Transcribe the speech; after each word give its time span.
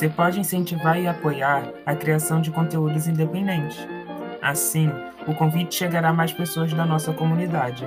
Você 0.00 0.08
pode 0.08 0.40
incentivar 0.40 0.98
e 0.98 1.06
apoiar 1.06 1.74
a 1.84 1.94
criação 1.94 2.40
de 2.40 2.50
conteúdos 2.50 3.06
independentes. 3.06 3.76
Assim, 4.40 4.88
o 5.28 5.34
convite 5.34 5.74
chegará 5.74 6.08
a 6.08 6.12
mais 6.14 6.32
pessoas 6.32 6.72
da 6.72 6.86
nossa 6.86 7.12
comunidade. 7.12 7.86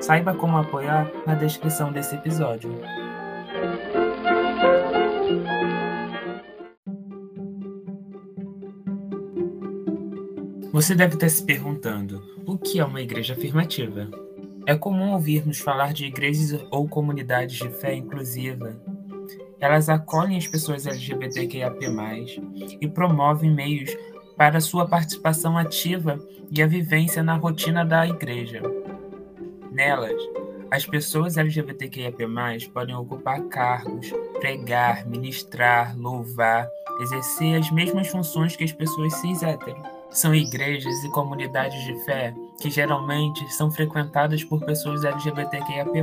Saiba 0.00 0.32
como 0.32 0.56
apoiar 0.56 1.12
na 1.26 1.34
descrição 1.34 1.92
desse 1.92 2.14
episódio. 2.14 2.74
Você 10.72 10.94
deve 10.94 11.16
estar 11.16 11.28
se 11.28 11.44
perguntando: 11.44 12.22
o 12.46 12.56
que 12.56 12.80
é 12.80 12.84
uma 12.86 13.02
igreja 13.02 13.34
afirmativa? 13.34 14.08
É 14.66 14.74
comum 14.74 15.12
ouvirmos 15.12 15.58
falar 15.58 15.92
de 15.92 16.06
igrejas 16.06 16.64
ou 16.70 16.88
comunidades 16.88 17.58
de 17.58 17.68
fé 17.68 17.94
inclusiva, 17.94 18.74
elas 19.62 19.88
acolhem 19.88 20.36
as 20.36 20.48
pessoas 20.48 20.88
LGBTQIAP+, 20.88 21.78
e 22.80 22.88
promovem 22.88 23.48
meios 23.48 23.96
para 24.36 24.60
sua 24.60 24.88
participação 24.88 25.56
ativa 25.56 26.18
e 26.50 26.60
a 26.60 26.66
vivência 26.66 27.22
na 27.22 27.36
rotina 27.36 27.84
da 27.84 28.04
igreja. 28.04 28.60
Nelas, 29.70 30.20
as 30.68 30.84
pessoas 30.84 31.36
LGBTQIAP+, 31.36 32.26
podem 32.74 32.96
ocupar 32.96 33.40
cargos, 33.42 34.12
pregar, 34.40 35.06
ministrar, 35.06 35.96
louvar, 35.96 36.68
exercer 37.00 37.60
as 37.60 37.70
mesmas 37.70 38.08
funções 38.08 38.56
que 38.56 38.64
as 38.64 38.72
pessoas 38.72 39.14
cis 39.14 39.44
hétero. 39.44 39.80
São 40.10 40.34
igrejas 40.34 41.04
e 41.04 41.10
comunidades 41.12 41.80
de 41.84 42.04
fé 42.04 42.34
que 42.60 42.68
geralmente 42.68 43.48
são 43.54 43.70
frequentadas 43.70 44.42
por 44.42 44.60
pessoas 44.64 45.04
LGBTQIAP+, 45.04 46.02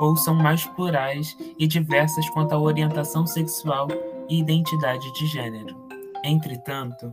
ou 0.00 0.16
são 0.16 0.34
mais 0.34 0.64
plurais 0.64 1.36
e 1.58 1.66
diversas 1.66 2.28
quanto 2.30 2.52
à 2.52 2.58
orientação 2.58 3.26
sexual 3.26 3.88
e 4.28 4.38
identidade 4.40 5.12
de 5.14 5.26
gênero. 5.26 5.76
Entretanto, 6.24 7.12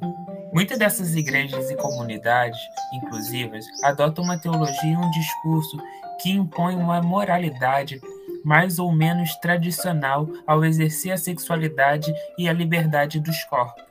muitas 0.51 0.79
dessas 0.79 1.15
igrejas 1.15 1.69
e 1.69 1.75
comunidades 1.75 2.59
inclusivas 2.93 3.65
adotam 3.83 4.23
uma 4.23 4.39
teologia 4.39 4.91
e 4.91 4.97
um 4.97 5.11
discurso 5.11 5.77
que 6.21 6.31
impõe 6.31 6.75
uma 6.75 7.01
moralidade 7.01 7.99
mais 8.43 8.77
ou 8.77 8.91
menos 8.91 9.35
tradicional 9.37 10.27
ao 10.45 10.65
exercer 10.65 11.13
a 11.13 11.17
sexualidade 11.17 12.13
e 12.37 12.49
a 12.49 12.53
liberdade 12.53 13.19
dos 13.19 13.43
corpos. 13.45 13.83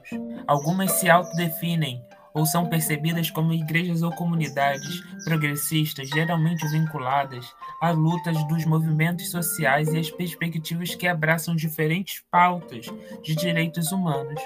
Algumas 0.47 0.93
se 0.93 1.09
autodefinem 1.09 2.03
ou 2.35 2.47
são 2.47 2.69
percebidas 2.69 3.31
como 3.31 3.53
igrejas 3.53 4.03
ou 4.03 4.13
comunidades 4.13 5.01
progressistas, 5.25 6.09
geralmente 6.09 6.67
vinculadas 6.69 7.47
a 7.81 7.91
lutas 7.91 8.43
dos 8.49 8.65
movimentos 8.65 9.31
sociais 9.31 9.89
e 9.89 9.99
as 9.99 10.11
perspectivas 10.11 10.95
que 10.95 11.07
abraçam 11.07 11.55
diferentes 11.55 12.23
pautas 12.31 12.87
de 13.23 13.35
direitos 13.35 13.93
humanos. 13.93 14.41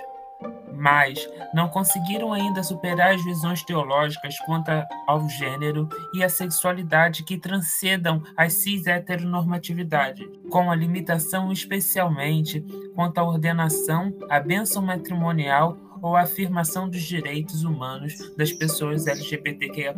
Mas 0.75 1.27
não 1.55 1.69
conseguiram 1.69 2.33
ainda 2.33 2.63
superar 2.63 3.15
as 3.15 3.25
visões 3.25 3.63
teológicas 3.63 4.39
quanto 4.41 4.71
ao 5.07 5.27
gênero 5.31 5.89
e 6.13 6.23
à 6.23 6.29
sexualidade 6.29 7.25
que 7.25 7.39
transcendam 7.39 8.23
as 8.37 8.53
cis-heteronormatividade, 8.53 10.29
com 10.51 10.71
a 10.71 10.75
limitação 10.75 11.51
especialmente 11.51 12.61
quanto 12.95 13.19
à 13.19 13.25
ordenação, 13.25 14.13
à 14.29 14.39
bênção 14.39 14.83
matrimonial 14.83 15.79
ou 16.03 16.17
a 16.17 16.23
afirmação 16.23 16.89
dos 16.89 17.03
direitos 17.03 17.65
humanos 17.65 18.33
das 18.37 18.53
pessoas 18.53 19.07
LGBTQIA+. 19.07 19.95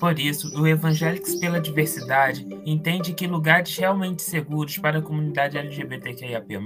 Por 0.00 0.18
isso, 0.18 0.60
o 0.60 0.66
Evangélicos 0.66 1.34
pela 1.36 1.60
Diversidade 1.60 2.46
entende 2.64 3.12
que 3.12 3.26
lugares 3.26 3.76
realmente 3.76 4.22
seguros 4.22 4.76
para 4.78 4.98
a 4.98 5.02
comunidade 5.02 5.56
LGBTQIAP+, 5.56 6.58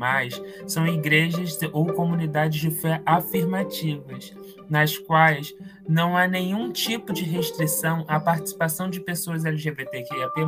são 0.66 0.86
igrejas 0.86 1.58
ou 1.72 1.92
comunidades 1.92 2.60
de 2.60 2.70
fé 2.70 3.02
afirmativas, 3.04 4.34
nas 4.68 4.96
quais 4.96 5.54
não 5.88 6.16
há 6.16 6.26
nenhum 6.26 6.72
tipo 6.72 7.12
de 7.12 7.24
restrição 7.24 8.04
à 8.08 8.18
participação 8.18 8.88
de 8.88 9.00
pessoas 9.00 9.44
LGBTQIAP+, 9.44 10.40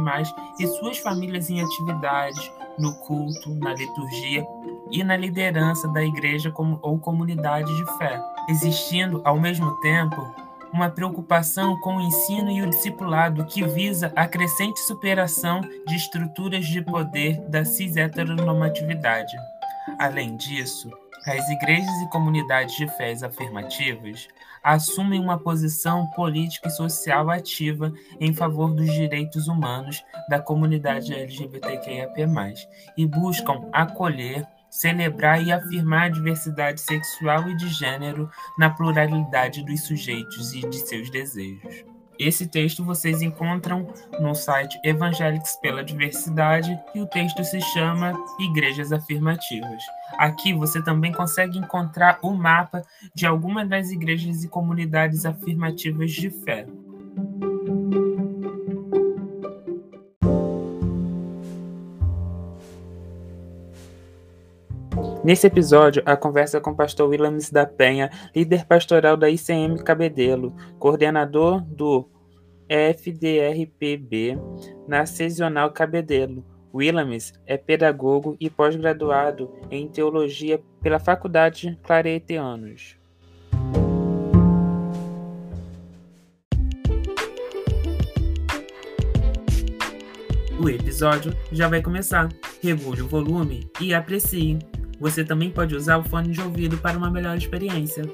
e 0.58 0.66
suas 0.66 0.98
famílias 0.98 1.50
em 1.50 1.60
atividades, 1.62 2.50
no 2.78 2.94
culto, 2.94 3.54
na 3.54 3.74
liturgia 3.74 4.46
e 4.90 5.02
na 5.02 5.16
liderança 5.16 5.88
da 5.88 6.02
igreja 6.02 6.52
ou 6.82 6.98
comunidade 6.98 7.74
de 7.76 7.98
fé, 7.98 8.20
existindo, 8.48 9.20
ao 9.24 9.38
mesmo 9.38 9.72
tempo, 9.80 10.34
uma 10.72 10.90
preocupação 10.90 11.78
com 11.80 11.96
o 11.96 12.00
ensino 12.00 12.50
e 12.50 12.60
o 12.62 12.68
discipulado 12.68 13.44
que 13.44 13.64
visa 13.64 14.12
a 14.16 14.26
crescente 14.26 14.80
superação 14.80 15.60
de 15.60 15.94
estruturas 15.94 16.66
de 16.66 16.82
poder 16.82 17.40
da 17.48 17.64
cis-heteronormatividade. 17.64 19.36
Além 19.98 20.36
disso, 20.36 20.90
as 21.26 21.48
igrejas 21.48 21.94
e 22.02 22.10
comunidades 22.10 22.74
de 22.74 22.88
fés 22.96 23.22
afirmativas 23.22 24.28
assumem 24.64 25.20
uma 25.20 25.38
posição 25.38 26.08
política 26.10 26.68
e 26.68 26.70
social 26.70 27.28
ativa 27.28 27.92
em 28.18 28.32
favor 28.32 28.74
dos 28.74 28.90
direitos 28.90 29.46
humanos 29.46 30.02
da 30.28 30.40
comunidade 30.40 31.12
LGBTQIA+, 31.12 32.10
e 32.96 33.06
buscam 33.06 33.68
acolher, 33.70 34.46
celebrar 34.70 35.40
e 35.46 35.52
afirmar 35.52 36.06
a 36.06 36.08
diversidade 36.08 36.80
sexual 36.80 37.48
e 37.48 37.56
de 37.56 37.68
gênero 37.68 38.30
na 38.58 38.70
pluralidade 38.70 39.62
dos 39.62 39.82
sujeitos 39.82 40.54
e 40.54 40.66
de 40.68 40.78
seus 40.78 41.10
desejos. 41.10 41.93
Esse 42.18 42.46
texto 42.46 42.84
vocês 42.84 43.22
encontram 43.22 43.92
no 44.20 44.34
site 44.34 44.78
Evangélicos 44.84 45.56
pela 45.56 45.82
Diversidade 45.82 46.78
e 46.94 47.00
o 47.00 47.06
texto 47.06 47.42
se 47.44 47.60
chama 47.60 48.12
Igrejas 48.38 48.92
Afirmativas. 48.92 49.82
Aqui 50.18 50.52
você 50.52 50.82
também 50.82 51.12
consegue 51.12 51.58
encontrar 51.58 52.18
o 52.22 52.32
mapa 52.32 52.82
de 53.14 53.26
algumas 53.26 53.68
das 53.68 53.90
igrejas 53.90 54.44
e 54.44 54.48
comunidades 54.48 55.26
afirmativas 55.26 56.12
de 56.12 56.30
fé. 56.30 56.66
Nesse 65.24 65.46
episódio, 65.46 66.02
a 66.04 66.18
conversa 66.18 66.60
com 66.60 66.72
o 66.72 66.76
pastor 66.76 67.08
Williams 67.08 67.48
da 67.48 67.64
Penha, 67.64 68.10
líder 68.36 68.66
pastoral 68.66 69.16
da 69.16 69.30
ICM 69.30 69.82
Cabedelo, 69.82 70.54
coordenador 70.78 71.62
do 71.62 72.06
FDRPB 72.68 74.38
na 74.86 75.06
Sesional 75.06 75.72
Cabedelo. 75.72 76.44
Williams 76.74 77.32
é 77.46 77.56
pedagogo 77.56 78.36
e 78.38 78.50
pós-graduado 78.50 79.50
em 79.70 79.88
teologia 79.88 80.60
pela 80.82 80.98
Faculdade 80.98 81.78
Claretianos. 81.82 82.98
O 90.60 90.68
episódio 90.68 91.34
já 91.50 91.66
vai 91.66 91.80
começar. 91.80 92.28
Regule 92.62 93.00
o 93.00 93.08
volume 93.08 93.66
e 93.80 93.94
aprecie. 93.94 94.58
Você 94.98 95.24
também 95.24 95.50
pode 95.50 95.74
usar 95.74 95.98
o 95.98 96.04
fone 96.04 96.30
de 96.30 96.40
ouvido 96.40 96.78
para 96.78 96.96
uma 96.96 97.10
melhor 97.10 97.36
experiência. 97.36 98.04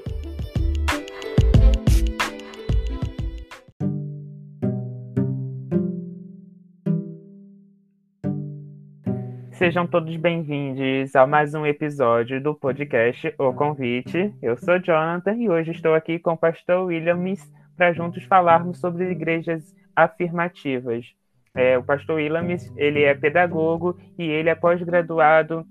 Sejam 9.51 9.85
todos 9.85 10.15
bem-vindos 10.17 11.15
a 11.15 11.27
mais 11.27 11.53
um 11.53 11.67
episódio 11.67 12.41
do 12.41 12.55
podcast 12.55 13.31
O 13.37 13.53
Convite. 13.53 14.33
Eu 14.41 14.57
sou 14.57 14.79
Jonathan 14.79 15.35
e 15.35 15.49
hoje 15.49 15.71
estou 15.71 15.93
aqui 15.93 16.17
com 16.17 16.33
o 16.33 16.37
pastor 16.37 16.85
Williams 16.85 17.47
para 17.77 17.93
juntos 17.93 18.23
falarmos 18.23 18.79
sobre 18.79 19.11
igrejas 19.11 19.75
afirmativas. 19.95 21.05
É, 21.53 21.77
o 21.77 21.83
pastor 21.83 22.15
Williams 22.15 22.73
ele 22.75 23.03
é 23.03 23.13
pedagogo 23.13 23.99
e 24.17 24.23
ele 24.23 24.49
é 24.49 24.55
pós-graduado 24.55 25.63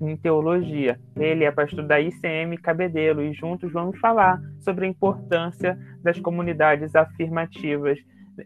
em 0.00 0.16
teologia. 0.16 0.98
Ele 1.16 1.44
é 1.44 1.50
pastor 1.50 1.86
da 1.86 2.00
ICM 2.00 2.56
Cabedelo 2.58 3.22
e 3.22 3.32
juntos 3.32 3.72
vamos 3.72 3.98
falar 3.98 4.40
sobre 4.60 4.86
a 4.86 4.88
importância 4.88 5.78
das 6.02 6.18
comunidades 6.20 6.94
afirmativas 6.94 7.98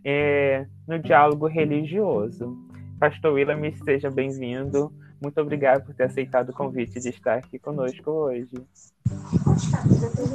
é, 0.04 0.66
no 0.86 0.98
diálogo 0.98 1.46
religioso. 1.46 2.56
Pastor 2.98 3.34
William, 3.34 3.58
seja 3.84 4.10
bem-vindo. 4.10 4.92
Muito 5.20 5.40
obrigado 5.40 5.84
por 5.84 5.94
ter 5.94 6.04
aceitado 6.04 6.48
o 6.50 6.52
convite 6.52 6.98
de 6.98 7.10
estar 7.10 7.38
aqui 7.38 7.58
conosco 7.58 8.10
hoje. 8.10 8.50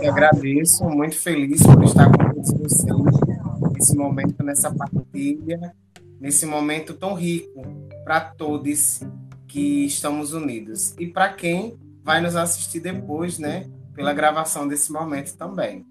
Eu 0.02 0.12
agradeço, 0.12 0.86
muito 0.86 1.16
feliz 1.16 1.62
por 1.64 1.84
estar 1.84 2.10
com 2.10 2.42
vocês 2.42 2.86
nesse 3.74 3.98
momento, 3.98 4.44
nessa 4.44 4.74
partilha, 4.74 5.74
nesse 6.20 6.46
momento 6.46 6.94
tão 6.94 7.14
rico 7.14 7.62
para 8.04 8.22
todos 8.22 9.02
que 9.48 9.86
estamos 9.86 10.34
unidos. 10.34 10.96
E 11.00 11.08
para 11.08 11.34
quem 11.34 11.78
vai 12.04 12.22
nos 12.22 12.36
assistir 12.36 12.80
depois, 12.80 13.40
né, 13.40 13.70
pela 13.94 14.14
gravação 14.14 14.68
desse 14.68 14.92
momento 14.92 15.36
também. 15.38 15.86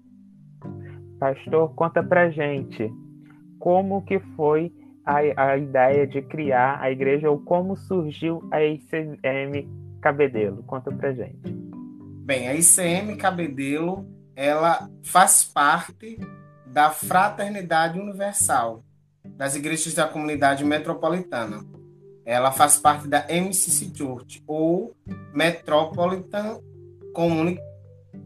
Pastor, 1.19 1.73
conta 1.73 2.03
pra 2.03 2.29
gente 2.29 2.91
como 3.59 4.03
que 4.03 4.19
foi 4.35 4.71
a, 5.05 5.51
a 5.51 5.57
ideia 5.57 6.05
de 6.05 6.21
criar 6.21 6.79
a 6.81 6.91
igreja 6.91 7.29
ou 7.29 7.39
como 7.39 7.75
surgiu 7.75 8.47
a 8.51 8.63
ICM 8.63 9.67
Cabedelo? 10.01 10.63
Conta 10.63 10.91
pra 10.91 11.11
gente. 11.11 11.51
Bem, 12.23 12.47
a 12.47 12.53
ICM 12.55 13.15
Cabedelo, 13.17 14.05
ela 14.35 14.89
faz 15.03 15.43
parte 15.43 16.19
da 16.65 16.91
Fraternidade 16.91 17.99
Universal 17.99 18.83
das 19.35 19.55
Igrejas 19.55 19.93
da 19.93 20.07
Comunidade 20.07 20.63
Metropolitana. 20.63 21.65
Ela 22.27 22.51
faz 22.51 22.75
parte 22.75 23.07
da 23.07 23.25
MCC 23.29 23.89
Church, 23.95 24.43
ou 24.45 24.93
Metropolitan 25.33 26.59
Community 27.13 27.61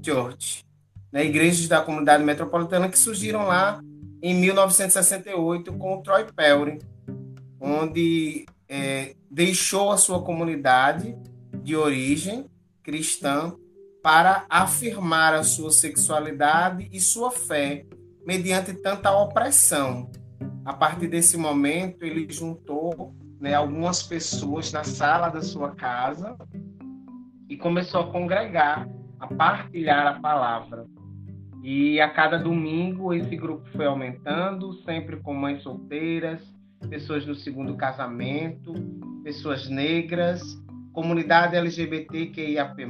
Church, 0.04 0.66
né? 1.12 1.24
igrejas 1.24 1.68
da 1.68 1.82
comunidade 1.82 2.24
metropolitana 2.24 2.90
que 2.90 2.98
surgiram 2.98 3.46
lá 3.46 3.80
em 4.24 4.34
1968 4.34 5.72
com 5.74 6.00
o 6.00 6.02
Troy 6.02 6.26
Perry, 6.36 6.80
onde 7.60 8.48
é, 8.68 9.16
deixou 9.30 9.92
a 9.92 9.98
sua 9.98 10.24
comunidade 10.24 11.16
de 11.62 11.76
origem 11.76 12.50
cristã 12.82 13.54
para 14.02 14.48
afirmar 14.50 15.36
a 15.36 15.44
sua 15.44 15.70
sexualidade 15.70 16.90
e 16.92 17.00
sua 17.00 17.30
fé 17.30 17.86
mediante 18.26 18.74
tanta 18.74 19.12
opressão. 19.12 20.10
A 20.66 20.74
partir 20.74 21.08
desse 21.08 21.38
momento, 21.38 22.04
ele 22.04 22.26
juntou 22.28 23.14
né, 23.42 23.56
algumas 23.56 24.04
pessoas 24.04 24.72
na 24.72 24.84
sala 24.84 25.30
da 25.30 25.42
sua 25.42 25.72
casa 25.72 26.38
e 27.50 27.58
começou 27.58 28.02
a 28.02 28.12
congregar, 28.12 28.88
a 29.20 29.28
partilhar 29.28 30.06
a 30.06 30.20
palavra. 30.20 30.86
E 31.64 32.00
a 32.00 32.10
cada 32.10 32.38
domingo 32.38 33.14
esse 33.14 33.36
grupo 33.36 33.68
foi 33.76 33.88
aumentando, 33.88 34.74
sempre 34.84 35.18
com 35.18 35.34
mães 35.34 35.64
solteiras, 35.64 36.42
pessoas 36.88 37.26
no 37.26 37.34
segundo 37.34 37.76
casamento, 37.76 38.74
pessoas 39.24 39.68
negras, 39.68 40.42
comunidade 40.94 41.56
LGBTQIAP+. 41.56 42.84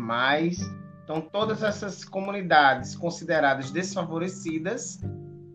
Então 1.04 1.22
todas 1.22 1.64
essas 1.64 2.04
comunidades 2.04 2.96
consideradas 2.96 3.72
desfavorecidas 3.72 5.00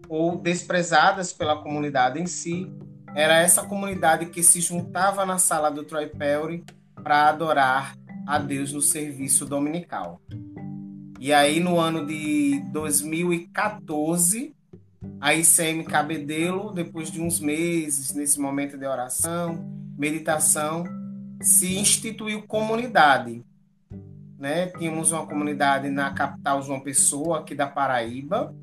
ou 0.09 0.39
desprezadas 0.39 1.33
pela 1.33 1.63
comunidade 1.63 2.21
em 2.21 2.27
si, 2.27 2.71
era 3.15 3.41
essa 3.41 3.63
comunidade 3.63 4.27
que 4.27 4.43
se 4.43 4.61
juntava 4.61 5.25
na 5.25 5.39
sala 5.39 5.71
do 5.71 5.85
Troy 5.85 6.07
Perry 6.07 6.65
para 7.03 7.29
adorar 7.29 7.97
a 8.27 8.39
Deus 8.39 8.73
no 8.73 8.81
serviço 8.81 9.47
dominical. 9.47 10.21
E 11.19 11.33
aí, 11.33 11.61
no 11.61 11.79
ano 11.79 12.05
de 12.05 12.61
2014, 12.73 14.55
a 15.21 15.35
ICM 15.35 15.85
Cabedelo, 15.85 16.73
depois 16.73 17.11
de 17.11 17.21
uns 17.21 17.41
meses, 17.41 18.13
nesse 18.13 18.39
momento 18.39 18.77
de 18.77 18.85
oração, 18.85 19.65
meditação, 19.97 20.85
se 21.41 21.79
instituiu 21.79 22.43
comunidade. 22.43 23.43
Né? 24.39 24.67
Tínhamos 24.67 25.13
uma 25.13 25.27
comunidade 25.27 25.89
na 25.89 26.11
capital 26.13 26.63
João 26.63 26.81
Pessoa, 26.81 27.39
aqui 27.39 27.55
da 27.55 27.67
Paraíba, 27.67 28.55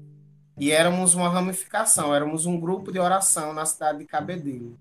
e 0.57 0.71
éramos 0.71 1.15
uma 1.15 1.29
ramificação, 1.29 2.13
éramos 2.13 2.45
um 2.45 2.59
grupo 2.59 2.91
de 2.91 2.99
oração 2.99 3.53
na 3.53 3.65
cidade 3.65 3.99
de 3.99 4.05
Cabedelo. 4.05 4.77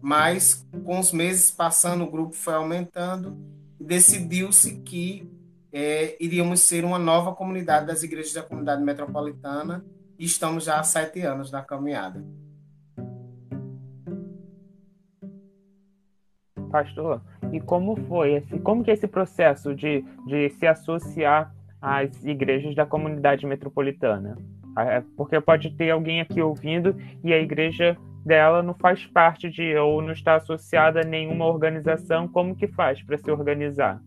Mas, 0.00 0.66
com 0.84 0.98
os 0.98 1.12
meses 1.12 1.50
passando, 1.50 2.04
o 2.04 2.10
grupo 2.10 2.34
foi 2.34 2.54
aumentando 2.54 3.36
e 3.80 3.84
decidiu-se 3.84 4.80
que 4.82 5.30
é, 5.72 6.16
iríamos 6.22 6.60
ser 6.60 6.84
uma 6.84 6.98
nova 6.98 7.34
comunidade 7.34 7.86
das 7.86 8.02
igrejas 8.02 8.32
da 8.32 8.42
comunidade 8.42 8.82
metropolitana 8.82 9.84
e 10.18 10.24
estamos 10.24 10.64
já 10.64 10.78
há 10.78 10.82
sete 10.82 11.22
anos 11.22 11.50
na 11.50 11.62
caminhada. 11.62 12.24
Pastor, 16.70 17.22
e 17.52 17.60
como 17.60 17.96
foi 18.06 18.34
esse, 18.34 18.58
como 18.58 18.84
que 18.84 18.90
é 18.90 18.94
esse 18.94 19.08
processo 19.08 19.74
de, 19.74 20.02
de 20.26 20.50
se 20.50 20.66
associar 20.66 21.54
às 21.80 22.24
igrejas 22.24 22.74
da 22.74 22.84
comunidade 22.84 23.46
metropolitana? 23.46 24.36
É, 24.78 25.02
porque 25.16 25.40
pode 25.40 25.70
ter 25.70 25.90
alguém 25.90 26.20
aqui 26.20 26.40
ouvindo 26.40 26.94
e 27.24 27.32
a 27.32 27.38
igreja 27.38 27.96
dela 28.24 28.62
não 28.62 28.74
faz 28.74 29.06
parte 29.06 29.48
de 29.48 29.74
ou 29.76 30.02
não 30.02 30.12
está 30.12 30.34
associada 30.34 31.00
a 31.00 31.04
nenhuma 31.04 31.46
organização, 31.46 32.26
como 32.26 32.56
que 32.56 32.66
faz 32.66 33.02
para 33.02 33.16
se 33.16 33.30
organizar? 33.30 34.02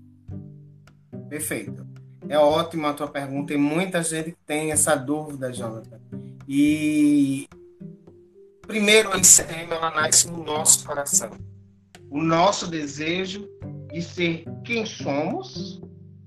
Perfeito. 1.30 1.88
É 2.27 2.38
ótima 2.38 2.89
a 2.89 2.94
tua 2.94 3.07
pergunta 3.07 3.54
e 3.54 3.57
muita 3.57 4.04
gente 4.04 4.36
tem 4.45 4.71
essa 4.71 4.95
dúvida, 4.95 5.51
Jonathan. 5.51 6.00
E 6.48 7.48
primeiro 8.68 9.12
a 9.13 9.18
ICM 9.18 9.71
ela 9.71 9.89
nasce 9.89 10.30
no 10.30 10.44
nosso 10.44 10.86
coração. 10.86 11.31
O 12.10 12.21
nosso 12.21 12.69
desejo 12.69 13.48
de 13.92 14.01
ser 14.01 14.44
quem 14.63 14.86
somos 14.86 15.81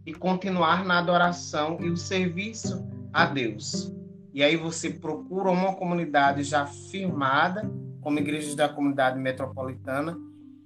e 0.07 0.13
continuar 0.13 0.85
na 0.85 0.99
adoração 0.99 1.79
e 1.81 1.91
o 1.91 1.97
serviço 1.97 2.89
a 3.13 3.27
Deus. 3.27 3.93
E 4.33 4.43
aí 4.43 4.57
você 4.57 4.91
procura 4.91 5.51
uma 5.51 5.75
comunidade 5.75 6.43
já 6.43 6.67
firmada, 6.67 7.71
como 8.01 8.19
igrejas 8.19 8.55
da 8.55 8.69
comunidade 8.69 9.19
metropolitana, 9.19 10.17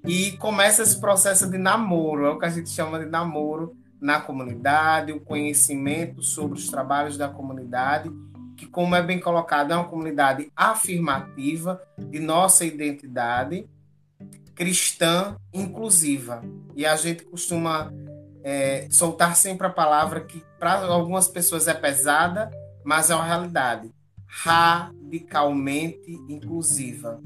e 0.07 0.33
começa 0.33 0.83
esse 0.83 1.01
processo 1.01 1.51
de 1.51 1.59
namoro, 1.59 2.27
é 2.27 2.31
o 2.31 2.39
que 2.39 2.47
a 2.47 2.51
gente 2.51 2.71
chama 2.71 2.99
de 2.99 3.07
namoro 3.07 3.77
na 4.01 4.21
comunidade, 4.21 5.13
o 5.13 5.21
conhecimento 5.21 6.23
sobre 6.23 6.59
os 6.59 6.69
trabalhos 6.69 7.19
da 7.19 7.29
comunidade, 7.29 8.11
que, 8.57 8.67
como 8.67 8.95
é 8.95 9.03
bem 9.03 9.19
colocado, 9.19 9.73
é 9.73 9.77
uma 9.77 9.89
comunidade 9.89 10.51
afirmativa 10.55 11.83
de 11.99 12.21
nossa 12.21 12.65
identidade 12.65 13.69
cristã 14.55 15.37
inclusiva. 15.53 16.43
E 16.75 16.87
a 16.87 16.97
gente 16.97 17.25
costuma 17.25 17.93
é, 18.43 18.87
soltar 18.91 19.37
sempre 19.37 19.67
a 19.67 19.71
palavra 19.71 20.21
que 20.21 20.43
para 20.59 20.85
algumas 20.87 21.29
pessoas 21.29 21.69
é 21.69 21.75
pesada, 21.75 22.51
mas 22.87 23.11
é 23.11 23.15
uma 23.15 23.25
realidade. 23.25 23.91
Radicalmente 24.27 26.11
inclusiva. 26.29 27.21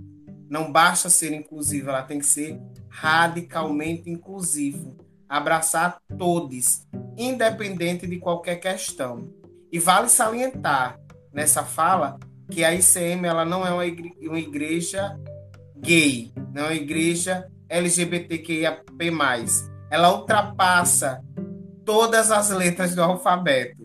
Não 0.49 0.73
basta 0.73 1.11
ser 1.11 1.33
inclusiva, 1.33 1.91
ela 1.91 2.03
tem 2.03 2.19
que 2.19 2.27
ser 2.27 2.59
radicalmente 2.89 4.11
inclusivo 4.11 4.97
abraçar 5.29 6.01
todos, 6.19 6.89
independente 7.17 8.05
de 8.05 8.19
qualquer 8.19 8.57
questão. 8.57 9.33
E 9.71 9.79
vale 9.79 10.09
salientar 10.09 10.99
nessa 11.33 11.63
fala 11.63 12.19
que 12.51 12.65
a 12.65 12.75
ICM 12.75 13.25
ela 13.27 13.45
não 13.45 13.65
é 13.65 13.71
uma 13.71 14.39
igreja 14.41 15.17
gay, 15.77 16.33
não 16.53 16.63
é 16.63 16.67
uma 16.71 16.75
igreja 16.75 17.49
LGBTQIAP+. 17.69 18.83
Ela 19.89 20.13
ultrapassa 20.13 21.23
todas 21.85 22.33
as 22.33 22.51
letras 22.51 22.95
do 22.97 23.03
alfabeto, 23.03 23.80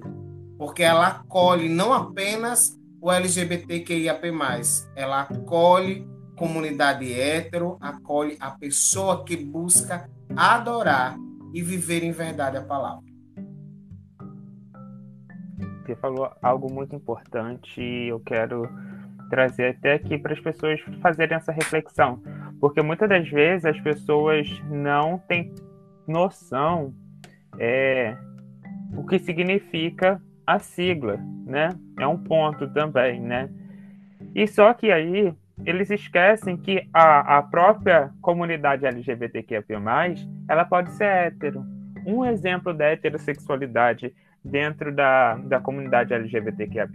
porque 0.58 0.84
ela 0.84 1.08
acolhe 1.08 1.70
não 1.70 1.94
apenas 1.94 2.80
o 3.02 3.12
LGBTQIAP+, 3.12 4.32
ela 4.96 5.22
acolhe 5.22 6.08
comunidade 6.36 7.14
hétero, 7.14 7.78
acolhe 7.80 8.38
a 8.40 8.52
pessoa 8.52 9.24
que 9.24 9.38
busca 9.38 10.10
adorar 10.36 11.16
e 11.54 11.62
viver 11.62 12.04
em 12.04 12.12
verdade 12.12 12.58
a 12.58 12.62
palavra. 12.62 13.04
Você 15.86 15.96
falou 15.96 16.32
algo 16.42 16.72
muito 16.72 16.96
importante 16.96 17.80
e 17.80 18.10
eu 18.10 18.20
quero 18.20 18.68
trazer 19.30 19.76
até 19.78 19.94
aqui 19.94 20.18
para 20.18 20.34
as 20.34 20.40
pessoas 20.40 20.80
fazerem 21.02 21.38
essa 21.38 21.52
reflexão, 21.52 22.22
porque 22.60 22.82
muitas 22.82 23.08
das 23.08 23.30
vezes 23.30 23.66
as 23.66 23.80
pessoas 23.82 24.48
não 24.70 25.20
têm 25.28 25.54
noção 26.08 26.94
é, 27.58 28.18
o 28.98 29.06
que 29.06 29.20
significa 29.20 30.22
a 30.46 30.60
sigla, 30.60 31.18
né? 31.46 31.70
É 32.00 32.08
um 32.08 32.18
ponto 32.18 32.68
também, 32.74 33.20
né? 33.20 33.50
E 34.34 34.48
só 34.48 34.74
que 34.74 34.92
aí 34.92 35.34
eles 35.64 35.90
esquecem 35.90 36.58
que 36.58 36.88
a, 36.94 37.38
a 37.38 37.44
própria 37.44 38.12
comunidade 38.22 38.86
LGBTQIA+, 38.86 39.64
ela 40.50 40.66
pode 40.66 40.92
ser 40.92 41.06
hétero. 41.06 41.64
Um 42.06 42.26
exemplo 42.26 42.74
da 42.74 42.86
heterossexualidade 42.86 44.14
dentro 44.44 44.94
da, 44.94 45.36
da 45.36 45.60
comunidade 45.60 46.14
LGBTQIA+, 46.14 46.88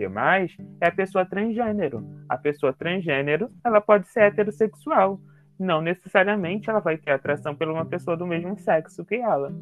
é 0.81 0.87
a 0.87 0.93
pessoa 0.93 1.25
transgênero. 1.25 2.07
A 2.29 2.37
pessoa 2.37 2.73
transgênero, 2.73 3.49
ela 3.65 3.81
pode 3.81 4.07
ser 4.09 4.25
heterossexual. 4.25 5.19
não 5.59 5.81
necessariamente 5.81 6.71
ela 6.71 6.81
vai 6.81 6.97
ter 6.97 7.11
atração 7.11 7.55
por 7.55 7.69
uma 7.69 7.85
pessoa 7.85 8.17
do 8.17 8.27
mesmo 8.27 8.57
sexo 8.57 9.05
que 9.05 9.17
ela. 9.17 9.53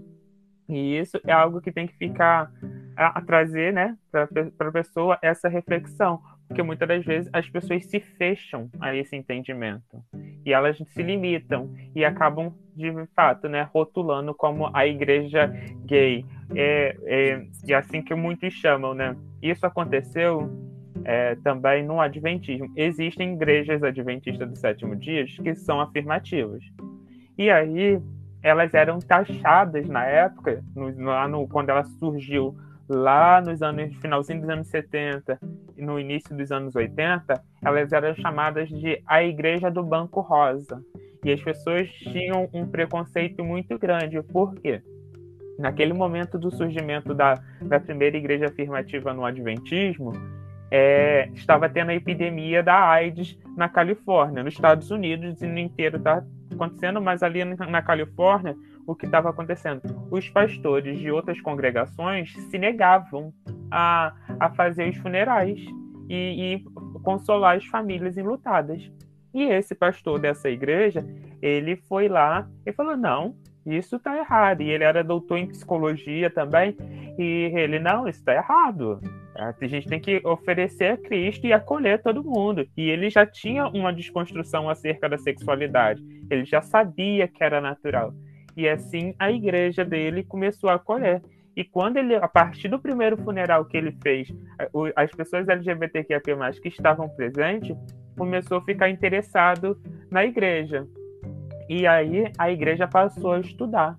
E 0.68 0.98
isso 0.98 1.18
é 1.26 1.32
algo 1.32 1.60
que 1.60 1.72
tem 1.72 1.86
que 1.86 1.96
ficar 1.96 2.52
a, 2.96 3.18
a 3.18 3.22
trazer, 3.22 3.72
né, 3.72 3.96
para 4.10 4.68
a 4.68 4.72
pessoa 4.72 5.18
essa 5.22 5.48
reflexão, 5.48 6.20
porque 6.46 6.62
muitas 6.62 6.88
das 6.88 7.04
vezes 7.04 7.30
as 7.32 7.48
pessoas 7.48 7.86
se 7.86 8.00
fecham 8.00 8.70
a 8.80 8.94
esse 8.94 9.16
entendimento 9.16 10.02
e 10.44 10.52
elas 10.52 10.78
se 10.78 11.02
limitam 11.02 11.74
e 11.94 12.04
acabam 12.04 12.54
de 12.74 12.92
fato, 13.14 13.48
né, 13.48 13.68
rotulando 13.72 14.34
como 14.34 14.70
a 14.74 14.86
igreja 14.86 15.46
gay, 15.84 16.24
é, 16.54 16.96
é, 17.04 17.46
e 17.66 17.74
assim 17.74 18.02
que 18.02 18.14
muitos 18.14 18.52
chamam, 18.54 18.94
né. 18.94 19.16
Isso 19.42 19.66
aconteceu 19.66 20.50
é, 21.04 21.36
também 21.36 21.84
no 21.84 22.00
Adventismo. 22.00 22.70
Existem 22.76 23.34
igrejas 23.34 23.82
adventistas 23.82 24.48
do 24.48 24.56
sétimo 24.56 24.96
dia 24.96 25.24
que 25.24 25.54
são 25.54 25.80
afirmativas. 25.80 26.62
E 27.36 27.50
aí 27.50 28.00
elas 28.42 28.72
eram 28.74 28.98
taxadas 28.98 29.88
na 29.88 30.04
época, 30.04 30.62
no, 30.74 31.04
lá 31.04 31.26
no, 31.26 31.46
quando 31.48 31.70
ela 31.70 31.84
surgiu 31.84 32.56
lá 32.88 33.40
nos 33.40 33.62
anos 33.62 33.94
finalzinho 33.96 34.40
dos 34.40 34.48
anos 34.48 34.68
70 34.68 35.38
e 35.76 35.82
no 35.82 36.00
início 36.00 36.34
dos 36.34 36.50
anos 36.50 36.74
80, 36.74 37.40
elas 37.62 37.92
eram 37.92 38.14
chamadas 38.14 38.68
de 38.68 39.02
a 39.06 39.22
Igreja 39.22 39.70
do 39.70 39.82
Banco 39.82 40.20
Rosa. 40.20 40.82
E 41.24 41.32
as 41.32 41.42
pessoas 41.42 41.90
tinham 41.90 42.48
um 42.52 42.66
preconceito 42.66 43.44
muito 43.44 43.76
grande. 43.78 44.22
Por 44.22 44.54
quê? 44.54 44.80
Naquele 45.58 45.92
momento 45.92 46.38
do 46.38 46.50
surgimento 46.50 47.12
da, 47.12 47.34
da 47.60 47.80
primeira 47.80 48.16
igreja 48.16 48.46
afirmativa 48.46 49.12
no 49.12 49.24
Adventismo, 49.24 50.12
é, 50.70 51.28
estava 51.34 51.68
tendo 51.68 51.90
a 51.90 51.94
epidemia 51.94 52.62
da 52.62 52.88
AIDS 52.88 53.36
na 53.56 53.68
Califórnia, 53.68 54.44
nos 54.44 54.54
Estados 54.54 54.90
Unidos 54.90 55.42
e 55.42 55.46
no 55.46 55.58
inteiro 55.58 55.96
está 55.96 56.22
acontecendo, 56.58 57.00
mas 57.00 57.22
ali 57.22 57.44
na 57.44 57.80
Califórnia, 57.80 58.56
o 58.86 58.94
que 58.94 59.06
estava 59.06 59.30
acontecendo? 59.30 59.82
Os 60.10 60.28
pastores 60.28 60.98
de 60.98 61.10
outras 61.10 61.40
congregações 61.40 62.32
se 62.32 62.58
negavam 62.58 63.32
a, 63.70 64.12
a 64.40 64.50
fazer 64.50 64.88
os 64.88 64.96
funerais 64.96 65.60
e, 66.08 66.54
e 66.54 66.64
consolar 67.02 67.56
as 67.56 67.66
famílias 67.66 68.16
enlutadas. 68.16 68.90
E 69.32 69.42
esse 69.44 69.74
pastor 69.74 70.18
dessa 70.18 70.48
igreja, 70.48 71.04
ele 71.40 71.76
foi 71.76 72.08
lá 72.08 72.48
e 72.66 72.72
falou: 72.72 72.96
não, 72.96 73.36
isso 73.76 73.96
está 73.96 74.16
errado. 74.16 74.62
E 74.62 74.70
ele 74.70 74.84
era 74.84 75.04
doutor 75.04 75.38
em 75.38 75.46
psicologia 75.46 76.30
também. 76.30 76.76
E 77.18 77.50
ele, 77.54 77.78
não, 77.78 78.08
isso 78.08 78.20
está 78.20 78.34
errado. 78.34 79.00
A 79.34 79.66
gente 79.66 79.86
tem 79.86 80.00
que 80.00 80.20
oferecer 80.24 80.92
a 80.92 80.96
Cristo 80.96 81.46
e 81.46 81.52
acolher 81.52 82.02
todo 82.02 82.24
mundo. 82.24 82.66
E 82.76 82.88
ele 82.90 83.08
já 83.10 83.24
tinha 83.24 83.68
uma 83.68 83.92
desconstrução 83.92 84.68
acerca 84.68 85.08
da 85.08 85.18
sexualidade. 85.18 86.02
Ele 86.30 86.44
já 86.44 86.60
sabia 86.60 87.28
que 87.28 87.42
era 87.42 87.60
natural. 87.60 88.12
E 88.56 88.68
assim 88.68 89.14
a 89.18 89.30
igreja 89.30 89.84
dele 89.84 90.24
começou 90.24 90.68
a 90.70 90.74
acolher. 90.74 91.22
E 91.56 91.64
quando 91.64 91.96
ele, 91.96 92.14
a 92.14 92.28
partir 92.28 92.68
do 92.68 92.78
primeiro 92.78 93.16
funeral 93.16 93.64
que 93.64 93.76
ele 93.76 93.90
fez, 94.02 94.28
as 94.94 95.10
pessoas 95.10 95.48
LGBTQIA+, 95.48 96.20
que 96.62 96.68
estavam 96.68 97.08
presentes, 97.08 97.76
começou 98.16 98.58
a 98.58 98.64
ficar 98.64 98.88
interessado 98.90 99.76
na 100.10 100.24
igreja. 100.24 100.86
E 101.68 101.86
aí 101.86 102.32
a 102.38 102.50
igreja 102.50 102.86
passou 102.88 103.32
a 103.32 103.40
estudar 103.40 103.98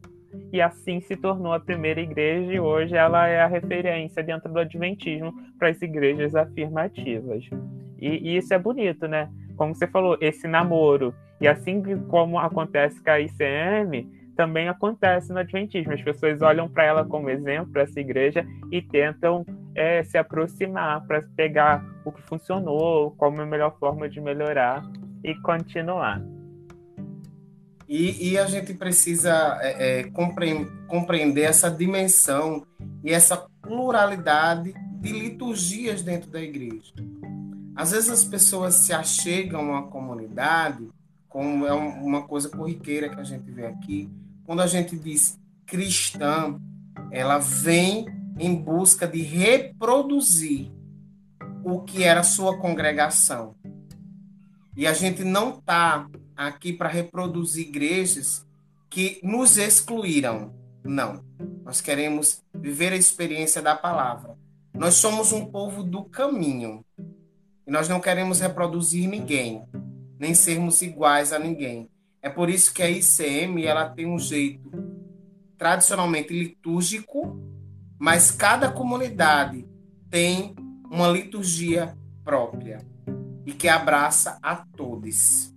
e 0.51 0.61
assim 0.61 0.99
se 1.01 1.15
tornou 1.15 1.53
a 1.53 1.59
primeira 1.59 2.01
igreja 2.01 2.53
e 2.53 2.59
hoje 2.59 2.95
ela 2.95 3.27
é 3.27 3.41
a 3.41 3.47
referência 3.47 4.23
dentro 4.23 4.51
do 4.51 4.59
Adventismo 4.59 5.33
para 5.57 5.69
as 5.69 5.81
igrejas 5.81 6.35
afirmativas. 6.35 7.45
E, 7.99 8.29
e, 8.29 8.37
isso 8.37 8.53
é 8.53 8.59
bonito, 8.59 9.07
né? 9.07 9.29
Como 9.55 9.75
você 9.75 9.87
falou, 9.87 10.17
esse 10.21 10.47
namoro. 10.47 11.13
E 11.41 11.47
assim 11.47 11.81
como 12.07 12.39
acontece 12.39 13.01
com 13.03 13.09
a 13.09 13.19
ICM, 13.19 14.09
também 14.35 14.69
acontece 14.69 15.33
no 15.33 15.39
Adventismo. 15.39 15.93
As 15.93 16.01
pessoas 16.01 16.41
olham 16.41 16.69
para 16.69 16.85
ela 16.85 17.05
como 17.05 17.29
exemplo, 17.29 17.73
para 17.73 17.81
essa 17.83 17.99
igreja, 17.99 18.45
e 18.71 18.81
tentam 18.81 19.45
é, 19.75 20.01
se 20.03 20.17
aproximar 20.17 21.05
para 21.05 21.21
pegar 21.35 21.83
o 22.05 22.11
que 22.11 22.21
funcionou, 22.21 23.11
como 23.11 23.41
é 23.41 23.43
a 23.43 23.47
melhor 23.47 23.77
forma 23.77 24.07
de 24.07 24.21
melhorar 24.21 24.81
e 25.23 25.35
continuar. 25.41 26.21
E, 27.89 28.33
e 28.33 28.37
a 28.37 28.45
gente 28.45 28.71
precisa 28.75 29.57
é, 29.61 30.01
é, 30.01 30.03
compreender 30.87 31.41
essa 31.41 31.71
dimensão 31.71 32.63
e 33.03 33.11
essa 33.11 33.47
pluralidade 33.63 34.75
de 35.01 35.11
liturgias 35.11 36.03
dentro 36.03 36.29
da 36.29 36.39
igreja. 36.39 36.93
Às 37.75 37.89
vezes 37.89 38.11
as 38.11 38.23
pessoas 38.23 38.75
se 38.75 38.93
achegam 38.93 39.75
à 39.75 39.81
comunidade, 39.81 40.87
como 41.27 41.65
é 41.65 41.73
uma 41.73 42.27
coisa 42.27 42.47
corriqueira 42.47 43.09
que 43.09 43.19
a 43.19 43.23
gente 43.23 43.49
vê 43.49 43.65
aqui, 43.65 44.07
quando 44.45 44.61
a 44.61 44.67
gente 44.67 44.95
diz 44.95 45.39
cristã, 45.65 46.59
ela 47.11 47.39
vem 47.39 48.05
em 48.37 48.53
busca 48.53 49.07
de 49.07 49.23
reproduzir 49.23 50.71
o 51.63 51.81
que 51.81 52.03
era 52.03 52.19
a 52.19 52.23
sua 52.23 52.59
congregação. 52.59 53.55
E 54.77 54.85
a 54.85 54.93
gente 54.93 55.23
não 55.23 55.57
está 55.57 56.07
aqui 56.47 56.71
para 56.71 56.87
reproduzir 56.87 57.67
igrejas 57.67 58.47
que 58.89 59.19
nos 59.21 59.57
excluíram. 59.57 60.53
Não. 60.83 61.21
Nós 61.65 61.81
queremos 61.81 62.41
viver 62.53 62.93
a 62.93 62.95
experiência 62.95 63.61
da 63.61 63.75
palavra. 63.75 64.37
Nós 64.73 64.93
somos 64.93 65.33
um 65.33 65.45
povo 65.45 65.83
do 65.83 66.05
caminho. 66.05 66.85
E 67.67 67.71
nós 67.71 67.89
não 67.89 67.99
queremos 67.99 68.39
reproduzir 68.39 69.07
ninguém, 69.09 69.65
nem 70.17 70.33
sermos 70.33 70.81
iguais 70.81 71.33
a 71.33 71.39
ninguém. 71.39 71.89
É 72.21 72.29
por 72.29 72.49
isso 72.49 72.73
que 72.73 72.81
a 72.81 72.89
ICM 72.89 73.65
ela 73.65 73.89
tem 73.89 74.05
um 74.05 74.17
jeito 74.17 74.71
tradicionalmente 75.57 76.33
litúrgico, 76.33 77.37
mas 77.99 78.31
cada 78.31 78.71
comunidade 78.71 79.67
tem 80.09 80.55
uma 80.89 81.09
liturgia 81.09 81.97
própria 82.23 82.79
e 83.45 83.51
que 83.51 83.67
abraça 83.67 84.39
a 84.41 84.55
todos. 84.55 85.53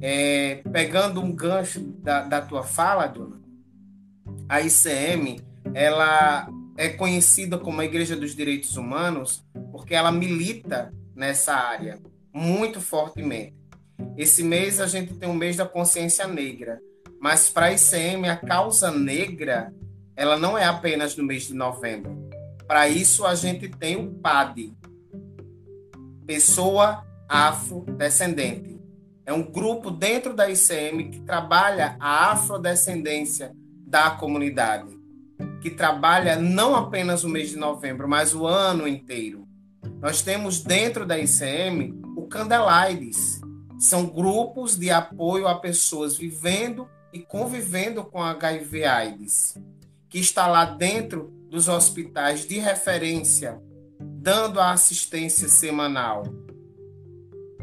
É, 0.00 0.62
pegando 0.72 1.20
um 1.20 1.32
gancho 1.34 1.80
da, 1.80 2.22
da 2.22 2.40
tua 2.40 2.62
fala, 2.62 3.06
Dona, 3.06 3.40
a 4.48 4.60
ICM 4.60 5.40
ela 5.74 6.48
é 6.76 6.88
conhecida 6.88 7.58
como 7.58 7.80
a 7.80 7.84
Igreja 7.84 8.16
dos 8.16 8.34
Direitos 8.34 8.76
Humanos 8.76 9.44
porque 9.72 9.94
ela 9.94 10.12
milita 10.12 10.94
nessa 11.14 11.54
área 11.54 11.98
muito 12.32 12.80
fortemente. 12.80 13.54
Esse 14.16 14.44
mês 14.44 14.80
a 14.80 14.86
gente 14.86 15.14
tem 15.14 15.28
um 15.28 15.34
mês 15.34 15.56
da 15.56 15.66
consciência 15.66 16.26
negra, 16.28 16.80
mas 17.20 17.50
para 17.50 17.66
a 17.66 17.72
ICM 17.72 18.28
a 18.28 18.36
causa 18.36 18.90
negra 18.92 19.74
ela 20.14 20.38
não 20.38 20.56
é 20.56 20.64
apenas 20.64 21.16
no 21.16 21.24
mês 21.24 21.44
de 21.44 21.54
novembro. 21.54 22.28
Para 22.66 22.88
isso 22.88 23.26
a 23.26 23.34
gente 23.34 23.68
tem 23.68 23.96
o 23.96 24.14
PAD, 24.14 24.72
pessoa 26.26 27.04
afrodescendente 27.28 28.77
é 29.28 29.32
um 29.34 29.42
grupo 29.42 29.90
dentro 29.90 30.32
da 30.32 30.48
ICM 30.48 31.10
que 31.10 31.20
trabalha 31.20 31.98
a 32.00 32.32
afrodescendência 32.32 33.54
da 33.86 34.10
comunidade, 34.10 34.98
que 35.60 35.68
trabalha 35.68 36.36
não 36.36 36.74
apenas 36.74 37.24
o 37.24 37.28
mês 37.28 37.50
de 37.50 37.56
novembro, 37.56 38.08
mas 38.08 38.34
o 38.34 38.46
ano 38.46 38.88
inteiro. 38.88 39.46
Nós 40.00 40.22
temos 40.22 40.62
dentro 40.62 41.04
da 41.04 41.18
ICM 41.18 42.00
o 42.16 42.26
Candelaides. 42.26 43.42
São 43.78 44.06
grupos 44.06 44.78
de 44.78 44.90
apoio 44.90 45.46
a 45.46 45.56
pessoas 45.56 46.16
vivendo 46.16 46.88
e 47.12 47.18
convivendo 47.18 48.02
com 48.04 48.22
HIV/AIDS, 48.22 49.58
que 50.08 50.18
está 50.18 50.46
lá 50.46 50.64
dentro 50.64 51.30
dos 51.50 51.68
hospitais 51.68 52.48
de 52.48 52.58
referência, 52.58 53.60
dando 54.00 54.58
a 54.58 54.70
assistência 54.70 55.48
semanal. 55.48 56.22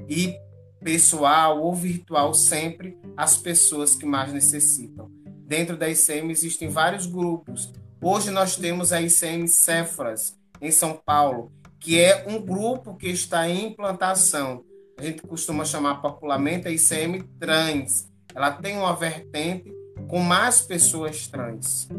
E 0.07 0.44
pessoal 0.85 1.63
ou 1.63 1.73
virtual, 1.73 2.31
sempre 2.35 2.95
as 3.17 3.35
pessoas 3.35 3.95
que 3.95 4.05
mais 4.05 4.31
necessitam. 4.31 5.09
Dentro 5.25 5.75
da 5.75 5.89
ICM 5.89 6.29
existem 6.29 6.69
vários 6.69 7.07
grupos. 7.07 7.73
Hoje 7.99 8.29
nós 8.29 8.55
temos 8.55 8.93
a 8.93 9.01
ICM 9.01 9.47
Cefras, 9.47 10.37
em 10.61 10.69
São 10.69 11.01
Paulo, 11.03 11.51
que 11.79 11.99
é 11.99 12.25
um 12.27 12.39
grupo 12.39 12.95
que 12.95 13.07
está 13.07 13.49
em 13.49 13.69
implantação. 13.69 14.63
A 14.99 15.03
gente 15.03 15.23
costuma 15.23 15.65
chamar 15.65 16.03
popularmente 16.03 16.67
a 16.67 16.71
ICM 16.71 17.23
Trans. 17.39 18.07
Ela 18.35 18.51
tem 18.51 18.77
uma 18.77 18.95
vertente 18.95 19.73
com 20.07 20.19
mais 20.19 20.61
pessoas 20.61 21.27
trans, 21.27 21.89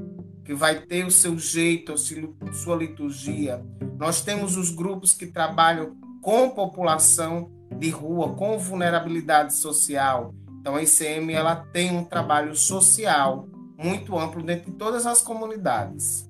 que 0.44 0.54
vai 0.54 0.80
ter 0.80 1.04
o 1.04 1.10
seu 1.10 1.36
jeito, 1.36 1.92
sua 1.98 2.76
liturgia. 2.76 3.60
Nós 3.98 4.20
temos 4.20 4.56
os 4.56 4.70
grupos 4.70 5.12
que 5.12 5.26
trabalham 5.26 5.96
com 6.22 6.50
população 6.50 7.55
de 7.78 7.90
rua 7.90 8.34
com 8.34 8.58
vulnerabilidade 8.58 9.54
social. 9.54 10.34
Então 10.60 10.76
a 10.76 10.82
ICM 10.82 11.32
ela 11.32 11.56
tem 11.56 11.96
um 11.96 12.04
trabalho 12.04 12.54
social 12.54 13.46
muito 13.76 14.18
amplo 14.18 14.42
dentro 14.42 14.70
de 14.70 14.76
todas 14.76 15.06
as 15.06 15.22
comunidades. 15.22 16.28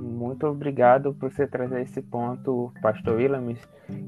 Muito 0.00 0.46
obrigado 0.46 1.14
por 1.14 1.32
você 1.32 1.46
trazer 1.46 1.82
esse 1.82 2.00
ponto, 2.02 2.72
Pastor 2.80 3.16
Willamis. 3.16 3.60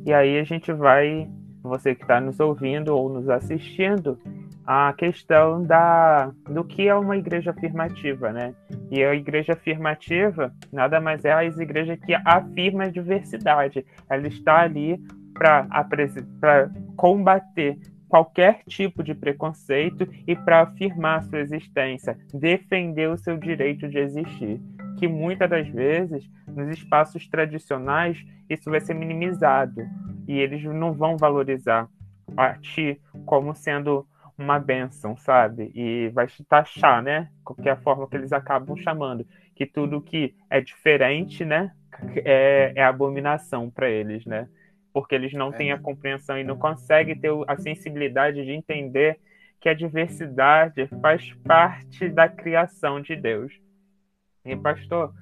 E 0.05 0.13
aí 0.13 0.39
a 0.39 0.45
gente 0.45 0.73
vai 0.73 1.31
você 1.63 1.95
que 1.95 2.03
está 2.03 2.21
nos 2.21 2.41
ouvindo 2.41 2.97
ou 2.97 3.09
nos 3.09 3.29
assistindo, 3.29 4.19
a 4.73 4.93
questão 4.93 5.65
da, 5.65 6.31
do 6.49 6.63
que 6.63 6.87
é 6.87 6.95
uma 6.95 7.17
igreja 7.17 7.51
afirmativa, 7.51 8.31
né? 8.31 8.55
E 8.89 9.03
a 9.03 9.13
igreja 9.17 9.55
afirmativa 9.55 10.55
nada 10.73 11.01
mais 11.01 11.25
é 11.25 11.33
a 11.33 11.45
igreja 11.45 11.97
que 11.97 12.15
afirma 12.25 12.85
a 12.85 12.89
diversidade. 12.89 13.85
Ela 14.09 14.29
está 14.29 14.61
ali 14.61 14.97
para 15.35 16.71
combater 16.97 17.81
qualquer 18.09 18.63
tipo 18.69 19.03
de 19.03 19.13
preconceito 19.13 20.09
e 20.25 20.37
para 20.37 20.61
afirmar 20.61 21.25
sua 21.25 21.41
existência, 21.41 22.17
defender 22.33 23.09
o 23.09 23.19
seu 23.19 23.37
direito 23.37 23.89
de 23.89 23.99
existir. 23.99 24.63
Que 25.01 25.09
muitas 25.09 25.51
das 25.51 25.67
vezes, 25.67 26.31
nos 26.47 26.69
espaços 26.69 27.27
tradicionais, 27.27 28.25
isso 28.49 28.71
vai 28.71 28.81
ser 28.81 28.95
minimizado 28.95 29.83
e 30.29 30.39
eles 30.39 30.63
não 30.63 30.93
vão 30.93 31.17
valorizar 31.17 31.89
a 32.37 32.55
ti 32.55 33.01
como 33.27 33.53
sendo 33.53 34.07
uma 34.43 34.59
benção, 34.59 35.17
sabe? 35.17 35.71
E 35.75 36.09
vai 36.11 36.27
te 36.27 36.43
taxar, 36.45 37.03
né? 37.03 37.31
Qualquer 37.45 37.81
forma 37.83 38.09
que 38.09 38.17
eles 38.17 38.33
acabam 38.33 38.77
chamando, 38.77 39.27
que 39.55 39.67
tudo 39.67 40.01
que 40.01 40.35
é 40.49 40.61
diferente, 40.61 41.45
né, 41.45 41.73
é, 42.25 42.73
é 42.77 42.83
abominação 42.85 43.71
para 43.71 43.89
eles, 43.89 44.25
né? 44.25 44.49
porque 44.93 45.15
eles 45.15 45.33
não 45.33 45.49
é. 45.49 45.57
têm 45.57 45.73
a 45.73 45.79
compreensão 45.79 46.39
e 46.39 46.45
não 46.45 46.59
conseguem 46.59 47.19
ter 47.19 47.31
a 47.47 47.57
sensibilidade 47.57 48.45
de 48.45 48.51
entender 48.51 49.19
que 49.61 49.69
a 49.69 49.75
diversidade 49.75 50.87
faz 51.01 51.33
parte 51.45 52.09
da 52.09 52.29
criação 52.29 53.01
de 53.01 53.15
Deus. 53.15 53.53
E 54.45 54.57
pastor, 54.57 55.13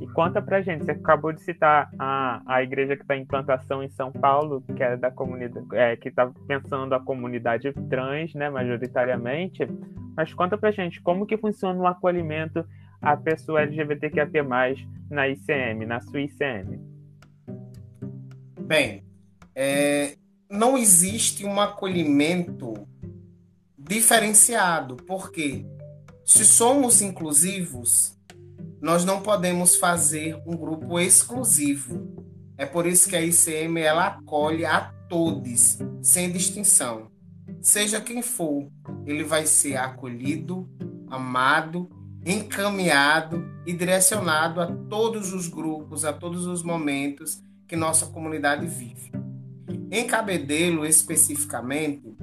e 0.00 0.06
conta 0.08 0.42
pra 0.42 0.60
gente, 0.60 0.84
você 0.84 0.92
acabou 0.92 1.32
de 1.32 1.40
citar 1.42 1.90
a, 1.98 2.42
a 2.46 2.62
igreja 2.62 2.96
que 2.96 3.02
está 3.02 3.16
em 3.16 3.24
plantação 3.24 3.82
em 3.82 3.88
São 3.90 4.12
Paulo, 4.12 4.62
que 4.76 4.82
é 4.82 4.96
da 4.96 5.10
comunidade, 5.10 5.66
é, 5.72 5.96
que 5.96 6.08
está 6.08 6.30
pensando 6.46 6.94
a 6.94 7.00
comunidade 7.00 7.72
trans, 7.88 8.34
né, 8.34 8.50
majoritariamente, 8.50 9.66
mas 10.16 10.32
conta 10.34 10.58
pra 10.58 10.70
gente 10.70 11.00
como 11.00 11.26
que 11.26 11.36
funciona 11.36 11.80
o 11.80 11.86
acolhimento 11.86 12.64
à 13.00 13.16
pessoa 13.16 13.62
LGBTQIA+, 13.62 14.28
na 15.10 15.28
ICM, 15.28 15.86
na 15.86 16.00
sua 16.00 16.20
ICM. 16.20 16.80
Bem, 18.60 19.04
é, 19.54 20.16
não 20.50 20.76
existe 20.76 21.44
um 21.44 21.60
acolhimento 21.60 22.74
diferenciado, 23.78 24.96
porque 24.96 25.66
se 26.24 26.44
somos 26.44 27.02
inclusivos, 27.02 28.13
nós 28.84 29.02
não 29.02 29.22
podemos 29.22 29.76
fazer 29.76 30.38
um 30.46 30.54
grupo 30.54 31.00
exclusivo. 31.00 32.06
É 32.58 32.66
por 32.66 32.86
isso 32.86 33.08
que 33.08 33.16
a 33.16 33.22
ICM 33.22 33.80
ela 33.80 34.08
acolhe 34.08 34.66
a 34.66 34.92
todos, 35.08 35.78
sem 36.02 36.30
distinção. 36.30 37.10
Seja 37.62 37.98
quem 37.98 38.20
for, 38.20 38.68
ele 39.06 39.24
vai 39.24 39.46
ser 39.46 39.78
acolhido, 39.78 40.68
amado, 41.08 41.88
encaminhado 42.26 43.42
e 43.64 43.72
direcionado 43.72 44.60
a 44.60 44.66
todos 44.66 45.32
os 45.32 45.48
grupos, 45.48 46.04
a 46.04 46.12
todos 46.12 46.46
os 46.46 46.62
momentos 46.62 47.42
que 47.66 47.76
nossa 47.76 48.04
comunidade 48.08 48.66
vive. 48.66 49.10
Em 49.90 50.06
Cabedelo, 50.06 50.84
especificamente, 50.84 52.14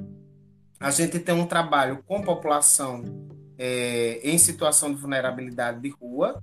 a 0.79 0.91
gente 0.91 1.17
tem 1.17 1.33
um 1.33 1.47
trabalho 1.47 2.03
com 2.05 2.21
população 2.21 3.30
é, 3.63 4.19
em 4.23 4.39
situação 4.39 4.91
de 4.91 4.99
vulnerabilidade 4.99 5.79
de 5.79 5.89
rua, 5.89 6.41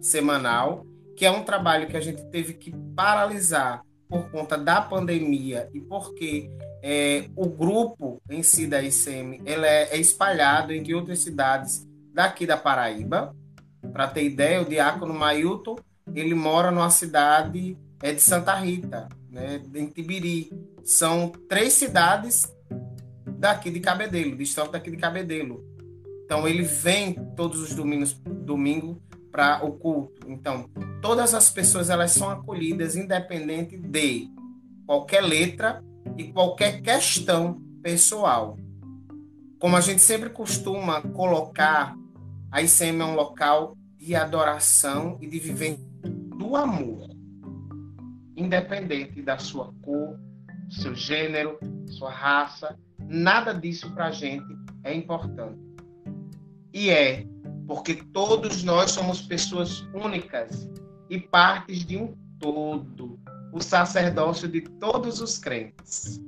semanal, 0.00 0.86
que 1.14 1.26
é 1.26 1.30
um 1.30 1.44
trabalho 1.44 1.86
que 1.86 1.96
a 1.96 2.00
gente 2.00 2.24
teve 2.30 2.54
que 2.54 2.74
paralisar 2.96 3.84
por 4.08 4.30
conta 4.30 4.56
da 4.56 4.80
pandemia 4.80 5.68
e 5.74 5.80
porque 5.80 6.50
é, 6.82 7.28
o 7.36 7.46
grupo 7.46 8.22
em 8.30 8.42
si 8.42 8.66
da 8.66 8.82
ICM 8.82 9.42
ele 9.44 9.66
é, 9.66 9.94
é 9.94 9.98
espalhado 9.98 10.72
entre 10.72 10.94
outras 10.94 11.18
cidades 11.18 11.86
daqui 12.14 12.46
da 12.46 12.56
Paraíba. 12.56 13.36
Para 13.92 14.08
ter 14.08 14.24
ideia, 14.24 14.62
o 14.62 14.64
diácono 14.64 15.12
Mailton 15.12 15.76
ele 16.14 16.34
mora 16.34 16.70
numa 16.70 16.88
cidade 16.88 17.76
é 18.02 18.12
de 18.12 18.22
Santa 18.22 18.54
Rita, 18.54 19.10
né, 19.30 19.60
em 19.74 19.86
Tibiri. 19.88 20.50
São 20.82 21.28
três 21.46 21.74
cidades 21.74 22.50
daqui 23.38 23.70
de 23.70 23.80
Cabedelo, 23.80 24.34
distrito 24.34 24.72
daqui 24.72 24.90
de 24.90 24.96
Cabedelo. 24.96 25.73
Então 26.24 26.46
ele 26.48 26.62
vem 26.62 27.14
todos 27.36 27.60
os 27.60 27.74
domingos, 27.74 28.12
domingo 28.12 29.02
para 29.30 29.64
o 29.64 29.72
culto. 29.72 30.26
Então 30.28 30.68
todas 31.00 31.34
as 31.34 31.50
pessoas 31.50 31.90
elas 31.90 32.12
são 32.12 32.30
acolhidas 32.30 32.96
independente 32.96 33.76
de 33.76 34.28
qualquer 34.86 35.22
letra 35.22 35.82
e 36.16 36.24
qualquer 36.32 36.80
questão 36.80 37.60
pessoal. 37.82 38.56
Como 39.58 39.76
a 39.76 39.80
gente 39.80 40.02
sempre 40.02 40.30
costuma 40.30 41.00
colocar, 41.00 41.96
a 42.50 42.62
ICM 42.62 43.00
é 43.00 43.04
um 43.04 43.14
local 43.14 43.76
de 43.96 44.14
adoração 44.14 45.18
e 45.20 45.26
de 45.26 45.38
vivência 45.38 45.84
do 46.36 46.56
amor 46.56 47.14
independente 48.36 49.22
da 49.22 49.38
sua 49.38 49.72
cor, 49.82 50.18
seu 50.70 50.94
gênero, 50.94 51.58
sua 51.86 52.10
raça, 52.10 52.78
nada 52.98 53.52
disso 53.52 53.90
para 53.92 54.06
a 54.06 54.10
gente 54.10 54.46
é 54.82 54.94
importante. 54.94 55.63
E 56.74 56.90
é 56.90 57.24
porque 57.68 57.94
todos 57.94 58.64
nós 58.64 58.90
somos 58.90 59.22
pessoas 59.22 59.86
únicas 59.94 60.68
e 61.08 61.20
partes 61.20 61.84
de 61.84 61.96
um 61.96 62.14
todo, 62.40 63.18
o 63.52 63.62
sacerdócio 63.62 64.48
de 64.48 64.60
todos 64.60 65.20
os 65.20 65.38
crentes. 65.38 66.20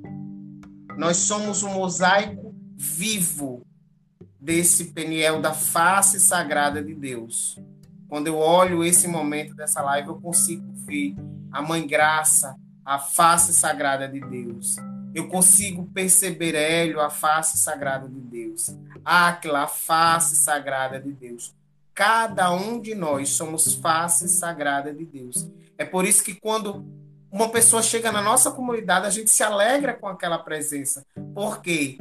Nós 0.97 1.17
somos 1.17 1.63
um 1.63 1.73
mosaico 1.73 2.55
vivo 2.77 3.61
desse 4.39 4.85
peniel 4.85 5.41
da 5.41 5.53
face 5.53 6.17
sagrada 6.19 6.81
de 6.81 6.95
Deus. 6.95 7.59
Quando 8.07 8.27
eu 8.27 8.37
olho 8.37 8.85
esse 8.85 9.07
momento 9.07 9.53
dessa 9.53 9.81
live, 9.81 10.07
eu 10.07 10.15
consigo 10.15 10.65
ver 10.73 11.13
a 11.51 11.61
Mãe 11.61 11.85
Graça, 11.85 12.55
a 12.85 12.97
face 12.97 13.53
sagrada 13.53 14.07
de 14.07 14.21
Deus. 14.21 14.77
Eu 15.13 15.27
consigo 15.27 15.85
perceber 15.87 16.55
Hélio, 16.55 17.01
a 17.01 17.09
face 17.09 17.57
sagrada 17.57 18.07
de 18.07 18.19
Deus. 18.21 18.73
Aquila, 19.07 19.63
a 19.63 19.67
face 19.67 20.35
sagrada 20.35 20.99
de 20.99 21.13
Deus. 21.13 21.55
Cada 21.93 22.51
um 22.51 22.77
de 22.77 22.93
nós 22.93 23.29
somos 23.29 23.73
face 23.73 24.27
sagrada 24.27 24.93
de 24.93 25.05
Deus. 25.05 25.47
É 25.77 25.85
por 25.85 26.03
isso 26.03 26.21
que 26.21 26.35
quando 26.35 26.85
uma 27.31 27.47
pessoa 27.47 27.81
chega 27.81 28.11
na 28.11 28.21
nossa 28.21 28.51
comunidade, 28.51 29.05
a 29.05 29.09
gente 29.09 29.29
se 29.29 29.41
alegra 29.41 29.93
com 29.93 30.09
aquela 30.09 30.37
presença. 30.37 31.05
Porque 31.33 31.97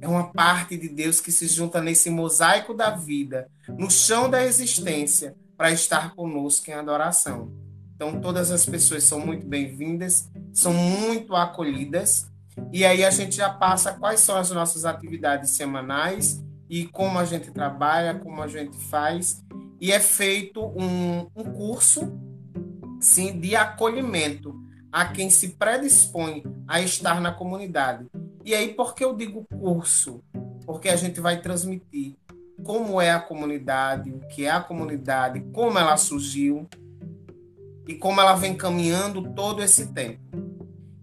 é 0.00 0.06
uma 0.06 0.32
parte 0.32 0.76
de 0.76 0.88
Deus 0.88 1.20
que 1.20 1.32
se 1.32 1.48
junta 1.48 1.82
nesse 1.82 2.08
mosaico 2.10 2.74
da 2.74 2.90
vida, 2.90 3.50
no 3.68 3.90
chão 3.90 4.30
da 4.30 4.44
existência, 4.44 5.34
para 5.56 5.72
estar 5.72 6.14
conosco 6.14 6.70
em 6.70 6.74
adoração. 6.74 7.52
Então, 7.96 8.20
todas 8.20 8.52
as 8.52 8.64
pessoas 8.64 9.02
são 9.02 9.18
muito 9.18 9.44
bem-vindas, 9.44 10.30
são 10.52 10.72
muito 10.72 11.34
acolhidas. 11.34 12.29
E 12.72 12.84
aí 12.84 13.04
a 13.04 13.10
gente 13.10 13.36
já 13.36 13.50
passa 13.50 13.92
quais 13.92 14.20
são 14.20 14.36
as 14.36 14.50
nossas 14.50 14.84
atividades 14.84 15.50
semanais 15.50 16.42
e 16.68 16.86
como 16.86 17.18
a 17.18 17.24
gente 17.24 17.50
trabalha, 17.50 18.14
como 18.14 18.42
a 18.42 18.48
gente 18.48 18.76
faz. 18.76 19.42
E 19.80 19.92
é 19.92 20.00
feito 20.00 20.64
um, 20.64 21.26
um 21.34 21.44
curso, 21.52 22.12
sim, 23.00 23.38
de 23.38 23.56
acolhimento 23.56 24.54
a 24.92 25.06
quem 25.06 25.30
se 25.30 25.50
predispõe 25.50 26.42
a 26.66 26.80
estar 26.80 27.20
na 27.20 27.32
comunidade. 27.32 28.06
E 28.44 28.54
aí, 28.54 28.74
por 28.74 28.94
que 28.94 29.04
eu 29.04 29.14
digo 29.14 29.46
curso? 29.58 30.22
Porque 30.66 30.88
a 30.88 30.96
gente 30.96 31.20
vai 31.20 31.40
transmitir 31.40 32.16
como 32.62 33.00
é 33.00 33.10
a 33.10 33.20
comunidade, 33.20 34.10
o 34.10 34.20
que 34.28 34.44
é 34.44 34.50
a 34.50 34.60
comunidade, 34.60 35.40
como 35.52 35.78
ela 35.78 35.96
surgiu, 35.96 36.68
e 37.90 37.94
como 37.96 38.20
ela 38.20 38.34
vem 38.34 38.54
caminhando 38.54 39.34
todo 39.34 39.62
esse 39.62 39.92
tempo. 39.92 40.20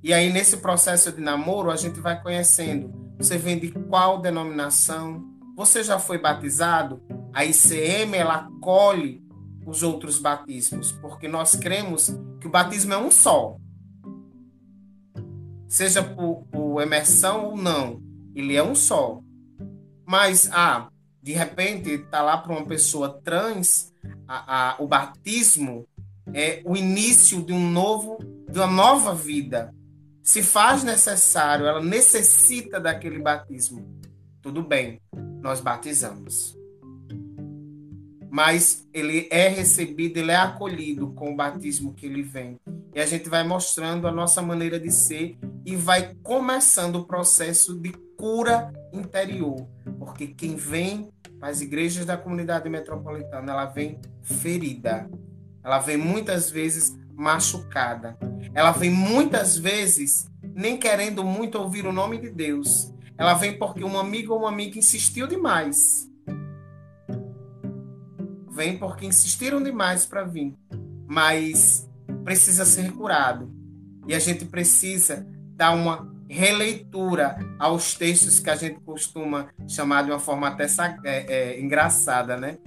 E 0.07 0.13
aí, 0.13 0.31
nesse 0.31 0.55
processo 0.55 1.11
de 1.11 1.19
namoro, 1.19 1.69
a 1.69 1.75
gente 1.75 1.99
vai 1.99 2.21
conhecendo. 2.23 2.89
Você 3.17 3.37
vem 3.37 3.59
de 3.59 3.71
qual 3.71 4.21
denominação? 4.21 5.21
Você 5.53 5.83
já 5.83 5.99
foi 5.99 6.17
batizado? 6.17 7.01
A 7.33 7.43
ICM, 7.43 8.15
ela 8.15 8.35
acolhe 8.35 9.21
os 9.65 9.83
outros 9.83 10.17
batismos, 10.17 10.93
porque 10.93 11.27
nós 11.27 11.57
cremos 11.57 12.17
que 12.39 12.47
o 12.47 12.49
batismo 12.49 12.93
é 12.93 12.97
um 12.97 13.11
só. 13.11 13.57
Seja 15.67 16.01
por, 16.01 16.45
por 16.53 16.81
emersão 16.81 17.47
ou 17.47 17.57
não, 17.57 18.01
ele 18.33 18.55
é 18.55 18.63
um 18.63 18.75
só. 18.75 19.19
Mas, 20.05 20.49
ah, 20.53 20.87
de 21.21 21.33
repente, 21.33 21.97
tá 21.97 22.21
lá 22.21 22.37
para 22.37 22.53
uma 22.53 22.65
pessoa 22.65 23.19
trans, 23.25 23.91
a, 24.25 24.69
a, 24.69 24.81
o 24.81 24.87
batismo 24.87 25.85
é 26.33 26.61
o 26.63 26.77
início 26.77 27.41
de 27.41 27.51
um 27.51 27.69
novo, 27.69 28.19
de 28.49 28.57
uma 28.57 28.67
nova 28.67 29.13
vida. 29.13 29.75
Se 30.27 30.43
faz 30.43 30.83
necessário, 30.83 31.65
ela 31.65 31.81
necessita 31.81 32.81
daquele 32.81 33.17
batismo. 33.17 33.97
Tudo 34.41 34.61
bem, 34.61 34.99
nós 35.41 35.61
batizamos. 35.61 36.53
Mas 38.29 38.85
ele 38.93 39.29
é 39.31 39.47
recebido, 39.47 40.17
ele 40.17 40.31
é 40.33 40.35
acolhido 40.35 41.13
com 41.13 41.31
o 41.31 41.35
batismo 41.35 41.93
que 41.93 42.05
ele 42.05 42.23
vem. 42.23 42.59
E 42.93 42.99
a 42.99 43.05
gente 43.05 43.29
vai 43.29 43.47
mostrando 43.47 44.05
a 44.05 44.11
nossa 44.11 44.41
maneira 44.41 44.77
de 44.77 44.91
ser 44.91 45.37
e 45.65 45.77
vai 45.77 46.13
começando 46.21 46.97
o 46.97 47.07
processo 47.07 47.79
de 47.79 47.93
cura 48.17 48.73
interior, 48.91 49.65
porque 49.97 50.27
quem 50.27 50.57
vem 50.57 51.09
para 51.39 51.47
as 51.47 51.61
igrejas 51.61 52.05
da 52.05 52.17
comunidade 52.17 52.67
metropolitana, 52.67 53.53
ela 53.53 53.65
vem 53.65 53.97
ferida, 54.21 55.09
ela 55.63 55.79
vem 55.79 55.95
muitas 55.95 56.51
vezes 56.51 56.97
machucada, 57.15 58.17
ela 58.57 58.71
vem 58.71 58.89
muitas 58.89 59.55
vezes 59.55 60.27
nem 60.41 60.77
querendo 60.77 61.23
muito 61.23 61.59
ouvir 61.59 61.85
o 61.85 61.93
nome 61.93 62.17
de 62.17 62.31
Deus, 62.31 62.91
ela 63.15 63.35
vem 63.35 63.55
porque 63.55 63.83
um 63.83 63.99
amigo 63.99 64.33
ou 64.33 64.39
uma 64.39 64.49
amiga 64.49 64.79
insistiu 64.79 65.27
demais. 65.27 66.09
Vem 68.49 68.75
porque 68.79 69.05
insistiram 69.05 69.61
demais 69.61 70.07
para 70.07 70.23
vir, 70.23 70.55
mas 71.07 71.87
precisa 72.23 72.65
ser 72.65 72.91
curado. 72.93 73.47
E 74.07 74.15
a 74.15 74.19
gente 74.19 74.43
precisa 74.43 75.23
dar 75.55 75.75
uma 75.75 76.11
releitura 76.27 77.37
aos 77.59 77.93
textos 77.93 78.39
que 78.39 78.49
a 78.49 78.55
gente 78.55 78.79
costuma 78.79 79.49
chamar 79.67 80.03
de 80.03 80.09
uma 80.09 80.19
forma 80.19 80.47
até 80.47 80.65
é, 81.03 81.25
é, 81.31 81.61
engraçada, 81.61 82.35
né? 82.35 82.57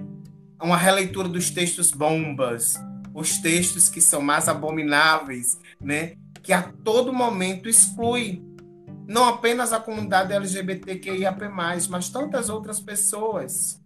Uma 0.63 0.77
releitura 0.77 1.29
dos 1.29 1.51
textos 1.51 1.91
bombas, 1.91 2.77
os 3.13 3.39
textos 3.39 3.89
que 3.89 4.01
são 4.01 4.23
mais 4.23 4.49
abomináveis, 4.49 5.59
né? 5.81 6.17
Que 6.43 6.53
a 6.53 6.63
todo 6.63 7.13
momento 7.13 7.69
exclui 7.69 8.45
não 9.07 9.25
apenas 9.25 9.73
a 9.73 9.81
comunidade 9.81 10.33
LGBTQIAP+, 10.33 11.49
mas 11.89 12.09
tantas 12.09 12.49
outras 12.49 12.79
pessoas. 12.79 13.83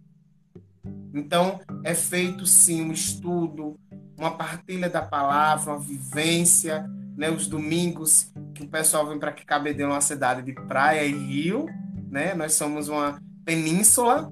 Então, 1.11 1.59
é 1.83 1.95
feito 1.95 2.45
sim 2.45 2.83
um 2.83 2.91
estudo, 2.91 3.75
uma 4.15 4.37
partilha 4.37 4.87
da 4.87 5.01
palavra, 5.01 5.71
uma 5.71 5.79
vivência, 5.79 6.87
né, 7.17 7.31
os 7.31 7.47
domingos 7.47 8.31
que 8.53 8.63
o 8.63 8.67
pessoal 8.67 9.07
vem 9.07 9.17
para 9.17 9.31
que 9.31 9.45
Cabedelo 9.45 9.91
é 9.91 9.95
uma 9.95 10.01
cidade 10.01 10.41
de 10.43 10.53
praia 10.53 11.03
e 11.03 11.11
rio, 11.11 11.65
né? 12.09 12.33
Nós 12.33 12.53
somos 12.53 12.87
uma 12.87 13.19
península, 13.43 14.31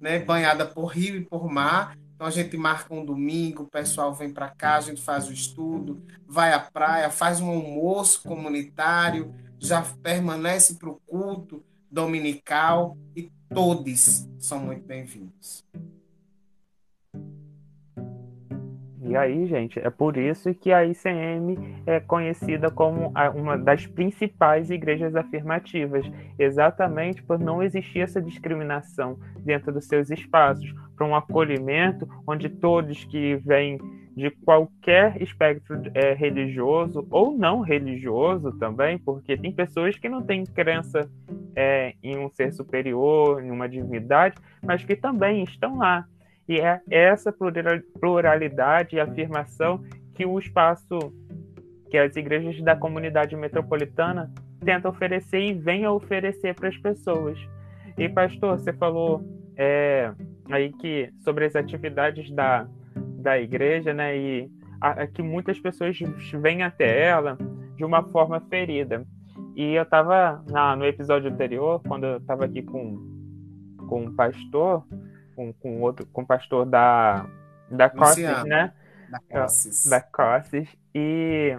né, 0.00 0.18
banhada 0.18 0.66
por 0.66 0.86
rio 0.86 1.16
e 1.16 1.24
por 1.24 1.48
mar. 1.48 1.96
Então 2.22 2.28
a 2.28 2.30
gente 2.30 2.56
marca 2.56 2.94
um 2.94 3.04
domingo, 3.04 3.64
o 3.64 3.68
pessoal 3.68 4.14
vem 4.14 4.32
para 4.32 4.48
cá, 4.48 4.76
a 4.76 4.80
gente 4.80 5.02
faz 5.02 5.28
o 5.28 5.32
estudo, 5.32 6.00
vai 6.24 6.52
à 6.52 6.60
praia, 6.60 7.10
faz 7.10 7.40
um 7.40 7.50
almoço 7.50 8.22
comunitário, 8.22 9.34
já 9.58 9.82
permanece 9.82 10.76
para 10.76 10.88
o 10.88 11.00
culto 11.04 11.64
dominical 11.90 12.96
e 13.16 13.28
todos 13.52 14.28
são 14.38 14.60
muito 14.60 14.86
bem-vindos. 14.86 15.64
E 19.12 19.16
aí, 19.16 19.46
gente, 19.46 19.78
é 19.78 19.90
por 19.90 20.16
isso 20.16 20.54
que 20.54 20.72
a 20.72 20.86
ICM 20.86 21.82
é 21.84 22.00
conhecida 22.00 22.70
como 22.70 23.12
uma 23.34 23.58
das 23.58 23.86
principais 23.86 24.70
igrejas 24.70 25.14
afirmativas, 25.14 26.10
exatamente 26.38 27.22
por 27.22 27.38
não 27.38 27.62
existir 27.62 27.98
essa 27.98 28.22
discriminação 28.22 29.18
dentro 29.40 29.70
dos 29.70 29.84
seus 29.84 30.10
espaços, 30.10 30.74
para 30.96 31.06
um 31.06 31.14
acolhimento 31.14 32.08
onde 32.26 32.48
todos 32.48 33.04
que 33.04 33.36
vêm 33.36 33.78
de 34.16 34.30
qualquer 34.30 35.20
espectro 35.20 35.82
é, 35.92 36.14
religioso 36.14 37.06
ou 37.10 37.36
não 37.36 37.60
religioso 37.60 38.50
também, 38.52 38.96
porque 38.96 39.36
tem 39.36 39.52
pessoas 39.52 39.98
que 39.98 40.08
não 40.08 40.22
têm 40.22 40.46
crença 40.46 41.06
é, 41.54 41.92
em 42.02 42.16
um 42.16 42.30
ser 42.30 42.50
superior, 42.50 43.44
em 43.44 43.50
uma 43.50 43.68
divindade, 43.68 44.36
mas 44.62 44.82
que 44.82 44.96
também 44.96 45.44
estão 45.44 45.76
lá 45.76 46.06
e 46.48 46.60
é 46.60 46.80
essa 46.90 47.34
pluralidade 48.00 48.96
e 48.96 49.00
afirmação 49.00 49.82
que 50.14 50.26
o 50.26 50.38
espaço, 50.38 50.98
que 51.90 51.96
as 51.96 52.16
igrejas 52.16 52.60
da 52.62 52.76
comunidade 52.76 53.36
metropolitana 53.36 54.30
tentam 54.64 54.90
oferecer 54.90 55.40
e 55.40 55.54
vêm 55.54 55.84
a 55.84 55.92
oferecer 55.92 56.54
para 56.54 56.68
as 56.68 56.76
pessoas. 56.76 57.38
E, 57.96 58.08
pastor, 58.08 58.58
você 58.58 58.72
falou 58.72 59.22
é, 59.56 60.12
aí 60.50 60.72
que 60.72 61.10
sobre 61.20 61.44
as 61.44 61.54
atividades 61.54 62.30
da, 62.30 62.66
da 63.18 63.38
igreja, 63.38 63.92
né, 63.92 64.16
e 64.16 64.50
a, 64.80 65.02
a, 65.02 65.06
que 65.06 65.22
muitas 65.22 65.58
pessoas 65.58 65.98
vêm 66.40 66.62
até 66.62 67.04
ela 67.04 67.38
de 67.76 67.84
uma 67.84 68.02
forma 68.02 68.40
ferida. 68.40 69.04
E 69.54 69.74
eu 69.74 69.82
estava 69.82 70.42
no 70.76 70.86
episódio 70.86 71.30
anterior, 71.30 71.80
quando 71.86 72.04
eu 72.04 72.16
estava 72.16 72.44
aqui 72.46 72.62
com, 72.62 72.98
com 73.88 74.14
pastor, 74.14 74.84
com, 75.34 75.52
com 75.52 75.80
outro, 75.80 76.06
com 76.06 76.22
o 76.22 76.26
pastor 76.26 76.66
da, 76.66 77.26
da 77.70 77.90
Cosses, 77.90 78.44
né? 78.44 78.72
Da 79.10 79.18
Cosses. 79.30 79.86
Da 79.88 80.00
Cosses. 80.00 80.68
E, 80.94 81.56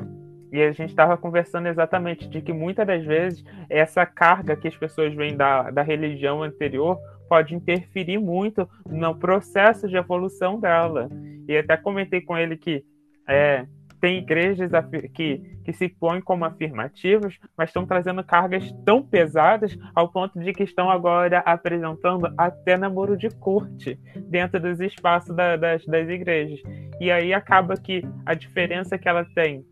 e 0.51 0.61
a 0.61 0.71
gente 0.71 0.89
estava 0.89 1.17
conversando 1.17 1.67
exatamente 1.67 2.27
de 2.27 2.41
que 2.41 2.53
muitas 2.53 2.85
das 2.85 3.03
vezes 3.05 3.43
essa 3.69 4.05
carga 4.05 4.55
que 4.55 4.67
as 4.67 4.75
pessoas 4.75 5.13
vêm 5.13 5.35
da, 5.35 5.71
da 5.71 5.81
religião 5.81 6.43
anterior 6.43 6.99
pode 7.27 7.55
interferir 7.55 8.19
muito 8.19 8.69
no 8.87 9.15
processo 9.15 9.87
de 9.87 9.95
evolução 9.95 10.59
dela. 10.59 11.09
E 11.47 11.57
até 11.57 11.75
comentei 11.75 12.21
com 12.21 12.37
ele 12.37 12.55
que 12.57 12.85
é, 13.27 13.65
tem 14.03 14.17
igrejas 14.17 14.69
que, 15.13 15.37
que 15.63 15.71
se 15.71 15.87
põem 15.87 16.19
como 16.19 16.43
afirmativas, 16.43 17.39
mas 17.57 17.69
estão 17.69 17.85
trazendo 17.85 18.21
cargas 18.21 18.69
tão 18.83 19.01
pesadas 19.01 19.77
ao 19.95 20.09
ponto 20.09 20.37
de 20.41 20.51
que 20.51 20.63
estão 20.63 20.89
agora 20.89 21.39
apresentando 21.39 22.29
até 22.37 22.77
namoro 22.77 23.15
de 23.15 23.29
corte 23.29 23.97
dentro 24.27 24.59
dos 24.59 24.81
espaços 24.81 25.33
da, 25.33 25.55
das, 25.55 25.85
das 25.85 26.09
igrejas. 26.09 26.59
E 26.99 27.09
aí 27.09 27.33
acaba 27.33 27.77
que 27.77 28.01
a 28.25 28.33
diferença 28.33 28.97
que 28.97 29.07
ela 29.07 29.23
tem 29.33 29.65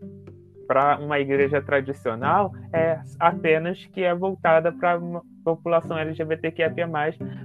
para 0.66 0.98
uma 0.98 1.20
igreja 1.20 1.62
tradicional 1.62 2.54
é 2.72 3.02
apenas 3.20 3.86
que 3.88 4.02
é 4.02 4.16
voltada 4.16 4.72
para 4.72 4.94
a 4.94 5.22
população 5.44 5.98
LGBTQIA+, 5.98 6.72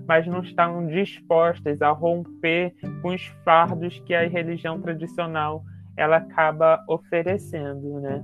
mas 0.06 0.24
não 0.24 0.40
estão 0.40 0.86
dispostas 0.86 1.82
a 1.82 1.90
romper 1.90 2.72
com 3.02 3.08
os 3.08 3.26
fardos 3.44 3.98
que 4.06 4.14
a 4.14 4.28
religião 4.28 4.80
tradicional 4.80 5.64
ela 5.96 6.18
acaba 6.18 6.84
oferecendo, 6.88 8.00
né? 8.00 8.22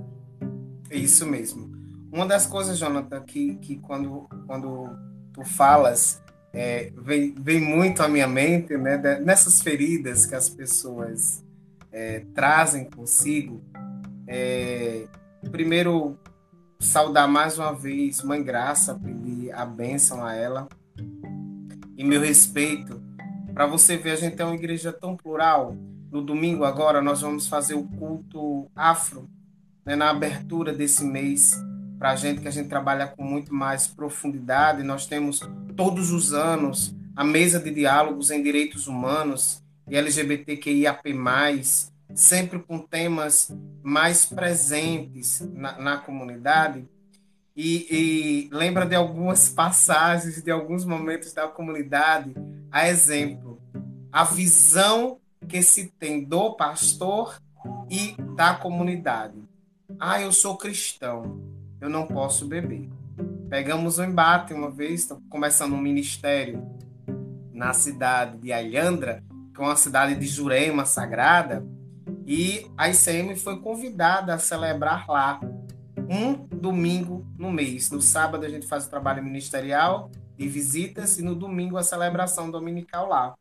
Isso 0.91 1.25
mesmo. 1.25 1.71
Uma 2.11 2.25
das 2.27 2.45
coisas, 2.45 2.77
Jonathan, 2.77 3.21
que, 3.21 3.55
que 3.55 3.77
quando, 3.77 4.29
quando 4.45 4.95
tu 5.33 5.43
falas, 5.43 6.21
é, 6.53 6.91
vem, 6.95 7.33
vem 7.33 7.59
muito 7.59 8.03
à 8.03 8.07
minha 8.07 8.27
mente, 8.27 8.77
né? 8.77 8.97
Nessas 9.19 9.61
feridas 9.61 10.25
que 10.25 10.35
as 10.35 10.47
pessoas 10.47 11.43
é, 11.91 12.23
trazem 12.35 12.85
consigo. 12.85 13.63
É, 14.27 15.07
primeiro, 15.49 16.17
saudar 16.79 17.27
mais 17.27 17.57
uma 17.57 17.73
vez 17.73 18.21
Mãe 18.21 18.43
Graça, 18.43 18.93
pedir 18.93 19.51
a 19.51 19.65
bênção 19.65 20.23
a 20.23 20.35
ela 20.35 20.67
e 21.97 22.03
meu 22.03 22.21
respeito. 22.21 23.01
Para 23.53 23.65
você 23.65 23.97
ver, 23.97 24.11
a 24.11 24.15
gente 24.15 24.39
é 24.39 24.45
uma 24.45 24.55
igreja 24.55 24.91
tão 24.91 25.15
plural 25.15 25.75
no 26.13 26.21
domingo 26.21 26.63
agora 26.63 27.01
nós 27.01 27.21
vamos 27.21 27.47
fazer 27.47 27.73
o 27.73 27.85
culto 27.85 28.69
afro, 28.75 29.27
né, 29.83 29.95
na 29.95 30.11
abertura 30.11 30.71
desse 30.71 31.03
mês, 31.03 31.59
para 31.97 32.11
a 32.11 32.15
gente 32.15 32.39
que 32.39 32.47
a 32.47 32.51
gente 32.51 32.69
trabalha 32.69 33.07
com 33.07 33.23
muito 33.23 33.51
mais 33.51 33.87
profundidade. 33.87 34.83
Nós 34.83 35.07
temos 35.07 35.41
todos 35.75 36.11
os 36.11 36.31
anos 36.31 36.95
a 37.15 37.23
mesa 37.23 37.59
de 37.59 37.71
diálogos 37.71 38.29
em 38.29 38.43
direitos 38.43 38.85
humanos 38.85 39.63
e 39.89 39.95
LGBTQIAP+, 39.97 41.01
sempre 42.13 42.59
com 42.59 42.77
temas 42.77 43.51
mais 43.81 44.23
presentes 44.23 45.41
na, 45.51 45.79
na 45.79 45.97
comunidade. 45.97 46.87
E, 47.55 47.87
e, 47.89 48.55
lembra 48.55 48.85
de 48.85 48.93
algumas 48.93 49.49
passagens, 49.49 50.43
de 50.43 50.51
alguns 50.51 50.85
momentos 50.85 51.33
da 51.33 51.47
comunidade, 51.47 52.35
a 52.71 52.87
exemplo, 52.87 53.59
a 54.11 54.23
visão 54.23 55.19
que 55.47 55.61
se 55.61 55.91
tem 55.99 56.23
do 56.23 56.53
pastor 56.53 57.39
e 57.89 58.15
da 58.35 58.53
comunidade. 58.55 59.37
Ah, 59.99 60.21
eu 60.21 60.31
sou 60.31 60.57
cristão, 60.57 61.41
eu 61.79 61.89
não 61.89 62.07
posso 62.07 62.45
beber. 62.45 62.89
Pegamos 63.49 63.99
um 63.99 64.03
embate 64.03 64.53
uma 64.53 64.71
vez, 64.71 65.07
começando 65.29 65.73
um 65.73 65.81
ministério 65.81 66.65
na 67.53 67.73
cidade 67.73 68.37
de 68.37 68.51
Alhandra, 68.51 69.23
que 69.53 69.61
é 69.61 69.63
uma 69.63 69.75
cidade 69.75 70.15
de 70.15 70.25
Jurema 70.25 70.85
sagrada, 70.85 71.63
e 72.25 72.65
a 72.77 72.89
ICM 72.89 73.35
foi 73.35 73.59
convidada 73.59 74.33
a 74.33 74.39
celebrar 74.39 75.07
lá 75.07 75.39
um 76.09 76.33
domingo 76.33 77.25
no 77.37 77.51
mês. 77.51 77.91
No 77.91 78.01
sábado 78.01 78.45
a 78.45 78.49
gente 78.49 78.65
faz 78.65 78.85
o 78.85 78.89
trabalho 78.89 79.23
ministerial 79.23 80.09
de 80.37 80.47
visitas 80.47 81.19
e 81.19 81.21
no 81.21 81.35
domingo 81.35 81.77
a 81.77 81.83
celebração 81.83 82.49
dominical 82.49 83.07
lá. 83.07 83.35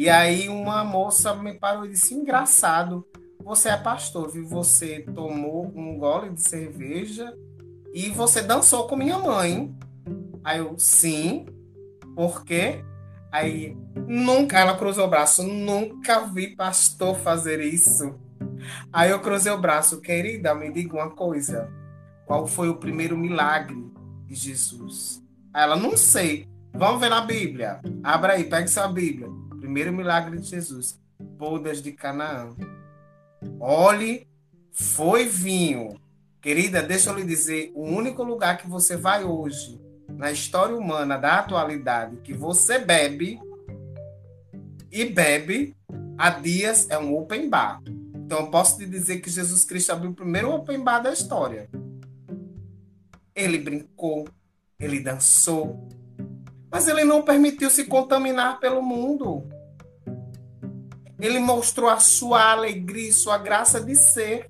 E 0.00 0.08
aí 0.08 0.48
uma 0.48 0.82
moça 0.82 1.34
me 1.34 1.52
parou 1.52 1.84
e 1.84 1.90
disse: 1.90 2.14
engraçado, 2.14 3.06
você 3.44 3.68
é 3.68 3.76
pastor, 3.76 4.30
viu? 4.30 4.48
Você 4.48 5.00
tomou 5.14 5.70
um 5.76 5.98
gole 5.98 6.30
de 6.30 6.40
cerveja 6.40 7.36
e 7.92 8.08
você 8.08 8.40
dançou 8.40 8.88
com 8.88 8.96
minha 8.96 9.18
mãe. 9.18 9.76
Aí 10.42 10.58
eu, 10.58 10.74
sim, 10.78 11.44
por 12.16 12.46
quê? 12.46 12.82
Aí, 13.30 13.76
nunca, 14.08 14.58
ela 14.58 14.74
cruzou 14.74 15.04
o 15.04 15.10
braço, 15.10 15.42
nunca 15.42 16.20
vi 16.20 16.56
pastor 16.56 17.14
fazer 17.16 17.60
isso. 17.60 18.18
Aí 18.90 19.10
eu 19.10 19.20
cruzei 19.20 19.52
o 19.52 19.60
braço, 19.60 20.00
querida, 20.00 20.54
me 20.54 20.72
diga 20.72 20.96
uma 20.96 21.10
coisa. 21.10 21.70
qual 22.24 22.46
foi 22.46 22.70
o 22.70 22.78
primeiro 22.78 23.18
milagre 23.18 23.76
de 24.26 24.34
Jesus. 24.34 25.22
Aí 25.52 25.62
ela, 25.62 25.76
não 25.76 25.94
sei. 25.94 26.48
Vamos 26.72 27.02
ver 27.02 27.10
na 27.10 27.20
Bíblia. 27.20 27.82
Abra 28.02 28.32
aí, 28.32 28.44
pegue 28.44 28.68
sua 28.68 28.88
Bíblia. 28.88 29.39
Primeiro 29.70 29.92
milagre 29.92 30.36
de 30.36 30.48
Jesus. 30.48 31.00
Bodas 31.16 31.80
de 31.80 31.92
Canaã. 31.92 32.56
Olhe, 33.60 34.26
foi 34.72 35.26
vinho. 35.26 35.96
Querida, 36.40 36.82
deixa 36.82 37.08
eu 37.08 37.14
lhe 37.14 37.24
dizer, 37.24 37.70
o 37.72 37.84
único 37.84 38.24
lugar 38.24 38.58
que 38.58 38.68
você 38.68 38.96
vai 38.96 39.22
hoje, 39.22 39.80
na 40.08 40.32
história 40.32 40.74
humana 40.74 41.16
da 41.16 41.38
atualidade, 41.38 42.16
que 42.16 42.34
você 42.34 42.80
bebe 42.80 43.38
e 44.90 45.04
bebe 45.04 45.76
há 46.18 46.30
dias 46.30 46.90
é 46.90 46.98
um 46.98 47.16
open 47.16 47.48
bar. 47.48 47.80
Então 48.12 48.40
eu 48.40 48.50
posso 48.50 48.76
te 48.76 48.84
dizer 48.84 49.20
que 49.20 49.30
Jesus 49.30 49.62
Cristo 49.62 49.92
abriu 49.92 50.10
o 50.10 50.14
primeiro 50.14 50.50
open 50.50 50.82
bar 50.82 50.98
da 50.98 51.12
história. 51.12 51.70
Ele 53.36 53.56
brincou, 53.56 54.26
ele 54.80 54.98
dançou, 54.98 55.88
mas 56.72 56.88
ele 56.88 57.04
não 57.04 57.22
permitiu 57.22 57.70
se 57.70 57.84
contaminar 57.84 58.58
pelo 58.58 58.82
mundo. 58.82 59.59
Ele 61.20 61.38
mostrou 61.38 61.88
a 61.88 61.98
sua 61.98 62.50
alegria 62.50 63.12
sua 63.12 63.36
graça 63.36 63.80
de 63.80 63.94
ser. 63.94 64.48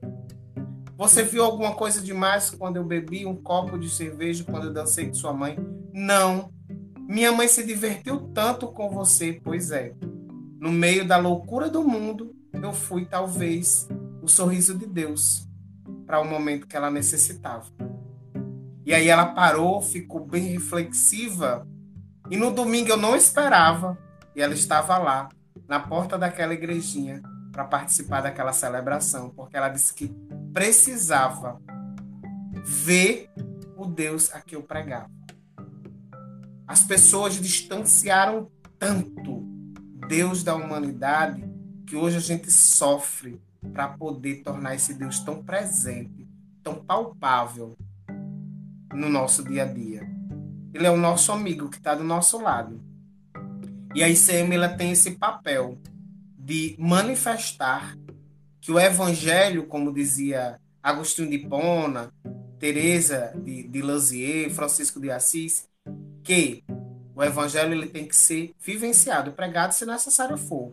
Você 0.96 1.22
viu 1.22 1.44
alguma 1.44 1.74
coisa 1.74 2.00
demais 2.00 2.50
quando 2.50 2.76
eu 2.76 2.84
bebi 2.84 3.26
um 3.26 3.34
copo 3.34 3.78
de 3.78 3.88
cerveja 3.88 4.44
quando 4.44 4.66
eu 4.66 4.72
dancei 4.72 5.08
com 5.08 5.14
sua 5.14 5.32
mãe? 5.32 5.58
Não. 5.92 6.52
Minha 7.08 7.32
mãe 7.32 7.48
se 7.48 7.64
divertiu 7.66 8.30
tanto 8.32 8.68
com 8.68 8.88
você, 8.90 9.40
pois 9.42 9.70
é. 9.72 9.94
No 10.60 10.70
meio 10.70 11.06
da 11.06 11.16
loucura 11.16 11.68
do 11.68 11.82
mundo, 11.82 12.36
eu 12.52 12.72
fui 12.72 13.04
talvez 13.04 13.88
o 14.22 14.28
sorriso 14.28 14.78
de 14.78 14.86
Deus 14.86 15.48
para 16.06 16.20
o 16.20 16.28
momento 16.28 16.66
que 16.66 16.76
ela 16.76 16.90
necessitava. 16.90 17.66
E 18.84 18.94
aí 18.94 19.08
ela 19.08 19.26
parou, 19.26 19.80
ficou 19.80 20.24
bem 20.24 20.42
reflexiva. 20.44 21.66
E 22.30 22.36
no 22.36 22.52
domingo 22.52 22.90
eu 22.90 22.96
não 22.96 23.16
esperava, 23.16 23.98
e 24.36 24.42
ela 24.42 24.54
estava 24.54 24.98
lá, 24.98 25.28
na 25.70 25.78
porta 25.78 26.18
daquela 26.18 26.52
igrejinha, 26.52 27.22
para 27.52 27.64
participar 27.64 28.22
daquela 28.22 28.52
celebração, 28.52 29.30
porque 29.30 29.56
ela 29.56 29.68
disse 29.68 29.94
que 29.94 30.12
precisava 30.52 31.62
ver 32.64 33.30
o 33.76 33.86
Deus 33.86 34.34
a 34.34 34.40
que 34.40 34.56
eu 34.56 34.64
pregava. 34.64 35.08
As 36.66 36.82
pessoas 36.82 37.34
distanciaram 37.34 38.50
tanto 38.80 39.42
Deus 40.08 40.42
da 40.42 40.56
humanidade 40.56 41.48
que 41.86 41.94
hoje 41.94 42.16
a 42.16 42.20
gente 42.20 42.50
sofre 42.50 43.40
para 43.72 43.90
poder 43.90 44.42
tornar 44.42 44.74
esse 44.74 44.94
Deus 44.94 45.20
tão 45.20 45.40
presente, 45.40 46.28
tão 46.64 46.84
palpável 46.84 47.76
no 48.92 49.08
nosso 49.08 49.44
dia 49.44 49.62
a 49.62 49.66
dia. 49.66 50.02
Ele 50.74 50.86
é 50.86 50.90
o 50.90 50.96
nosso 50.96 51.30
amigo 51.30 51.68
que 51.68 51.76
está 51.76 51.94
do 51.94 52.02
nosso 52.02 52.40
lado. 52.42 52.89
E 53.94 54.04
a 54.04 54.08
ICM 54.08 54.54
ela 54.54 54.68
tem 54.68 54.92
esse 54.92 55.12
papel 55.12 55.76
de 56.38 56.76
manifestar 56.78 57.96
que 58.60 58.70
o 58.70 58.78
evangelho, 58.78 59.66
como 59.66 59.92
dizia 59.92 60.60
Agostinho 60.82 61.28
de 61.28 61.38
Pona, 61.38 62.12
Teresa 62.58 63.32
de, 63.42 63.66
de 63.66 63.82
Lisieux, 63.82 64.54
Francisco 64.54 65.00
de 65.00 65.10
Assis, 65.10 65.68
que 66.22 66.62
o 67.14 67.22
evangelho 67.22 67.72
ele 67.72 67.86
tem 67.86 68.06
que 68.06 68.14
ser 68.14 68.52
vivenciado, 68.60 69.32
pregado 69.32 69.74
se 69.74 69.84
necessário 69.84 70.36
for. 70.38 70.72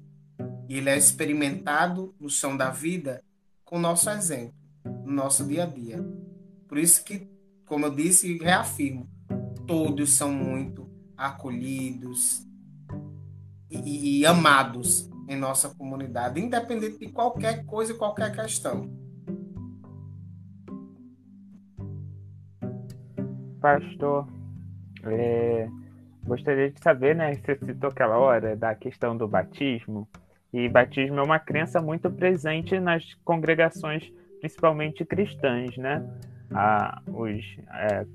E 0.70 0.78
ele 0.78 0.90
é 0.90 0.98
experimentado 0.98 2.14
no 2.20 2.30
chão 2.30 2.56
da 2.56 2.70
vida 2.70 3.24
com 3.66 3.78
o 3.78 3.82
nosso 3.82 4.10
exemplo, 4.10 4.54
no 5.06 5.12
nosso 5.12 5.44
dia 5.44 5.64
a 5.64 5.66
dia. 5.66 6.06
Por 6.68 6.78
isso 6.78 7.04
que, 7.04 7.28
como 7.66 7.86
eu 7.86 7.96
disse 7.96 8.32
e 8.32 8.38
reafirmo, 8.38 9.10
todos 9.66 10.12
são 10.12 10.32
muito 10.32 10.88
acolhidos 11.18 12.47
e, 13.70 14.20
e 14.20 14.26
amados 14.26 15.10
em 15.28 15.36
nossa 15.36 15.74
comunidade, 15.76 16.40
independente 16.40 17.00
de 17.00 17.10
qualquer 17.10 17.66
coisa 17.66 17.92
e 17.94 17.98
qualquer 17.98 18.34
questão. 18.34 18.90
Pastor, 23.60 24.28
é, 25.04 25.68
gostaria 26.24 26.72
de 26.72 26.80
saber, 26.82 27.16
né? 27.16 27.34
Você 27.36 27.58
citou 27.58 27.90
aquela 27.90 28.18
hora 28.18 28.56
da 28.56 28.74
questão 28.76 29.18
do 29.18 29.28
batismo, 29.28 30.08
e 30.54 30.70
batismo 30.70 31.20
é 31.20 31.24
uma 31.24 31.40
crença 31.40 31.82
muito 31.82 32.10
presente 32.10 32.80
nas 32.80 33.04
congregações, 33.26 34.10
principalmente 34.40 35.04
cristãs, 35.04 35.76
né? 35.78 36.08
Ah, 36.52 37.02
os, 37.08 37.44
é, 37.74 38.06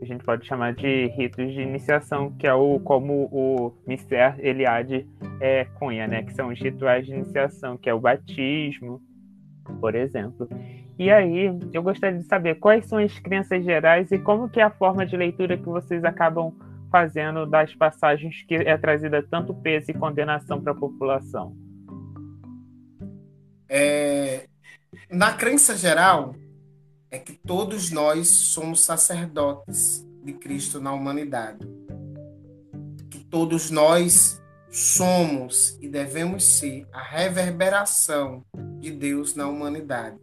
a 0.00 0.04
gente 0.04 0.24
pode 0.24 0.46
chamar 0.46 0.74
de 0.74 1.06
ritos 1.08 1.52
de 1.52 1.60
iniciação, 1.60 2.30
que 2.32 2.46
é 2.46 2.54
o 2.54 2.78
como 2.80 3.28
o 3.32 3.74
Mister 3.86 4.34
Eliade 4.38 5.06
é, 5.40 5.64
cunha, 5.64 6.06
né? 6.06 6.22
Que 6.22 6.32
são 6.32 6.48
os 6.48 6.60
rituais 6.60 7.06
de 7.06 7.12
iniciação, 7.12 7.76
que 7.76 7.90
é 7.90 7.94
o 7.94 8.00
batismo, 8.00 9.00
por 9.80 9.94
exemplo. 9.94 10.48
E 10.98 11.10
aí, 11.10 11.50
eu 11.72 11.82
gostaria 11.82 12.18
de 12.18 12.24
saber 12.24 12.56
quais 12.56 12.86
são 12.86 12.98
as 12.98 13.18
crenças 13.18 13.64
gerais 13.64 14.10
e 14.10 14.18
como 14.18 14.48
que 14.48 14.60
é 14.60 14.64
a 14.64 14.70
forma 14.70 15.06
de 15.06 15.16
leitura 15.16 15.56
que 15.56 15.66
vocês 15.66 16.04
acabam 16.04 16.52
fazendo 16.90 17.46
das 17.46 17.74
passagens 17.74 18.42
que 18.42 18.54
é 18.54 18.76
trazida 18.76 19.22
tanto 19.22 19.54
peso 19.54 19.90
e 19.90 19.94
condenação 19.94 20.60
para 20.60 20.72
a 20.72 20.76
população. 20.76 21.54
É, 23.68 24.48
na 25.10 25.32
crença 25.34 25.76
geral, 25.76 26.34
é 27.10 27.18
que 27.18 27.32
todos 27.32 27.90
nós 27.90 28.28
somos 28.28 28.84
sacerdotes 28.84 30.06
de 30.22 30.32
Cristo 30.34 30.80
na 30.80 30.92
humanidade. 30.92 31.66
Que 33.10 33.24
todos 33.24 33.70
nós 33.70 34.40
somos 34.70 35.78
e 35.80 35.88
devemos 35.88 36.44
ser 36.44 36.86
a 36.92 37.02
reverberação 37.02 38.44
de 38.78 38.90
Deus 38.90 39.34
na 39.34 39.48
humanidade. 39.48 40.18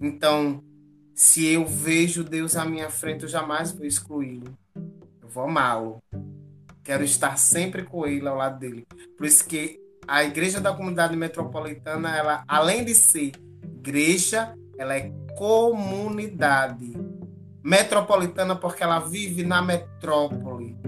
Então, 0.00 0.62
se 1.14 1.46
eu 1.46 1.66
vejo 1.66 2.24
Deus 2.24 2.56
à 2.56 2.64
minha 2.64 2.90
frente, 2.90 3.22
eu 3.22 3.28
jamais 3.28 3.72
vou 3.72 3.86
excluí-lo. 3.86 4.56
Eu 5.22 5.28
vou 5.28 5.44
amá-lo. 5.44 6.02
Quero 6.82 7.04
estar 7.04 7.36
sempre 7.36 7.82
com 7.82 8.06
ele 8.06 8.26
ao 8.26 8.36
lado 8.36 8.58
dele. 8.58 8.86
Por 9.16 9.26
isso 9.26 9.46
que 9.46 9.80
a 10.06 10.24
igreja 10.24 10.60
da 10.60 10.72
comunidade 10.72 11.16
metropolitana, 11.16 12.16
ela 12.16 12.44
além 12.46 12.84
de 12.84 12.94
ser 12.94 13.32
igreja, 13.62 14.54
ela 14.78 14.96
é 14.96 15.12
comunidade 15.36 16.92
metropolitana 17.62 18.54
porque 18.54 18.82
ela 18.82 19.00
vive 19.00 19.42
na 19.42 19.60
metrópole. 19.60 20.78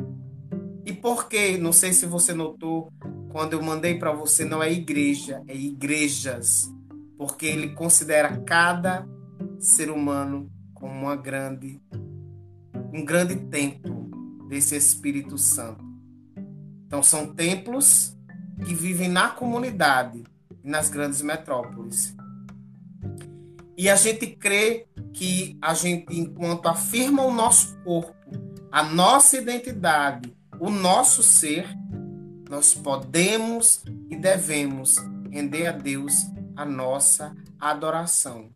E 0.87 0.93
por 0.93 1.29
que? 1.29 1.59
Não 1.59 1.73
sei 1.73 1.93
se 1.93 2.07
você 2.07 2.33
notou 2.33 2.93
quando 3.31 3.53
eu 3.53 3.63
mandei 3.63 3.99
para 3.99 4.13
você, 4.13 4.45
não 4.45 4.63
é 4.63 4.73
igreja, 4.73 5.43
é 5.47 5.55
igrejas, 5.55 6.73
porque 7.17 7.47
ele 7.47 7.75
considera 7.75 8.39
cada 8.43 9.07
ser 9.59 9.91
humano 9.91 10.51
como 10.73 10.93
uma 10.93 11.17
grande 11.17 11.81
um 12.93 13.05
grande 13.05 13.37
templo 13.37 14.09
desse 14.49 14.77
Espírito 14.77 15.37
Santo. 15.37 15.85
Então 16.87 17.03
são 17.03 17.35
templos 17.35 18.17
que 18.65 18.75
vivem 18.75 19.09
na 19.09 19.29
comunidade 19.29 20.25
e 20.65 20.71
nas 20.71 20.89
grandes 20.89 21.21
metrópoles. 21.21 22.17
E 23.79 23.89
a 23.89 23.95
gente 23.95 24.27
crê 24.27 24.89
que 25.13 25.57
a 25.63 25.73
gente, 25.73 26.13
enquanto 26.19 26.67
afirma 26.67 27.23
o 27.23 27.33
nosso 27.33 27.79
corpo, 27.85 28.13
a 28.73 28.83
nossa 28.83 29.37
identidade, 29.37 30.37
o 30.59 30.69
nosso 30.69 31.23
ser, 31.23 31.65
nós 32.51 32.75
podemos 32.75 33.85
e 34.11 34.17
devemos 34.17 34.97
render 35.31 35.69
a 35.69 35.71
Deus 35.73 36.25
a 36.57 36.65
nossa 36.65 37.37
adoração. 37.61 38.51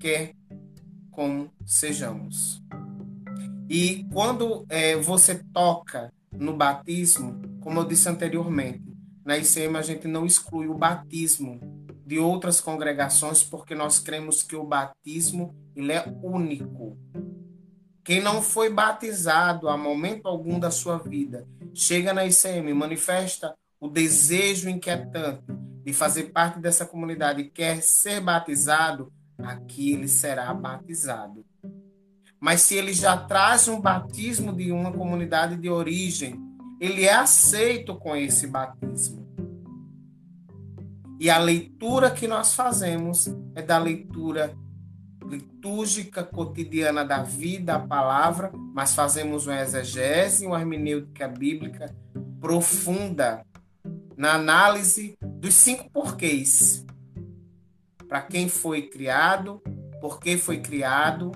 Quer 0.00 0.34
como 1.10 1.50
sejamos. 1.66 2.62
E 3.68 4.06
quando 4.10 4.64
é, 4.70 4.96
você 4.96 5.34
toca 5.52 6.10
no 6.32 6.56
batismo, 6.56 7.42
como 7.60 7.80
eu 7.80 7.84
disse 7.84 8.08
anteriormente, 8.08 8.82
na 9.22 9.36
ICM 9.36 9.76
a 9.76 9.82
gente 9.82 10.08
não 10.08 10.24
exclui 10.24 10.66
o 10.66 10.74
batismo 10.74 11.73
de 12.06 12.18
outras 12.18 12.60
congregações 12.60 13.42
porque 13.42 13.74
nós 13.74 13.98
cremos 13.98 14.42
que 14.42 14.56
o 14.56 14.64
batismo 14.64 15.54
ele 15.74 15.92
é 15.92 16.04
único. 16.22 16.98
Quem 18.04 18.20
não 18.20 18.42
foi 18.42 18.68
batizado 18.70 19.68
a 19.68 19.76
momento 19.76 20.28
algum 20.28 20.58
da 20.58 20.70
sua 20.70 20.98
vida, 20.98 21.46
chega 21.72 22.12
na 22.12 22.26
ICM, 22.26 22.74
manifesta 22.74 23.54
o 23.80 23.88
desejo 23.88 24.68
inquietante 24.68 25.44
de 25.82 25.92
fazer 25.92 26.24
parte 26.24 26.58
dessa 26.58 26.84
comunidade 26.84 27.42
e 27.42 27.50
quer 27.50 27.82
ser 27.82 28.20
batizado, 28.20 29.12
aqui 29.38 29.92
ele 29.92 30.08
será 30.08 30.52
batizado. 30.52 31.44
Mas 32.38 32.60
se 32.60 32.74
ele 32.74 32.92
já 32.92 33.16
traz 33.16 33.68
um 33.68 33.80
batismo 33.80 34.52
de 34.52 34.70
uma 34.70 34.92
comunidade 34.92 35.56
de 35.56 35.70
origem, 35.70 36.38
ele 36.78 37.04
é 37.04 37.14
aceito 37.14 37.96
com 37.96 38.14
esse 38.14 38.46
batismo. 38.46 39.23
E 41.18 41.30
a 41.30 41.38
leitura 41.38 42.10
que 42.10 42.26
nós 42.26 42.54
fazemos 42.54 43.26
é 43.54 43.62
da 43.62 43.78
leitura 43.78 44.54
litúrgica 45.24 46.22
cotidiana 46.22 47.04
da 47.04 47.22
vida, 47.22 47.76
a 47.76 47.78
palavra, 47.78 48.52
mas 48.54 48.94
fazemos 48.94 49.46
uma 49.46 49.60
exegese, 49.60 50.46
uma 50.46 50.60
hermenêutica 50.60 51.26
bíblica 51.26 51.94
profunda 52.40 53.44
na 54.16 54.34
análise 54.34 55.16
dos 55.22 55.54
cinco 55.54 55.90
porquês. 55.90 56.84
Para 58.08 58.22
quem 58.22 58.48
foi 58.48 58.82
criado, 58.82 59.62
por 60.00 60.20
que 60.20 60.36
foi 60.36 60.60
criado, 60.60 61.32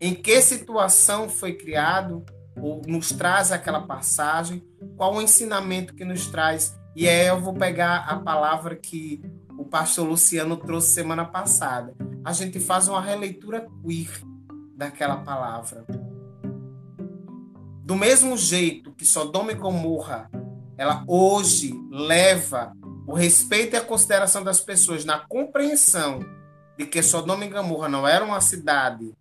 em 0.00 0.14
que 0.14 0.40
situação 0.40 1.28
foi 1.28 1.54
criado, 1.54 2.24
ou 2.56 2.80
nos 2.86 3.10
traz 3.10 3.52
aquela 3.52 3.82
passagem, 3.82 4.64
qual 4.96 5.14
o 5.14 5.20
ensinamento 5.20 5.94
que 5.94 6.04
nos 6.04 6.26
traz. 6.28 6.78
E 6.96 7.06
aí 7.06 7.26
eu 7.26 7.38
vou 7.38 7.52
pegar 7.52 8.06
a 8.08 8.16
palavra 8.16 8.74
que 8.74 9.22
o 9.58 9.66
pastor 9.66 10.08
Luciano 10.08 10.56
trouxe 10.56 10.94
semana 10.94 11.26
passada. 11.26 11.94
A 12.24 12.32
gente 12.32 12.58
faz 12.58 12.88
uma 12.88 13.02
releitura 13.02 13.68
queer 13.84 14.08
daquela 14.74 15.18
palavra. 15.18 15.84
Do 17.84 17.94
mesmo 17.94 18.34
jeito 18.38 18.92
que 18.92 19.04
Sodoma 19.04 19.52
e 19.52 19.56
Gomorra, 19.56 20.30
ela 20.78 21.04
hoje 21.06 21.78
leva 21.90 22.72
o 23.06 23.12
respeito 23.12 23.74
e 23.74 23.76
a 23.76 23.84
consideração 23.84 24.42
das 24.42 24.60
pessoas 24.60 25.04
na 25.04 25.18
compreensão 25.18 26.20
de 26.78 26.86
que 26.86 27.02
Sodoma 27.02 27.44
e 27.44 27.50
Gomorra 27.50 27.90
não 27.90 28.08
era 28.08 28.24
uma 28.24 28.40
cidade 28.40 29.12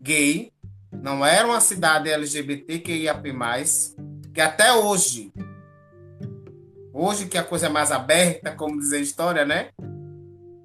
gay, 0.00 0.52
não 0.92 1.26
era 1.26 1.44
uma 1.44 1.60
cidade 1.60 2.08
LGBTQIAP+, 2.08 3.34
que 4.32 4.40
até 4.40 4.72
hoje, 4.72 5.32
hoje 6.96 7.26
que 7.26 7.36
a 7.36 7.44
coisa 7.44 7.66
é 7.66 7.68
mais 7.68 7.92
aberta, 7.92 8.52
como 8.52 8.80
diz 8.80 8.92
a 8.92 8.98
história, 8.98 9.44
né? 9.44 9.70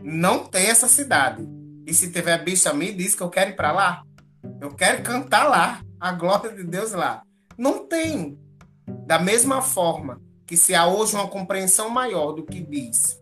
Não 0.02 0.46
tem 0.46 0.68
essa 0.68 0.88
cidade. 0.88 1.48
E 1.86 1.94
se 1.94 2.12
tiver 2.12 2.44
bicho 2.44 2.70
a 2.70 2.74
mim, 2.74 2.96
diz 2.96 3.14
que 3.14 3.22
eu 3.22 3.30
quero 3.30 3.52
ir 3.52 3.56
para 3.56 3.72
lá. 3.72 4.04
Eu 4.60 4.74
quero 4.74 5.04
cantar 5.04 5.44
lá, 5.48 5.82
a 6.00 6.12
glória 6.12 6.52
de 6.52 6.64
Deus 6.64 6.94
lá. 6.94 7.22
Não 7.58 7.86
tem. 7.86 8.40
Da 9.06 9.20
mesma 9.20 9.62
forma 9.62 10.22
que 10.46 10.56
se 10.56 10.74
há 10.74 10.88
hoje 10.88 11.16
uma 11.16 11.28
compreensão 11.28 11.90
maior 11.90 12.32
do 12.32 12.44
que 12.44 12.62
diz 12.62 13.22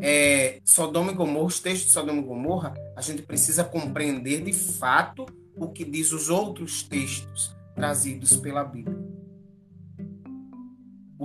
é, 0.00 0.60
Sodoma 0.64 1.12
e 1.12 1.14
Gomorra, 1.14 1.46
os 1.46 1.60
textos 1.60 1.88
de 1.88 1.92
Sodoma 1.92 2.20
e 2.20 2.24
Gomorra, 2.24 2.74
a 2.94 3.00
gente 3.00 3.22
precisa 3.22 3.64
compreender 3.64 4.42
de 4.42 4.52
fato 4.52 5.26
o 5.56 5.68
que 5.68 5.84
diz 5.84 6.12
os 6.12 6.28
outros 6.28 6.82
textos 6.82 7.56
trazidos 7.74 8.36
pela 8.36 8.64
Bíblia. 8.64 8.95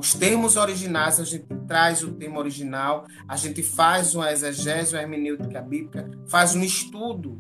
Os 0.02 0.16
termos 0.16 0.58
originais, 0.58 1.20
a 1.20 1.24
gente 1.24 1.46
traz 1.68 2.02
o 2.02 2.12
termo 2.14 2.40
original, 2.40 3.06
a 3.28 3.38
gente 3.38 3.62
faz 3.62 4.16
uma 4.16 4.32
exegese, 4.32 4.96
uma 4.96 5.02
hermenêutica 5.04 5.62
bíblica, 5.62 6.10
faz 6.28 6.56
um 6.56 6.64
estudo 6.64 7.40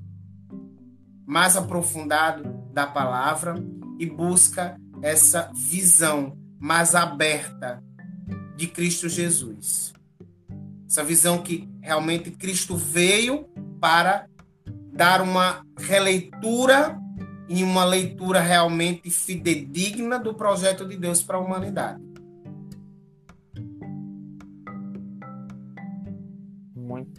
mais 1.26 1.58
aprofundado 1.58 2.43
da 2.71 2.86
palavra 2.86 3.56
e 3.97 4.06
busca 4.06 4.80
essa 5.02 5.52
visão 5.56 6.38
mais 6.60 6.93
aberta 6.93 7.84
de 8.56 8.67
Cristo 8.67 9.10
Jesus. 9.10 9.91
Essa 10.88 11.04
visão 11.04 11.41
que 11.41 11.67
realmente 11.82 12.30
Cristo 12.30 12.78
veio 12.78 13.50
para 13.80 14.28
dar 14.93 15.19
uma 15.24 15.65
releitura 15.80 16.95
e 17.50 17.63
uma 17.63 17.84
leitura 17.84 18.39
realmente 18.39 19.10
fidedigna 19.10 20.19
do 20.19 20.36
projeto 20.36 20.88
de 20.88 20.95
Deus 20.95 21.24
para 21.24 21.38
a 21.38 21.41
humanidade. 21.41 22.11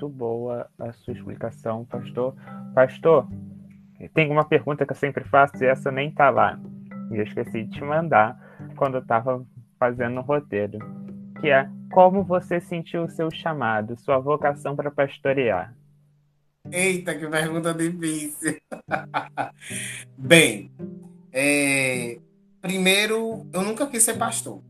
Muito 0.03 0.17
boa 0.17 0.69
a 0.81 0.93
sua 0.93 1.15
explicação, 1.15 1.85
pastor. 1.85 2.35
Pastor, 2.75 3.29
tem 4.13 4.33
uma 4.33 4.45
pergunta 4.45 4.85
que 4.85 4.91
eu 4.91 4.97
sempre 4.97 5.23
faço 5.23 5.63
e 5.63 5.67
essa 5.67 5.93
nem 5.93 6.11
tá 6.11 6.29
lá. 6.29 6.59
E 7.13 7.19
eu 7.19 7.23
esqueci 7.23 7.63
de 7.63 7.71
te 7.71 7.85
mandar 7.85 8.37
quando 8.75 8.95
eu 8.95 9.01
estava 9.01 9.47
fazendo 9.79 10.19
o 10.19 10.23
roteiro. 10.23 10.81
Que 11.41 11.51
é 11.51 11.71
como 11.93 12.25
você 12.25 12.61
sentiu 12.61 13.05
o 13.05 13.09
seu 13.09 13.31
chamado, 13.31 13.97
sua 13.97 14.19
vocação 14.19 14.75
para 14.75 14.91
pastorear? 14.91 15.73
Eita, 16.69 17.15
que 17.15 17.29
pergunta 17.29 17.73
difícil. 17.73 18.59
Bem, 20.19 20.73
é, 21.33 22.19
primeiro, 22.61 23.47
eu 23.53 23.63
nunca 23.63 23.87
quis 23.87 24.03
ser 24.03 24.19
pastor. 24.19 24.65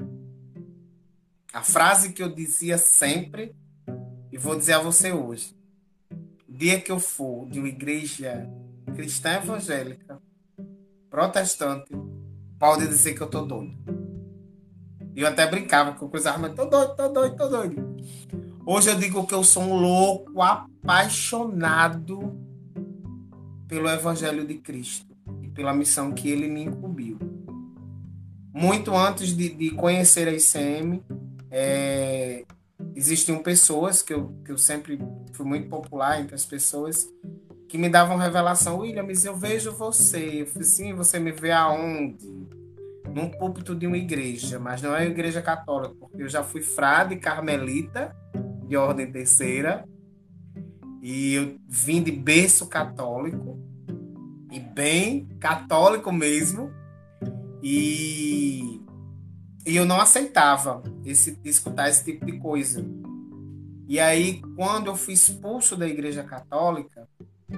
A 1.55 1.63
frase 1.63 2.13
que 2.13 2.23
eu 2.23 2.29
dizia 2.29 2.77
sempre, 2.77 3.55
e 4.33 4.39
vou 4.39 4.57
dizer 4.57 4.73
a 4.73 4.81
você 4.81 5.13
hoje: 5.13 5.55
dia 6.49 6.81
que 6.81 6.91
eu 6.91 6.99
for 6.99 7.47
de 7.49 7.59
uma 7.59 7.69
igreja 7.69 8.51
cristã 8.97 9.35
evangélica, 9.35 10.21
protestante, 11.11 11.93
pode 12.59 12.89
dizer 12.89 13.15
que 13.15 13.21
eu 13.21 13.29
tô 13.29 13.43
doido. 13.43 13.77
E 15.15 15.21
eu 15.21 15.29
até 15.29 15.47
brincava 15.47 15.93
com 15.93 16.09
coisa, 16.09 16.37
mas 16.39 16.55
tô 16.55 16.65
doido, 16.65 16.97
tô 16.97 17.09
doido, 17.11 17.37
tô 17.37 17.49
doido. 17.49 17.97
Hoje 18.65 18.89
eu 18.89 18.95
digo 18.95 19.27
que 19.27 19.35
eu 19.35 19.45
sou 19.45 19.63
um 19.63 19.75
louco 19.75 20.41
apaixonado 20.41 22.41
pelo 23.69 23.91
Evangelho 23.91 24.47
de 24.47 24.55
Cristo 24.55 25.15
e 25.43 25.49
pela 25.49 25.75
missão 25.75 26.13
que 26.13 26.31
ele 26.31 26.49
me 26.49 26.63
incumbiu. 26.63 27.19
Muito 28.55 28.95
antes 28.95 29.37
de, 29.37 29.51
de 29.51 29.71
conhecer 29.73 30.29
a 30.29 30.33
ICM, 30.33 31.03
é, 31.51 32.45
existiam 33.03 33.43
pessoas 33.43 34.01
que 34.01 34.15
eu, 34.15 34.33
que 34.45 34.53
eu 34.53 34.59
sempre 34.59 34.99
fui 35.33 35.45
muito 35.45 35.69
popular 35.69 36.21
entre 36.21 36.35
as 36.35 36.47
pessoas 36.47 37.09
que 37.69 37.77
me 37.77 37.89
davam 37.89 38.17
revelação. 38.17 38.79
William, 38.79 39.03
mas 39.03 39.25
eu 39.25 39.37
vejo 39.37 39.73
você. 39.73 40.43
Eu 40.43 40.47
falei, 40.47 40.69
sim, 40.69 40.95
você 40.95 41.19
me 41.19 41.33
vê 41.33 41.51
aonde? 41.51 42.43
num 43.15 43.29
púlpito 43.29 43.75
de 43.75 43.87
uma 43.87 43.99
igreja, 43.99 44.59
mas 44.59 44.81
não 44.81 44.97
é 44.97 45.07
igreja 45.07 45.43
católica, 45.43 45.95
porque 46.01 46.23
eu 46.23 46.29
já 46.29 46.43
fui 46.43 46.63
frade 46.63 47.17
carmelita 47.17 48.17
de 48.67 48.75
ordem 48.77 49.11
terceira 49.11 49.85
e 51.03 51.35
eu 51.35 51.57
vim 51.69 52.03
de 52.03 52.11
berço 52.11 52.69
católico 52.69 53.59
e 54.51 54.59
bem 54.59 55.27
católico 55.39 56.11
mesmo 56.11 56.73
e, 57.63 58.72
e 59.65 59.77
eu 59.77 59.85
não 59.85 60.01
aceitava 60.01 60.83
esse 61.05 61.39
escutar 61.45 61.89
esse 61.89 62.05
tipo 62.05 62.27
de 62.27 62.39
coisa. 62.39 62.85
E 63.89 64.01
aí 64.01 64.41
quando 64.57 64.87
eu 64.89 64.97
fui 64.97 65.15
expulso 65.15 65.77
da 65.77 65.87
igreja 65.87 66.23
católica 66.23 67.09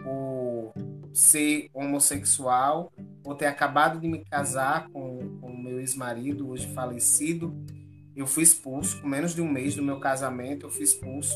por 0.03 0.73
ser 1.12 1.71
homossexual, 1.73 2.93
por 3.23 3.37
ter 3.37 3.47
acabado 3.47 4.01
de 4.01 4.09
me 4.09 4.25
casar 4.25 4.88
com, 4.88 5.38
com 5.40 5.57
meu 5.57 5.81
ex-marido, 5.81 6.49
hoje 6.51 6.67
falecido, 6.75 7.55
eu 8.14 8.27
fui 8.27 8.43
expulso. 8.43 9.01
Com 9.01 9.09
menos 9.09 9.35
de 9.35 9.40
um 9.40 9.51
mês 9.51 9.75
do 9.75 9.83
meu 9.83 9.99
casamento, 9.99 10.67
eu 10.67 10.71
fui 10.71 10.85
expulso. 10.85 11.35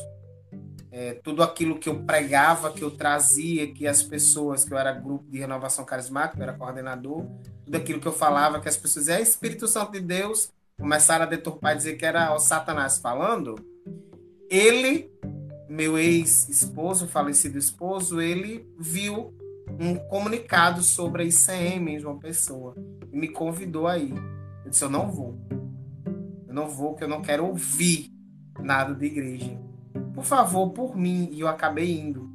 É, 0.91 1.13
tudo 1.13 1.43
aquilo 1.43 1.77
que 1.77 1.87
eu 1.87 2.03
pregava, 2.03 2.71
que 2.71 2.83
eu 2.83 2.91
trazia, 2.91 3.71
que 3.71 3.87
as 3.87 4.01
pessoas, 4.01 4.63
que 4.63 4.73
eu 4.73 4.77
era 4.77 4.91
grupo 4.91 5.29
de 5.29 5.37
renovação 5.37 5.85
carismática, 5.85 6.39
eu 6.39 6.43
era 6.43 6.57
coordenador, 6.57 7.25
tudo 7.63 7.75
aquilo 7.75 7.99
que 7.99 8.07
eu 8.07 8.11
falava, 8.11 8.59
que 8.59 8.67
as 8.67 8.77
pessoas 8.77 9.07
é 9.07 9.21
Espírito 9.21 9.67
Santo 9.67 9.91
de 9.91 9.99
Deus, 9.99 10.51
começaram 10.79 11.25
a 11.25 11.27
deturpar 11.27 11.73
e 11.73 11.77
dizer 11.77 11.95
que 11.97 12.05
era 12.05 12.33
o 12.33 12.39
Satanás 12.39 12.97
falando. 12.97 13.55
Ele 14.49 15.11
meu 15.69 15.99
ex-esposo, 15.99 17.07
falecido 17.07 17.59
esposo, 17.59 18.19
ele 18.19 18.67
viu 18.79 19.31
um 19.79 19.95
comunicado 19.95 20.81
sobre 20.81 21.21
a 21.21 21.25
ICM 21.25 21.93
em 21.93 21.99
João 21.99 22.17
Pessoa 22.17 22.75
e 23.13 23.17
me 23.17 23.27
convidou 23.27 23.87
aí. 23.87 24.11
Eu 24.65 24.71
disse: 24.71 24.83
Eu 24.83 24.89
não 24.89 25.11
vou. 25.11 25.39
Eu 26.47 26.53
não 26.53 26.67
vou, 26.67 26.89
porque 26.89 27.03
eu 27.03 27.07
não 27.07 27.21
quero 27.21 27.45
ouvir 27.45 28.11
nada 28.59 28.95
de 28.95 29.05
igreja. 29.05 29.61
Por 30.15 30.23
favor, 30.23 30.71
por 30.71 30.97
mim. 30.97 31.29
E 31.31 31.41
eu 31.41 31.47
acabei 31.47 31.99
indo. 31.99 32.27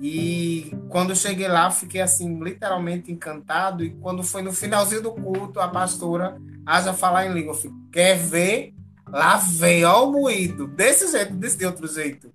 E 0.00 0.72
quando 0.88 1.14
cheguei 1.14 1.46
lá, 1.46 1.70
fiquei 1.70 2.00
assim, 2.00 2.42
literalmente 2.42 3.12
encantado. 3.12 3.84
E 3.84 3.90
quando 3.90 4.24
foi 4.24 4.42
no 4.42 4.52
finalzinho 4.52 5.02
do 5.02 5.12
culto, 5.12 5.60
a 5.60 5.68
pastora 5.68 6.36
haja 6.66 6.92
falar 6.92 7.26
em 7.26 7.32
língua. 7.32 7.56
Quer 7.92 8.16
ver? 8.16 8.74
Lá 9.08 9.36
vem, 9.36 9.84
ó, 9.84 10.08
o 10.08 10.12
moído. 10.12 10.66
Desse 10.66 11.10
jeito, 11.10 11.34
desse 11.34 11.58
de 11.58 11.66
outro 11.66 11.86
jeito. 11.86 12.32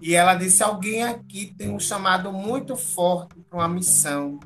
E 0.00 0.14
ela 0.14 0.34
disse: 0.34 0.62
Alguém 0.62 1.02
aqui 1.04 1.54
tem 1.56 1.70
um 1.70 1.78
chamado 1.78 2.32
muito 2.32 2.76
forte 2.76 3.36
para 3.48 3.58
uma 3.58 3.68
missão. 3.68 4.38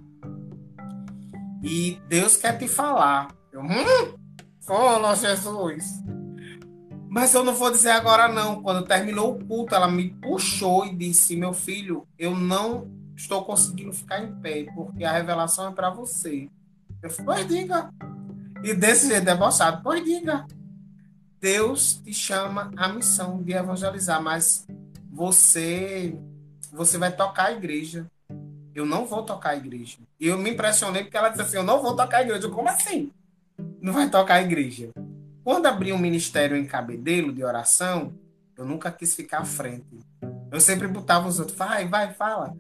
E 1.63 2.01
Deus 2.09 2.37
quer 2.37 2.59
te 2.59 2.69
falar. 2.69 3.29
Eu, 3.53 3.63
hum, 3.63 4.15
fala, 4.61 5.15
Jesus. 5.15 6.03
Mas 7.09 7.35
eu 7.35 7.43
não 7.43 7.55
vou 7.55 7.71
dizer 7.71 7.91
agora, 7.91 8.29
não. 8.29 8.63
Quando 8.63 8.87
terminou 8.87 9.35
o 9.35 9.45
culto, 9.45 9.75
ela 9.75 9.89
me 9.89 10.11
puxou 10.11 10.87
e 10.87 10.95
disse: 10.95 11.37
Meu 11.37 11.53
filho, 11.53 12.07
eu 12.19 12.37
não 12.37 12.91
estou 13.17 13.45
conseguindo 13.45 13.93
ficar 13.93 14.23
em 14.23 14.33
pé, 14.41 14.67
porque 14.75 15.05
a 15.05 15.13
revelação 15.13 15.69
é 15.69 15.73
para 15.73 15.91
você. 15.91 16.49
Eu 17.03 17.11
falei: 17.11 17.45
Pois 17.45 17.49
diga. 17.49 17.91
E 18.63 18.75
desse 18.75 19.09
jeito 19.09 19.25
debochado: 19.25 19.81
Pois 19.83 20.05
diga. 20.05 20.47
Deus 21.41 21.95
te 21.95 22.13
chama 22.13 22.71
à 22.77 22.89
missão 22.89 23.43
de 23.43 23.53
evangelizar, 23.53 24.23
mas 24.23 24.67
você 25.11 26.15
você 26.73 26.99
vai 26.99 27.11
tocar 27.11 27.47
a 27.47 27.53
igreja. 27.53 28.07
Eu 28.75 28.85
não 28.85 29.07
vou 29.07 29.23
tocar 29.23 29.51
a 29.51 29.57
igreja. 29.57 29.99
E 30.19 30.29
eu 30.29 30.39
me 30.39 30.51
impressionei 30.51 31.03
porque 31.03 31.17
ela 31.17 31.31
disse 31.31 31.43
assim: 31.43 31.57
Eu 31.57 31.63
não 31.63 31.83
vou 31.83 31.97
tocar 31.97 32.19
a 32.19 32.23
igreja. 32.23 32.47
Eu, 32.47 32.51
como 32.51 32.69
assim? 32.69 33.11
Não 33.81 33.93
vai 33.93 34.09
tocar 34.11 34.35
a 34.35 34.43
igreja. 34.43 34.91
Quando 35.43 35.67
abri 35.67 35.93
um 35.93 35.99
ministério 35.99 36.57
em 36.57 36.67
Cabedelo 36.67 37.33
de 37.33 37.43
oração, 37.43 38.13
eu 38.57 38.65
nunca 38.65 38.93
quis 38.93 39.15
ficar 39.15 39.39
à 39.39 39.45
frente. 39.45 39.99
Eu 40.53 40.61
sempre 40.61 40.87
botava 40.87 41.27
os 41.27 41.39
outros, 41.39 41.57
vai, 41.57 41.89
vai, 41.89 42.13
fala. 42.13 42.55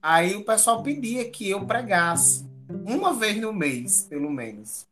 Aí 0.00 0.34
o 0.34 0.44
pessoal 0.44 0.82
pedia 0.82 1.28
que 1.30 1.48
eu 1.48 1.64
pregasse 1.66 2.46
uma 2.68 3.12
vez 3.12 3.40
no 3.40 3.52
mês, 3.52 4.06
pelo 4.08 4.30
menos. 4.30 4.86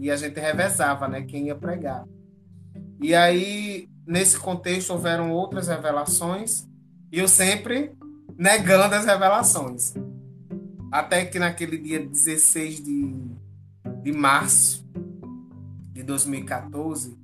E 0.00 0.10
a 0.10 0.16
gente 0.16 0.40
revezava, 0.40 1.06
né, 1.06 1.22
quem 1.22 1.46
ia 1.46 1.54
pregar. 1.54 2.06
E 3.00 3.14
aí, 3.14 3.88
nesse 4.06 4.38
contexto, 4.38 4.90
houveram 4.90 5.30
outras 5.30 5.68
revelações, 5.68 6.66
e 7.12 7.18
eu 7.18 7.28
sempre 7.28 7.92
negando 8.36 8.94
as 8.94 9.04
revelações. 9.04 9.94
Até 10.90 11.24
que 11.24 11.38
naquele 11.38 11.76
dia 11.78 12.04
16 12.04 12.82
de, 12.82 13.14
de 14.02 14.12
março 14.12 14.84
de 15.92 16.02
2014, 16.02 17.16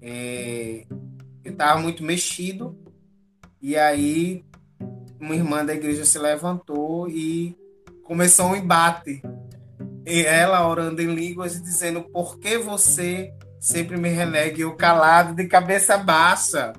é, 0.00 0.86
eu 1.44 1.52
estava 1.52 1.80
muito 1.80 2.04
mexido, 2.04 2.78
e 3.60 3.76
aí 3.76 4.44
uma 5.20 5.34
irmã 5.34 5.64
da 5.64 5.74
igreja 5.74 6.04
se 6.04 6.18
levantou 6.18 7.08
e 7.08 7.56
começou 8.04 8.46
um 8.46 8.56
embate. 8.56 9.20
E 10.06 10.24
ela 10.24 10.68
orando 10.68 11.02
em 11.02 11.12
línguas 11.12 11.56
e 11.56 11.62
dizendo: 11.62 12.02
Por 12.02 12.38
que 12.38 12.56
você 12.56 13.34
sempre 13.58 13.96
me 13.96 14.08
relega 14.08 14.60
eu 14.60 14.76
calado 14.76 15.34
de 15.34 15.48
cabeça 15.48 15.98
baixa? 15.98 16.72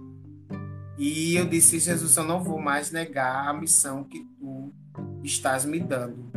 E 0.98 1.36
eu 1.36 1.46
disse: 1.46 1.78
Jesus, 1.78 2.16
eu 2.16 2.24
não 2.24 2.42
vou 2.42 2.58
mais 2.58 2.90
negar 2.90 3.50
a 3.50 3.54
missão 3.54 4.06
que 4.06 4.26
tu 4.40 4.74
estás 5.22 5.66
me 5.66 5.80
dando. 5.82 6.32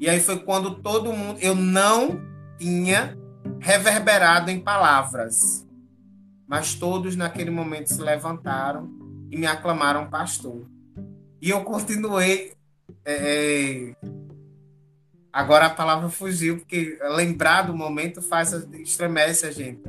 E 0.00 0.10
aí 0.10 0.18
foi 0.18 0.40
quando 0.40 0.82
todo 0.82 1.12
mundo. 1.12 1.38
Eu 1.40 1.54
não 1.54 2.20
tinha 2.58 3.16
reverberado 3.60 4.50
em 4.50 4.58
palavras, 4.58 5.64
mas 6.44 6.74
todos 6.74 7.14
naquele 7.14 7.50
momento 7.50 7.86
se 7.86 8.02
levantaram 8.02 8.90
e 9.30 9.38
me 9.38 9.46
aclamaram 9.46 10.10
pastor. 10.10 10.66
E 11.40 11.50
eu 11.50 11.62
continuei. 11.62 12.52
É, 13.06 13.94
agora 15.34 15.66
a 15.66 15.70
palavra 15.70 16.08
fugiu, 16.08 16.58
porque 16.58 16.98
lembrar 17.16 17.62
do 17.62 17.76
momento 17.76 18.22
faz 18.22 18.52
estremece 18.74 19.46
a 19.46 19.50
gente. 19.50 19.82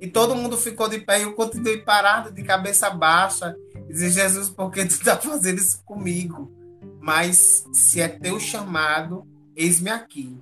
E 0.00 0.08
todo 0.08 0.34
mundo 0.34 0.56
ficou 0.56 0.88
de 0.88 0.98
pé 0.98 1.20
e 1.20 1.22
eu 1.24 1.34
continuei 1.34 1.78
parado, 1.78 2.32
de 2.32 2.42
cabeça 2.42 2.88
baixa, 2.88 3.54
e 3.88 3.94
Jesus, 3.94 4.48
por 4.48 4.70
que 4.70 4.84
tu 4.86 4.92
está 4.92 5.16
fazendo 5.18 5.58
isso 5.58 5.84
comigo? 5.84 6.50
Mas 6.98 7.66
se 7.72 8.00
é 8.00 8.08
teu 8.08 8.40
chamado, 8.40 9.26
eis-me 9.54 9.90
aqui. 9.90 10.38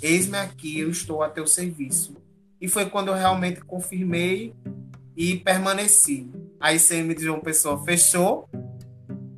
Eis-me 0.00 0.38
aqui, 0.38 0.80
eu 0.80 0.90
estou 0.90 1.22
a 1.22 1.28
teu 1.28 1.46
serviço. 1.46 2.16
E 2.58 2.66
foi 2.66 2.86
quando 2.88 3.08
eu 3.08 3.14
realmente 3.14 3.60
confirmei 3.60 4.54
e 5.14 5.36
permaneci. 5.36 6.30
A 6.58 6.72
ICM 6.72 7.14
de 7.14 7.24
João 7.24 7.40
Pessoa 7.40 7.82
fechou 7.84 8.48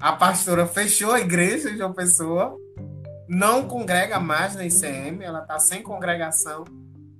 a 0.03 0.13
pastora 0.15 0.67
fechou 0.67 1.13
a 1.13 1.21
igreja 1.21 1.71
de 1.71 1.79
João 1.79 1.93
Pessoa, 1.93 2.59
não 3.33 3.67
congrega 3.67 4.21
mais 4.21 4.55
na 4.55 4.67
ICM, 4.67 5.25
ela 5.25 5.41
está 5.41 5.59
sem 5.59 5.83
congregação. 5.83 6.65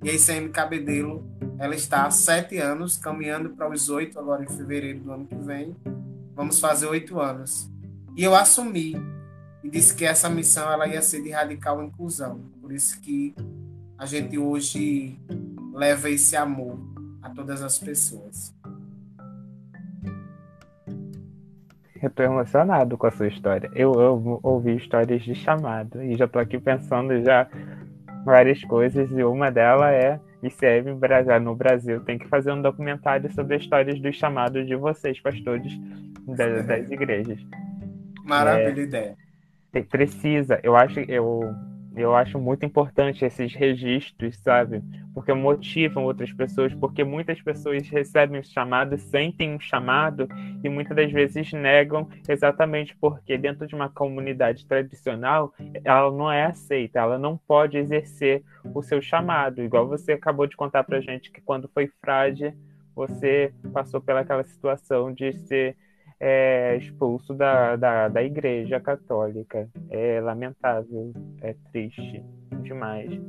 E 0.03 0.11
a 0.11 0.13
ICM 0.13 0.49
Cabedelo, 0.49 1.27
ela 1.57 1.73
está 1.73 2.05
há 2.05 2.11
sete 2.11 2.59
anos, 2.59 2.97
caminhando 2.97 3.49
para 3.49 3.67
os 3.67 3.89
oito, 3.89 4.19
agora 4.19 4.43
em 4.43 4.47
fevereiro 4.47 4.99
do 4.99 5.11
ano 5.11 5.25
que 5.25 5.33
vem. 5.33 5.75
Vamos 6.35 6.59
fazer 6.59 6.85
oito 6.85 7.19
anos. 7.19 7.67
E 8.15 8.23
eu 8.23 8.35
assumi 8.35 8.95
e 9.63 9.69
disse 9.69 9.95
que 9.95 10.05
essa 10.05 10.29
missão 10.29 10.71
ela 10.71 10.87
ia 10.87 11.01
ser 11.01 11.23
de 11.23 11.31
radical 11.31 11.81
inclusão. 11.81 12.41
Por 12.61 12.71
isso 12.71 13.01
que 13.01 13.33
a 13.97 14.05
gente 14.05 14.37
hoje 14.37 15.19
leva 15.73 16.11
esse 16.11 16.35
amor 16.35 16.77
a 17.23 17.29
todas 17.31 17.63
as 17.63 17.79
pessoas. 17.79 18.53
Eu 22.05 22.09
tô 22.09 22.21
emocionado 22.21 22.97
com 22.97 23.07
a 23.07 23.11
sua 23.11 23.27
história. 23.27 23.71
Eu 23.73 23.97
amo 23.99 24.39
ouvir 24.43 24.75
histórias 24.75 25.21
de 25.21 25.33
chamado. 25.33 26.03
E 26.03 26.15
já 26.15 26.27
tô 26.27 26.37
aqui 26.37 26.59
pensando 26.59 27.23
já 27.23 27.47
várias 28.25 28.61
coisas. 28.65 29.09
E 29.11 29.23
uma 29.23 29.49
delas 29.49 29.93
é 29.93 30.19
ICM 30.43 30.99
no 31.41 31.55
Brasil. 31.55 32.01
Tem 32.01 32.17
que 32.17 32.27
fazer 32.27 32.51
um 32.51 32.61
documentário 32.61 33.31
sobre 33.31 33.55
as 33.55 33.61
histórias 33.61 33.99
dos 33.99 34.15
chamados 34.15 34.67
de 34.67 34.75
vocês, 34.75 35.19
pastores 35.21 35.71
das, 36.27 36.65
das 36.65 36.91
igrejas. 36.91 37.39
Maravilha 38.25 38.81
é, 38.81 38.83
ideia. 38.83 39.15
Precisa. 39.89 40.59
Eu 40.61 40.75
acho 40.75 40.99
eu 41.01 41.55
eu 41.95 42.15
acho 42.15 42.39
muito 42.39 42.65
importante 42.65 43.23
esses 43.23 43.53
registros, 43.53 44.37
sabe? 44.39 44.81
Porque 45.13 45.31
motivam 45.33 46.05
outras 46.05 46.33
pessoas, 46.33 46.73
porque 46.73 47.03
muitas 47.03 47.41
pessoas 47.41 47.87
recebem 47.87 48.39
o 48.39 48.43
chamado, 48.43 48.97
sentem 48.97 49.55
um 49.55 49.59
chamado 49.59 50.27
e 50.63 50.69
muitas 50.69 50.95
das 50.95 51.11
vezes 51.11 51.51
negam 51.53 52.09
exatamente 52.27 52.95
porque 52.99 53.37
dentro 53.37 53.67
de 53.67 53.75
uma 53.75 53.89
comunidade 53.89 54.65
tradicional 54.65 55.53
ela 55.83 56.11
não 56.11 56.31
é 56.31 56.45
aceita, 56.45 56.99
ela 56.99 57.19
não 57.19 57.37
pode 57.37 57.77
exercer 57.77 58.43
o 58.73 58.81
seu 58.81 59.01
chamado. 59.01 59.61
Igual 59.61 59.87
você 59.87 60.13
acabou 60.13 60.47
de 60.47 60.55
contar 60.55 60.83
pra 60.83 60.99
gente 60.99 61.31
que 61.31 61.41
quando 61.41 61.69
foi 61.69 61.87
frágil, 62.01 62.53
você 62.95 63.53
passou 63.71 64.01
pelaquela 64.01 64.43
situação 64.43 65.13
de 65.13 65.33
ser 65.33 65.75
é 66.25 66.77
expulso 66.77 67.33
da, 67.33 67.75
da, 67.75 68.07
da 68.07 68.23
igreja 68.23 68.79
católica. 68.79 69.67
É 69.89 70.21
lamentável, 70.21 71.11
é 71.41 71.53
triste 71.71 72.23
demais. 72.61 73.19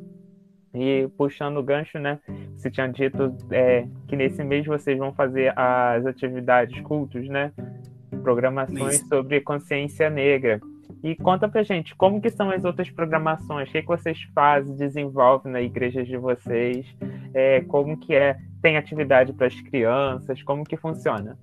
E 0.72 1.08
puxando 1.16 1.56
o 1.56 1.62
gancho, 1.62 1.98
né? 1.98 2.20
Você 2.56 2.70
tinha 2.70 2.86
dito 2.86 3.36
é, 3.50 3.86
que 4.06 4.14
nesse 4.14 4.44
mês 4.44 4.64
vocês 4.64 4.96
vão 4.96 5.12
fazer 5.12 5.52
as 5.58 6.06
atividades 6.06 6.80
cultos, 6.82 7.28
né? 7.28 7.52
Programações 8.22 8.96
Isso. 8.96 9.08
sobre 9.08 9.40
consciência 9.40 10.08
negra. 10.08 10.60
E 11.02 11.16
conta 11.16 11.48
pra 11.48 11.64
gente, 11.64 11.94
como 11.96 12.20
que 12.20 12.30
são 12.30 12.50
as 12.50 12.64
outras 12.64 12.88
programações? 12.90 13.68
O 13.68 13.72
que, 13.72 13.82
que 13.82 13.88
vocês 13.88 14.22
fazem, 14.34 14.76
desenvolvem 14.76 15.52
na 15.52 15.60
igreja 15.60 16.04
de 16.04 16.16
vocês? 16.16 16.86
É, 17.34 17.60
como 17.62 17.96
que 17.96 18.14
é? 18.14 18.36
Tem 18.62 18.76
atividade 18.76 19.32
para 19.32 19.48
as 19.48 19.60
crianças? 19.60 20.42
Como 20.42 20.64
que 20.64 20.76
funciona? 20.76 21.36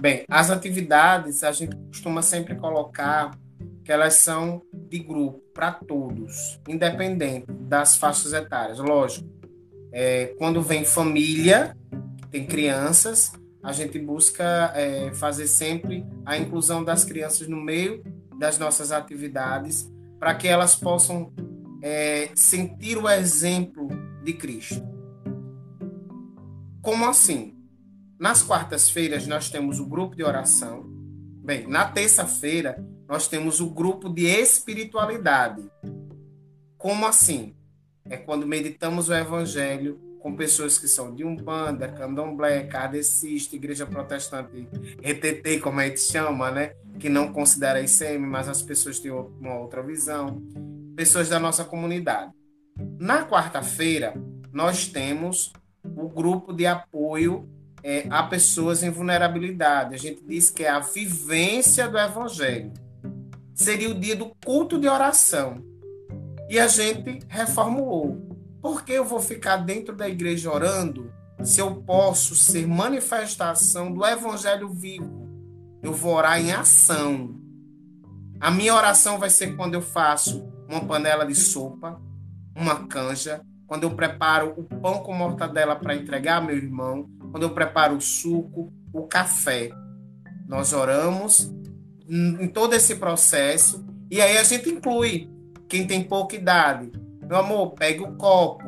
Bem, 0.00 0.24
as 0.28 0.48
atividades 0.48 1.42
a 1.42 1.50
gente 1.50 1.76
costuma 1.88 2.22
sempre 2.22 2.54
colocar 2.54 3.36
que 3.84 3.90
elas 3.90 4.14
são 4.14 4.62
de 4.72 5.00
grupo, 5.00 5.42
para 5.52 5.72
todos, 5.72 6.60
independente 6.68 7.50
das 7.50 7.96
faixas 7.96 8.32
etárias. 8.32 8.78
Lógico, 8.78 9.28
é, 9.92 10.26
quando 10.38 10.62
vem 10.62 10.84
família, 10.84 11.76
tem 12.30 12.46
crianças, 12.46 13.32
a 13.60 13.72
gente 13.72 13.98
busca 13.98 14.72
é, 14.76 15.12
fazer 15.14 15.48
sempre 15.48 16.06
a 16.24 16.38
inclusão 16.38 16.84
das 16.84 17.04
crianças 17.04 17.48
no 17.48 17.56
meio 17.56 18.04
das 18.38 18.56
nossas 18.56 18.92
atividades, 18.92 19.90
para 20.16 20.32
que 20.34 20.46
elas 20.46 20.76
possam 20.76 21.32
é, 21.82 22.30
sentir 22.36 22.96
o 22.96 23.08
exemplo 23.08 23.88
de 24.22 24.32
Cristo. 24.32 24.86
Como 26.80 27.04
assim? 27.08 27.57
Nas 28.18 28.42
quartas-feiras, 28.42 29.28
nós 29.28 29.48
temos 29.48 29.78
o 29.78 29.86
grupo 29.86 30.16
de 30.16 30.24
oração. 30.24 30.84
Bem, 31.44 31.68
na 31.68 31.84
terça-feira, 31.84 32.84
nós 33.06 33.28
temos 33.28 33.60
o 33.60 33.70
grupo 33.70 34.08
de 34.08 34.26
espiritualidade. 34.26 35.62
Como 36.76 37.06
assim? 37.06 37.54
É 38.04 38.16
quando 38.16 38.44
meditamos 38.44 39.08
o 39.08 39.14
evangelho 39.14 40.00
com 40.18 40.34
pessoas 40.34 40.76
que 40.78 40.88
são 40.88 41.14
de 41.14 41.24
Umbanda, 41.24 41.86
Candomblé, 41.86 42.64
Kardecista, 42.64 43.54
Igreja 43.54 43.86
Protestante, 43.86 44.68
ETT, 45.00 45.60
como 45.60 45.78
a 45.78 45.86
gente 45.86 46.00
chama, 46.00 46.50
né? 46.50 46.74
Que 46.98 47.08
não 47.08 47.32
considera 47.32 47.80
ICM, 47.80 48.26
mas 48.26 48.48
as 48.48 48.60
pessoas 48.60 48.98
têm 48.98 49.12
uma 49.12 49.60
outra 49.60 49.80
visão. 49.80 50.42
Pessoas 50.96 51.28
da 51.28 51.38
nossa 51.38 51.64
comunidade. 51.64 52.32
Na 52.98 53.24
quarta-feira, 53.24 54.12
nós 54.52 54.88
temos 54.88 55.52
o 55.84 56.08
grupo 56.08 56.52
de 56.52 56.66
apoio 56.66 57.48
é, 57.82 58.06
a 58.10 58.22
pessoas 58.22 58.82
em 58.82 58.90
vulnerabilidade. 58.90 59.94
A 59.94 59.98
gente 59.98 60.22
diz 60.24 60.50
que 60.50 60.64
é 60.64 60.68
a 60.68 60.80
vivência 60.80 61.88
do 61.88 61.98
evangelho. 61.98 62.72
Seria 63.54 63.90
o 63.90 63.94
dia 63.94 64.16
do 64.16 64.32
culto 64.44 64.78
de 64.78 64.88
oração. 64.88 65.62
E 66.48 66.58
a 66.58 66.66
gente 66.66 67.20
reformulou. 67.28 68.26
Por 68.60 68.84
que 68.84 68.92
eu 68.92 69.04
vou 69.04 69.20
ficar 69.20 69.58
dentro 69.58 69.94
da 69.94 70.08
igreja 70.08 70.50
orando 70.50 71.12
se 71.42 71.60
eu 71.60 71.76
posso 71.82 72.34
ser 72.34 72.66
manifestação 72.66 73.92
do 73.92 74.04
evangelho 74.04 74.68
vivo? 74.68 75.28
Eu 75.82 75.92
vou 75.92 76.14
orar 76.14 76.40
em 76.40 76.52
ação. 76.52 77.38
A 78.40 78.50
minha 78.50 78.74
oração 78.74 79.18
vai 79.18 79.30
ser 79.30 79.56
quando 79.56 79.74
eu 79.74 79.82
faço 79.82 80.48
uma 80.68 80.84
panela 80.84 81.24
de 81.24 81.34
sopa, 81.34 82.00
uma 82.54 82.86
canja, 82.86 83.40
quando 83.66 83.84
eu 83.84 83.90
preparo 83.90 84.54
o 84.56 84.64
pão 84.64 85.02
com 85.02 85.12
mortadela 85.12 85.76
para 85.76 85.94
entregar 85.94 86.36
ao 86.36 86.44
meu 86.44 86.56
irmão, 86.56 87.08
quando 87.30 87.42
eu 87.42 87.50
preparo 87.50 87.96
o 87.96 88.00
suco, 88.00 88.72
o 88.92 89.06
café. 89.06 89.70
Nós 90.46 90.72
oramos 90.72 91.52
em 92.08 92.48
todo 92.48 92.74
esse 92.74 92.96
processo 92.96 93.84
e 94.10 94.20
aí 94.20 94.38
a 94.38 94.42
gente 94.42 94.70
inclui 94.70 95.30
quem 95.68 95.86
tem 95.86 96.02
pouca 96.02 96.34
idade. 96.34 96.90
Meu 97.22 97.36
amor, 97.36 97.72
pega 97.72 98.02
o 98.02 98.16
copo. 98.16 98.64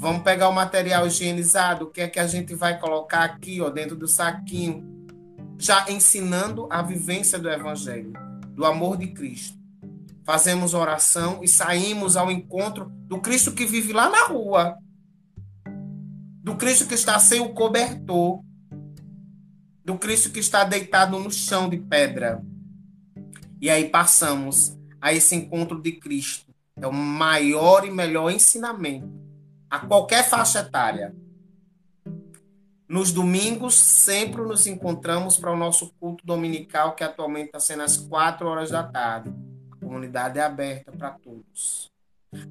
Vamos 0.00 0.22
pegar 0.22 0.48
o 0.48 0.52
material 0.52 1.06
higienizado. 1.06 1.84
O 1.84 1.90
que 1.90 2.00
é 2.00 2.08
que 2.08 2.18
a 2.18 2.26
gente 2.26 2.54
vai 2.54 2.78
colocar 2.78 3.22
aqui, 3.22 3.60
ó, 3.60 3.70
dentro 3.70 3.94
do 3.94 4.08
saquinho? 4.08 4.84
Já 5.56 5.88
ensinando 5.88 6.66
a 6.70 6.82
vivência 6.82 7.38
do 7.38 7.48
evangelho, 7.48 8.12
do 8.50 8.64
amor 8.64 8.96
de 8.96 9.06
Cristo. 9.08 9.56
Fazemos 10.24 10.74
oração 10.74 11.40
e 11.42 11.48
saímos 11.48 12.16
ao 12.16 12.30
encontro 12.30 12.90
do 13.06 13.20
Cristo 13.20 13.52
que 13.52 13.64
vive 13.64 13.92
lá 13.92 14.10
na 14.10 14.24
rua. 14.26 14.76
Do 16.44 16.56
Cristo 16.56 16.86
que 16.86 16.92
está 16.92 17.18
sem 17.18 17.40
o 17.40 17.54
cobertor. 17.54 18.44
Do 19.82 19.96
Cristo 19.96 20.30
que 20.30 20.40
está 20.40 20.62
deitado 20.62 21.18
no 21.18 21.30
chão 21.30 21.70
de 21.70 21.78
pedra. 21.78 22.44
E 23.62 23.70
aí 23.70 23.88
passamos 23.88 24.76
a 25.00 25.10
esse 25.10 25.34
encontro 25.34 25.80
de 25.80 25.92
Cristo. 25.92 26.52
É 26.76 26.86
o 26.86 26.92
maior 26.92 27.86
e 27.86 27.90
melhor 27.90 28.30
ensinamento 28.30 29.10
a 29.70 29.80
qualquer 29.80 30.28
faixa 30.28 30.58
etária. 30.58 31.16
Nos 32.86 33.10
domingos, 33.10 33.74
sempre 33.74 34.42
nos 34.42 34.66
encontramos 34.66 35.38
para 35.38 35.50
o 35.50 35.56
nosso 35.56 35.94
culto 35.98 36.26
dominical, 36.26 36.94
que 36.94 37.02
atualmente 37.02 37.46
está 37.46 37.58
sendo 37.58 37.84
às 37.84 37.96
quatro 37.96 38.46
horas 38.46 38.70
da 38.70 38.82
tarde. 38.82 39.34
A 39.72 39.76
comunidade 39.76 40.38
é 40.38 40.42
aberta 40.42 40.92
para 40.92 41.12
todos. 41.12 41.90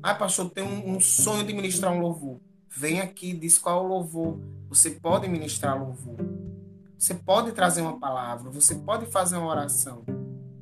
Ah, 0.02 0.16
pastor, 0.16 0.50
tem 0.50 0.64
um, 0.64 0.96
um, 0.96 1.00
sonho 1.00 1.46
de 1.46 1.54
ministrar 1.54 1.94
um 1.94 2.00
louvor. 2.00 2.42
Vem 2.76 3.02
aqui, 3.02 3.34
diz 3.34 3.58
qual 3.58 3.86
o 3.86 3.88
louvor. 3.88 4.40
Você 4.70 4.92
pode 4.92 5.28
ministrar 5.28 5.80
louvor. 5.80 6.18
Você 6.98 7.14
pode 7.14 7.52
trazer 7.52 7.82
uma 7.82 8.00
palavra. 8.00 8.50
Você 8.52 8.76
pode 8.76 9.06
fazer 9.08 9.38
uma 9.38 9.48
oração. 9.48 10.04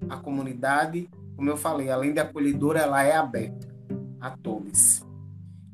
A 0.09 0.17
comunidade 0.17 1.09
como 1.41 1.49
eu 1.49 1.57
falei, 1.57 1.89
além 1.89 2.13
de 2.13 2.19
acolhedora, 2.19 2.81
ela 2.81 3.01
é 3.01 3.15
aberta 3.15 3.67
a 4.19 4.29
todos. 4.29 5.03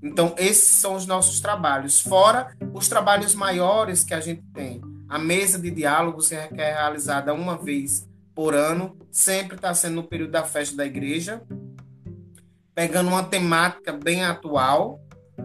Então, 0.02 0.34
esses 0.38 0.70
são 0.70 0.96
os 0.96 1.06
nossos 1.06 1.42
trabalhos, 1.42 2.00
fora 2.00 2.56
os 2.74 2.88
trabalhos 2.88 3.36
maiores 3.36 4.02
que 4.02 4.14
a 4.14 4.22
gente 4.22 4.44
tem. 4.54 4.82
A 5.10 5.20
mesa 5.20 5.60
de 5.60 5.70
diálogos 5.70 6.32
é, 6.32 6.48
é 6.54 6.72
realizada 6.72 7.34
uma 7.34 7.58
vez 7.58 8.08
por 8.34 8.56
ano, 8.56 8.98
sempre 9.12 9.58
está 9.58 9.74
sendo 9.74 9.96
no 9.96 10.04
período 10.04 10.32
da 10.32 10.46
festa 10.46 10.78
da 10.78 10.86
igreja, 10.86 11.42
pegando 12.74 13.10
uma 13.10 13.24
temática 13.24 13.92
bem 13.92 14.24
atual, 14.24 15.02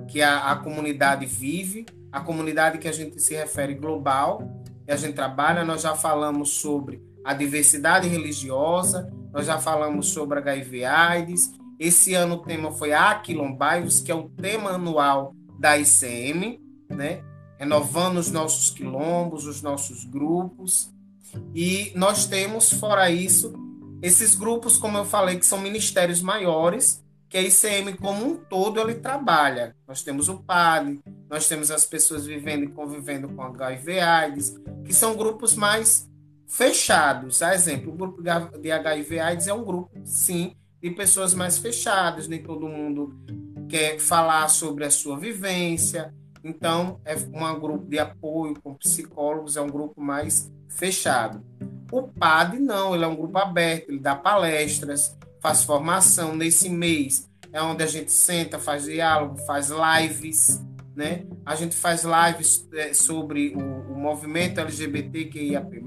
que 0.09 0.23
a, 0.23 0.53
a 0.53 0.57
comunidade 0.57 1.27
vive, 1.27 1.87
a 2.11 2.21
comunidade 2.21 2.79
que 2.79 2.89
a 2.89 2.93
gente 2.93 3.21
se 3.21 3.35
refere 3.35 3.75
global, 3.75 4.43
que 4.85 4.93
a 4.93 4.97
gente 4.97 5.15
trabalha. 5.15 5.65
Nós 5.65 5.83
já 5.83 5.95
falamos 5.95 6.51
sobre 6.51 7.03
a 7.25 7.33
diversidade 7.33 8.09
religiosa, 8.09 9.13
nós 9.33 9.47
já 9.47 9.59
falamos 9.59 10.09
sobre 10.09 10.39
HIV 10.39 10.85
AIDS. 10.85 11.53
Esse 11.79 12.15
ano 12.15 12.37
o 12.37 12.39
tema 12.39 12.71
foi 12.71 12.93
Aquilombaios, 12.93 14.01
que 14.01 14.13
é 14.13 14.15
o 14.15 14.29
tema 14.29 14.71
anual 14.71 15.35
da 15.59 15.79
ICM, 15.79 16.61
né? 16.89 17.23
renovando 17.59 18.19
os 18.19 18.31
nossos 18.31 18.71
quilombos, 18.71 19.47
os 19.47 19.63
nossos 19.63 20.05
grupos. 20.05 20.93
E 21.55 21.93
nós 21.95 22.27
temos, 22.27 22.73
fora 22.73 23.11
isso, 23.11 23.53
esses 24.03 24.35
grupos, 24.35 24.77
como 24.77 24.99
eu 24.99 25.05
falei, 25.05 25.39
que 25.39 25.47
são 25.47 25.61
ministérios 25.61 26.21
maiores, 26.21 27.03
que 27.33 27.39
a 27.39 27.43
ICM 27.43 27.97
como 27.97 28.27
um 28.27 28.37
todo 28.37 28.79
ele 28.79 28.97
trabalha. 28.97 29.75
Nós 29.89 30.03
temos 30.03 30.29
o 30.29 30.37
PAD, 30.37 31.01
nós 31.31 31.49
temos 31.49 31.71
as 31.71 31.87
pessoas 31.87 32.27
vivendo 32.27 32.65
e 32.65 32.69
convivendo 32.69 33.27
com 33.27 33.43
HIV 33.43 34.01
AIDS, 34.01 34.61
que 34.85 34.93
são 34.93 35.17
grupos 35.17 35.55
mais 35.55 36.07
fechados. 36.47 37.41
A 37.41 37.55
exemplo, 37.55 37.91
o 37.91 37.97
grupo 37.97 38.23
de 38.23 38.71
HIV 38.71 39.19
AIDS 39.19 39.47
é 39.47 39.55
um 39.55 39.65
grupo, 39.65 39.91
sim, 40.05 40.55
de 40.83 40.91
pessoas 40.91 41.33
mais 41.33 41.57
fechadas, 41.57 42.29
nem 42.29 42.43
todo 42.43 42.69
mundo 42.69 43.19
quer 43.67 43.99
falar 43.99 44.47
sobre 44.49 44.85
a 44.85 44.91
sua 44.91 45.19
vivência. 45.19 46.13
Então, 46.45 47.01
é 47.03 47.17
um 47.17 47.59
grupo 47.59 47.87
de 47.89 47.99
apoio 47.99 48.61
com 48.61 48.75
psicólogos, 48.75 49.57
é 49.57 49.63
um 49.63 49.71
grupo 49.71 50.03
mais 50.03 50.53
fechado. 50.69 51.43
O 51.91 52.03
PAD 52.03 52.59
não, 52.59 52.95
ele 52.95 53.05
é 53.05 53.09
um 53.09 53.17
grupo 53.17 53.39
aberto, 53.39 53.89
ele 53.89 54.01
dá 54.01 54.15
palestras, 54.15 55.17
faz 55.43 55.65
formação. 55.65 56.35
Nesse 56.37 56.71
mês 56.71 57.29
é 57.53 57.61
onde 57.61 57.83
a 57.83 57.87
gente 57.87 58.13
senta, 58.13 58.59
faz 58.59 58.85
diálogo, 58.85 59.37
faz 59.39 59.71
lives, 59.71 60.63
né? 60.95 61.27
A 61.45 61.57
gente 61.57 61.75
faz 61.75 62.05
lives 62.05 62.67
é, 62.73 62.95
sobre 62.95 63.55
o, 63.55 63.93
o 63.93 63.99
movimento 63.99 64.61
LGBTQIAP+, 64.61 65.83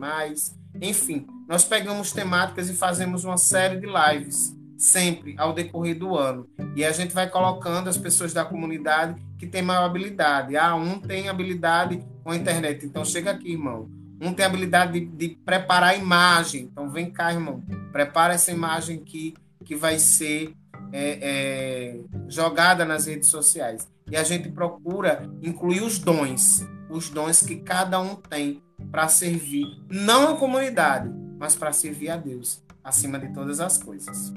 enfim, 0.81 1.25
nós 1.47 1.63
pegamos 1.63 2.11
temáticas 2.11 2.69
e 2.69 2.73
fazemos 2.73 3.23
uma 3.23 3.37
série 3.37 3.79
de 3.79 3.87
lives, 3.87 4.53
sempre 4.77 5.35
ao 5.37 5.53
decorrer 5.53 5.97
do 5.97 6.17
ano. 6.17 6.47
E 6.75 6.83
a 6.83 6.91
gente 6.91 7.13
vai 7.13 7.29
colocando 7.29 7.87
as 7.87 7.97
pessoas 7.97 8.33
da 8.33 8.43
comunidade 8.43 9.15
que 9.39 9.47
têm 9.47 9.61
maior 9.61 9.85
habilidade. 9.85 10.57
Ah, 10.57 10.75
um 10.75 10.99
tem 10.99 11.29
habilidade 11.29 12.03
com 12.23 12.31
a 12.31 12.35
internet, 12.35 12.85
então 12.85 13.05
chega 13.05 13.31
aqui, 13.31 13.53
irmão. 13.53 13.89
Um 14.21 14.33
tem 14.33 14.45
habilidade 14.45 14.99
de, 14.99 15.05
de 15.05 15.29
preparar 15.45 15.91
a 15.91 15.95
imagem, 15.95 16.63
então 16.63 16.89
vem 16.89 17.09
cá, 17.09 17.31
irmão. 17.31 17.63
Prepara 17.91 18.33
essa 18.33 18.51
imagem 18.51 18.97
aqui 18.97 19.33
que 19.65 19.75
vai 19.75 19.99
ser 19.99 20.53
é, 20.93 21.19
é, 21.21 21.99
jogada 22.27 22.85
nas 22.85 23.07
redes 23.07 23.27
sociais. 23.27 23.87
E 24.09 24.15
a 24.15 24.23
gente 24.23 24.49
procura 24.49 25.29
incluir 25.41 25.81
os 25.81 25.99
dons, 25.99 26.65
os 26.89 27.09
dons 27.09 27.41
que 27.41 27.57
cada 27.57 27.99
um 27.99 28.15
tem 28.15 28.61
para 28.91 29.07
servir 29.07 29.65
não 29.89 30.33
a 30.33 30.37
comunidade, 30.37 31.11
mas 31.37 31.55
para 31.55 31.73
servir 31.73 32.09
a 32.09 32.17
Deus 32.17 32.63
acima 32.83 33.17
de 33.17 33.33
todas 33.33 33.59
as 33.59 33.77
coisas. 33.77 34.31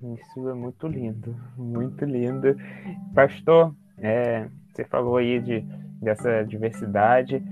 Isso 0.00 0.48
é 0.48 0.54
muito 0.54 0.86
lindo, 0.86 1.36
muito 1.56 2.04
lindo. 2.04 2.56
Pastor, 3.14 3.74
é, 3.98 4.48
você 4.72 4.84
falou 4.84 5.18
aí 5.18 5.38
de, 5.40 5.60
dessa 6.00 6.42
diversidade. 6.44 7.42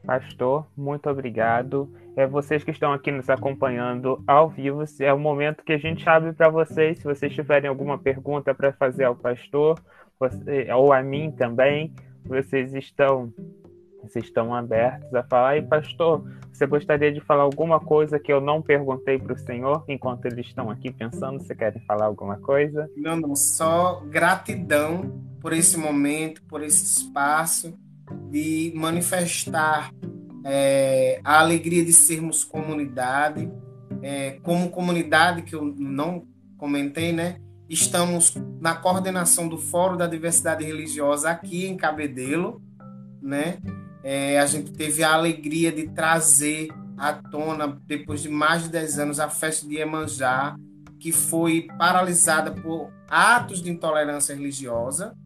Pastor, 0.06 0.66
muito 0.74 1.10
obrigado. 1.10 1.92
É 2.16 2.26
vocês 2.26 2.64
que 2.64 2.70
estão 2.70 2.92
aqui 2.92 3.10
nos 3.10 3.28
acompanhando 3.28 4.22
ao 4.26 4.48
vivo. 4.48 4.82
É 4.98 5.12
o 5.12 5.18
momento 5.18 5.62
que 5.62 5.72
a 5.72 5.78
gente 5.78 6.08
abre 6.08 6.32
para 6.32 6.48
vocês. 6.48 6.98
Se 6.98 7.04
vocês 7.04 7.34
tiverem 7.34 7.68
alguma 7.68 7.98
pergunta 7.98 8.54
para 8.54 8.72
fazer 8.72 9.04
ao 9.04 9.16
pastor, 9.16 9.78
você, 10.18 10.72
ou 10.72 10.90
a 10.90 11.02
mim 11.02 11.30
também, 11.30 11.92
vocês 12.24 12.72
estão 12.74 13.30
vocês 14.08 14.24
estão 14.24 14.54
abertos 14.54 15.14
a 15.14 15.22
falar. 15.22 15.56
E 15.56 15.62
pastor, 15.62 16.24
você 16.52 16.66
gostaria 16.66 17.12
de 17.12 17.20
falar 17.20 17.42
alguma 17.42 17.80
coisa 17.80 18.18
que 18.18 18.32
eu 18.32 18.40
não 18.40 18.62
perguntei 18.62 19.18
para 19.18 19.32
o 19.32 19.38
senhor 19.38 19.84
enquanto 19.88 20.26
eles 20.26 20.46
estão 20.46 20.70
aqui 20.70 20.92
pensando? 20.92 21.42
Você 21.42 21.54
querem 21.54 21.82
falar 21.82 22.06
alguma 22.06 22.36
coisa? 22.36 22.88
Não, 22.96 23.16
não, 23.16 23.34
só 23.34 24.02
gratidão 24.08 25.20
por 25.40 25.52
esse 25.52 25.76
momento, 25.76 26.42
por 26.44 26.62
esse 26.62 26.84
espaço 26.84 27.76
de 28.30 28.72
manifestar 28.76 29.90
é, 30.44 31.20
a 31.24 31.40
alegria 31.40 31.84
de 31.84 31.92
sermos 31.92 32.44
comunidade, 32.44 33.50
é, 34.02 34.38
como 34.42 34.70
comunidade 34.70 35.42
que 35.42 35.54
eu 35.54 35.74
não 35.76 36.26
comentei, 36.56 37.12
né? 37.12 37.40
Estamos 37.68 38.34
na 38.60 38.74
coordenação 38.74 39.48
do 39.48 39.58
Fórum 39.58 39.96
da 39.96 40.06
Diversidade 40.06 40.64
Religiosa 40.64 41.30
aqui 41.30 41.66
em 41.66 41.76
Cabedelo, 41.76 42.62
né? 43.22 43.58
É, 44.04 44.38
a 44.38 44.44
gente 44.44 44.70
teve 44.70 45.02
a 45.02 45.14
alegria 45.14 45.72
de 45.72 45.88
trazer 45.88 46.68
à 46.96 47.14
tona, 47.14 47.80
depois 47.86 48.22
de 48.22 48.28
mais 48.28 48.64
de 48.64 48.68
10 48.68 48.98
anos, 48.98 49.18
a 49.18 49.30
festa 49.30 49.66
de 49.66 49.76
Iemanjá, 49.76 50.56
que 51.00 51.10
foi 51.10 51.66
paralisada 51.78 52.52
por 52.52 52.92
atos 53.08 53.62
de 53.62 53.70
intolerância 53.70 54.34
religiosa. 54.34 55.16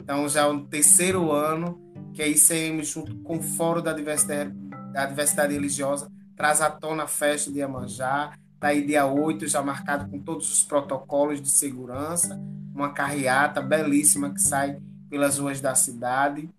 Então, 0.00 0.28
já 0.28 0.42
é 0.42 0.46
o 0.46 0.60
terceiro 0.60 1.30
ano 1.30 1.80
que 2.12 2.22
a 2.22 2.26
ICM, 2.26 2.82
junto 2.82 3.14
com 3.18 3.36
o 3.36 3.42
Fórum 3.42 3.82
da 3.82 3.92
Diversidade, 3.92 4.52
da 4.92 5.06
Diversidade 5.06 5.54
Religiosa, 5.54 6.10
traz 6.36 6.60
à 6.60 6.70
tona 6.70 7.04
a 7.04 7.08
festa 7.08 7.52
de 7.52 7.58
Iemanjá. 7.58 8.32
Está 8.54 8.68
aí 8.68 8.84
dia 8.84 9.06
8, 9.06 9.46
já 9.46 9.62
marcado 9.62 10.10
com 10.10 10.18
todos 10.18 10.52
os 10.52 10.64
protocolos 10.64 11.40
de 11.40 11.48
segurança, 11.48 12.40
uma 12.74 12.92
carreata 12.92 13.62
belíssima 13.62 14.34
que 14.34 14.40
sai 14.40 14.80
pelas 15.08 15.38
ruas 15.38 15.60
da 15.60 15.76
cidade. 15.76 16.50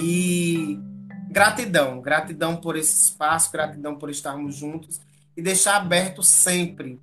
E 0.00 0.78
gratidão, 1.30 2.00
gratidão 2.00 2.56
por 2.56 2.76
esse 2.76 3.10
espaço, 3.10 3.50
gratidão 3.50 3.96
por 3.96 4.10
estarmos 4.10 4.54
juntos 4.54 5.00
e 5.36 5.42
deixar 5.42 5.76
aberto 5.76 6.22
sempre 6.22 7.00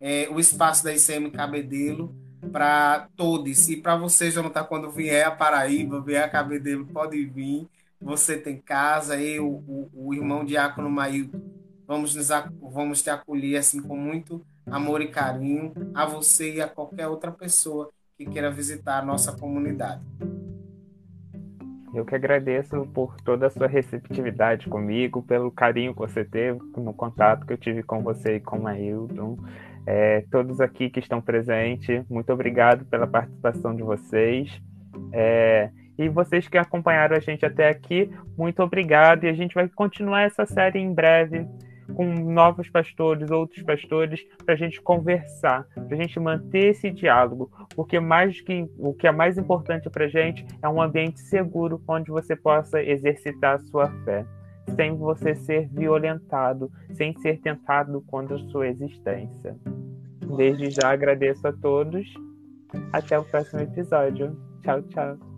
é, 0.00 0.28
o 0.30 0.40
espaço 0.40 0.82
da 0.82 0.92
ICM 0.92 1.30
Cabedelo 1.30 2.14
para 2.50 3.08
todos. 3.16 3.68
E 3.68 3.76
para 3.76 3.96
você, 3.96 4.30
Jonathan, 4.30 4.64
quando 4.64 4.90
vier 4.90 5.26
a 5.26 5.30
Paraíba, 5.30 6.00
vier 6.00 6.24
a 6.24 6.28
Cabedelo, 6.28 6.84
pode 6.86 7.24
vir. 7.24 7.68
Você 8.00 8.36
tem 8.36 8.56
casa, 8.56 9.20
eu, 9.20 9.46
o, 9.46 9.88
o 9.94 10.12
irmão 10.12 10.44
Diácono 10.44 10.90
Mailton, 10.90 11.40
vamos, 11.86 12.16
nos, 12.16 12.28
vamos 12.60 13.00
te 13.00 13.10
acolher 13.10 13.58
assim 13.58 13.80
com 13.80 13.96
muito 13.96 14.44
amor 14.66 15.00
e 15.00 15.06
carinho 15.06 15.72
a 15.94 16.04
você 16.04 16.54
e 16.54 16.60
a 16.60 16.66
qualquer 16.68 17.06
outra 17.06 17.30
pessoa 17.30 17.90
que 18.18 18.26
queira 18.26 18.50
visitar 18.50 18.98
a 18.98 19.04
nossa 19.04 19.32
comunidade. 19.32 20.02
Eu 21.94 22.04
que 22.04 22.14
agradeço 22.14 22.86
por 22.94 23.16
toda 23.20 23.46
a 23.46 23.50
sua 23.50 23.66
receptividade 23.66 24.68
comigo, 24.68 25.22
pelo 25.22 25.50
carinho 25.50 25.92
que 25.92 25.98
você 25.98 26.24
teve 26.24 26.58
no 26.76 26.94
contato 26.94 27.46
que 27.46 27.52
eu 27.52 27.58
tive 27.58 27.82
com 27.82 28.02
você 28.02 28.36
e 28.36 28.40
com 28.40 28.60
o 28.60 28.66
Ailton. 28.66 29.36
É, 29.86 30.24
todos 30.30 30.60
aqui 30.60 30.88
que 30.88 31.00
estão 31.00 31.20
presentes, 31.20 32.02
muito 32.08 32.32
obrigado 32.32 32.84
pela 32.86 33.06
participação 33.06 33.74
de 33.74 33.82
vocês. 33.82 34.60
É, 35.12 35.70
e 35.98 36.08
vocês 36.08 36.48
que 36.48 36.56
acompanharam 36.56 37.16
a 37.16 37.20
gente 37.20 37.44
até 37.44 37.68
aqui, 37.68 38.10
muito 38.38 38.62
obrigado. 38.62 39.24
E 39.24 39.28
a 39.28 39.34
gente 39.34 39.54
vai 39.54 39.68
continuar 39.68 40.22
essa 40.22 40.46
série 40.46 40.78
em 40.78 40.94
breve 40.94 41.46
com 41.94 42.04
novos 42.06 42.68
pastores, 42.68 43.30
outros 43.30 43.62
pastores, 43.62 44.24
para 44.44 44.54
a 44.54 44.56
gente 44.56 44.80
conversar, 44.80 45.66
para 45.74 45.96
a 45.96 46.00
gente 46.00 46.18
manter 46.18 46.70
esse 46.70 46.90
diálogo, 46.90 47.50
porque 47.74 47.98
mais 48.00 48.40
que 48.40 48.68
o 48.78 48.94
que 48.94 49.06
é 49.06 49.12
mais 49.12 49.38
importante 49.38 49.88
para 49.90 50.04
a 50.04 50.08
gente 50.08 50.46
é 50.62 50.68
um 50.68 50.80
ambiente 50.80 51.20
seguro 51.20 51.82
onde 51.86 52.10
você 52.10 52.36
possa 52.36 52.82
exercitar 52.82 53.56
a 53.56 53.60
sua 53.60 53.88
fé, 54.04 54.24
sem 54.74 54.96
você 54.96 55.34
ser 55.34 55.68
violentado, 55.68 56.70
sem 56.92 57.16
ser 57.18 57.40
tentado 57.40 58.00
contra 58.02 58.36
a 58.36 58.48
sua 58.50 58.68
existência. 58.68 59.56
Desde 60.36 60.70
já 60.70 60.92
agradeço 60.92 61.46
a 61.46 61.52
todos. 61.52 62.06
Até 62.92 63.18
o 63.18 63.24
próximo 63.24 63.60
episódio. 63.60 64.36
Tchau, 64.62 64.82
tchau. 64.82 65.31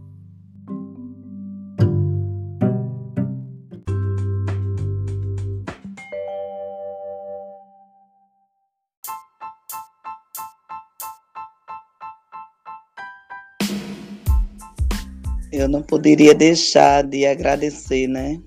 Eu 15.65 15.69
não 15.71 15.83
poderia 15.83 16.35
deixar 16.35 17.03
de 17.03 17.25
agradecer, 17.25 18.07
né? 18.07 18.39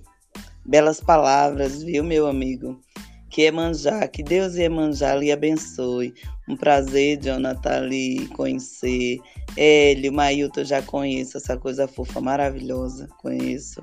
Belas 0.64 1.02
palavras, 1.02 1.82
viu, 1.82 2.04
meu 2.04 2.28
amigo? 2.28 2.80
Que 3.28 3.42
Emanjá, 3.42 4.08
que 4.08 4.22
Deus 4.22 4.54
e 4.54 4.62
Emanjá 4.62 5.16
lhe 5.16 5.32
abençoe. 5.32 6.14
Um 6.48 6.56
prazer, 6.56 7.20
Jonathan, 7.20 7.88
lhe 7.88 8.28
conhecer. 8.36 9.18
Hélio, 9.58 10.14
Mailton, 10.14 10.64
já 10.64 10.80
conheço 10.80 11.38
essa 11.38 11.58
coisa 11.58 11.88
fofa, 11.88 12.22
maravilhosa, 12.22 13.08
conheço. 13.18 13.82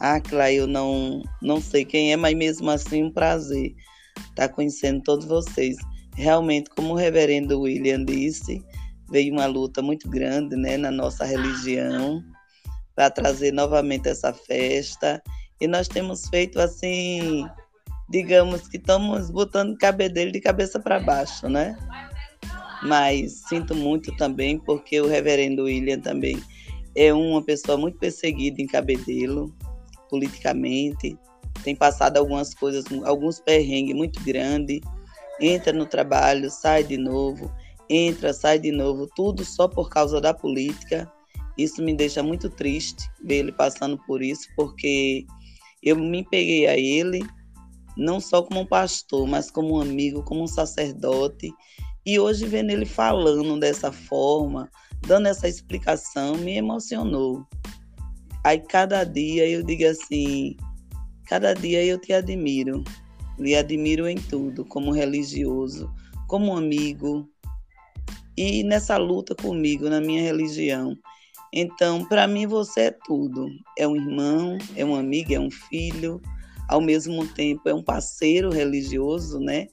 Ah, 0.00 0.18
Clá, 0.18 0.50
eu 0.50 0.66
não, 0.66 1.22
não 1.42 1.60
sei 1.60 1.84
quem 1.84 2.10
é, 2.10 2.16
mas 2.16 2.34
mesmo 2.34 2.70
assim 2.70 3.04
um 3.04 3.12
prazer 3.12 3.74
estar 4.30 4.48
tá 4.48 4.48
conhecendo 4.48 5.02
todos 5.02 5.26
vocês. 5.26 5.76
Realmente, 6.16 6.70
como 6.70 6.94
o 6.94 6.96
reverendo 6.96 7.60
William 7.60 8.02
disse, 8.02 8.64
veio 9.10 9.34
uma 9.34 9.44
luta 9.44 9.82
muito 9.82 10.08
grande 10.08 10.56
né, 10.56 10.78
na 10.78 10.90
nossa 10.90 11.26
religião 11.26 12.24
para 12.94 13.10
trazer 13.10 13.52
novamente 13.52 14.08
essa 14.08 14.32
festa. 14.32 15.22
E 15.60 15.66
nós 15.66 15.88
temos 15.88 16.28
feito 16.28 16.60
assim, 16.60 17.46
digamos 18.08 18.68
que 18.68 18.76
estamos 18.76 19.30
botando 19.30 19.78
cabedelo 19.78 20.32
de 20.32 20.40
cabeça 20.40 20.80
para 20.80 21.00
baixo, 21.00 21.48
né? 21.48 21.76
Mas 22.82 23.42
sinto 23.48 23.74
muito 23.74 24.14
também, 24.16 24.58
porque 24.58 25.00
o 25.00 25.06
reverendo 25.06 25.64
William 25.64 26.00
também 26.00 26.42
é 26.94 27.12
uma 27.12 27.42
pessoa 27.42 27.78
muito 27.78 27.98
perseguida 27.98 28.60
em 28.60 28.66
Cabedelo, 28.66 29.54
politicamente, 30.10 31.16
tem 31.64 31.74
passado 31.74 32.16
algumas 32.16 32.54
coisas, 32.54 32.84
alguns 33.04 33.40
perrengues 33.40 33.94
muito 33.94 34.22
grandes, 34.24 34.80
entra 35.40 35.72
no 35.72 35.86
trabalho, 35.86 36.50
sai 36.50 36.84
de 36.84 36.96
novo, 36.96 37.50
entra, 37.88 38.32
sai 38.32 38.58
de 38.58 38.70
novo, 38.70 39.08
tudo 39.14 39.44
só 39.44 39.68
por 39.68 39.88
causa 39.88 40.20
da 40.20 40.34
política. 40.34 41.10
Isso 41.62 41.82
me 41.82 41.94
deixa 41.94 42.22
muito 42.22 42.50
triste 42.50 43.08
ver 43.22 43.36
ele 43.36 43.52
passando 43.52 43.98
por 44.06 44.22
isso, 44.22 44.48
porque 44.56 45.26
eu 45.82 45.96
me 45.96 46.24
peguei 46.24 46.66
a 46.66 46.76
ele 46.76 47.22
não 47.96 48.20
só 48.20 48.42
como 48.42 48.60
um 48.60 48.66
pastor, 48.66 49.26
mas 49.26 49.50
como 49.50 49.76
um 49.76 49.80
amigo, 49.80 50.22
como 50.22 50.42
um 50.42 50.46
sacerdote. 50.46 51.52
E 52.04 52.18
hoje 52.18 52.46
vendo 52.46 52.70
ele 52.70 52.86
falando 52.86 53.58
dessa 53.60 53.92
forma, 53.92 54.70
dando 55.06 55.28
essa 55.28 55.48
explicação, 55.48 56.36
me 56.36 56.56
emocionou. 56.56 57.46
Aí 58.44 58.58
cada 58.58 59.04
dia 59.04 59.48
eu 59.48 59.62
digo 59.62 59.86
assim, 59.86 60.56
cada 61.26 61.54
dia 61.54 61.84
eu 61.84 61.98
te 61.98 62.12
admiro. 62.12 62.82
Lhe 63.38 63.54
admiro 63.54 64.08
em 64.08 64.16
tudo, 64.16 64.64
como 64.64 64.92
religioso, 64.92 65.92
como 66.28 66.56
amigo. 66.56 67.28
E 68.36 68.62
nessa 68.64 68.96
luta 68.96 69.34
comigo, 69.34 69.88
na 69.88 70.00
minha 70.00 70.22
religião, 70.22 70.96
então, 71.52 72.04
para 72.04 72.26
mim, 72.26 72.46
você 72.46 72.82
é 72.82 72.96
tudo. 73.04 73.48
É 73.76 73.86
um 73.86 73.96
irmão, 73.96 74.56
é 74.74 74.84
um 74.84 74.94
amigo, 74.94 75.34
é 75.34 75.38
um 75.38 75.50
filho, 75.50 76.20
ao 76.68 76.80
mesmo 76.80 77.26
tempo 77.26 77.68
é 77.68 77.74
um 77.74 77.82
parceiro 77.82 78.50
religioso, 78.50 79.38
né? 79.38 79.68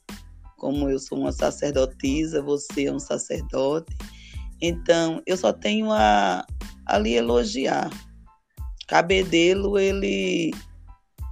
Como 0.58 0.90
eu 0.90 1.00
sou 1.00 1.18
uma 1.18 1.32
sacerdotisa, 1.32 2.42
você 2.42 2.86
é 2.88 2.92
um 2.92 3.00
sacerdote. 3.00 3.96
Então, 4.62 5.22
eu 5.26 5.38
só 5.38 5.54
tenho 5.54 5.90
a, 5.92 6.46
a 6.86 6.98
lhe 6.98 7.14
elogiar. 7.14 7.90
Cabedelo, 8.86 9.80
ele. 9.80 10.52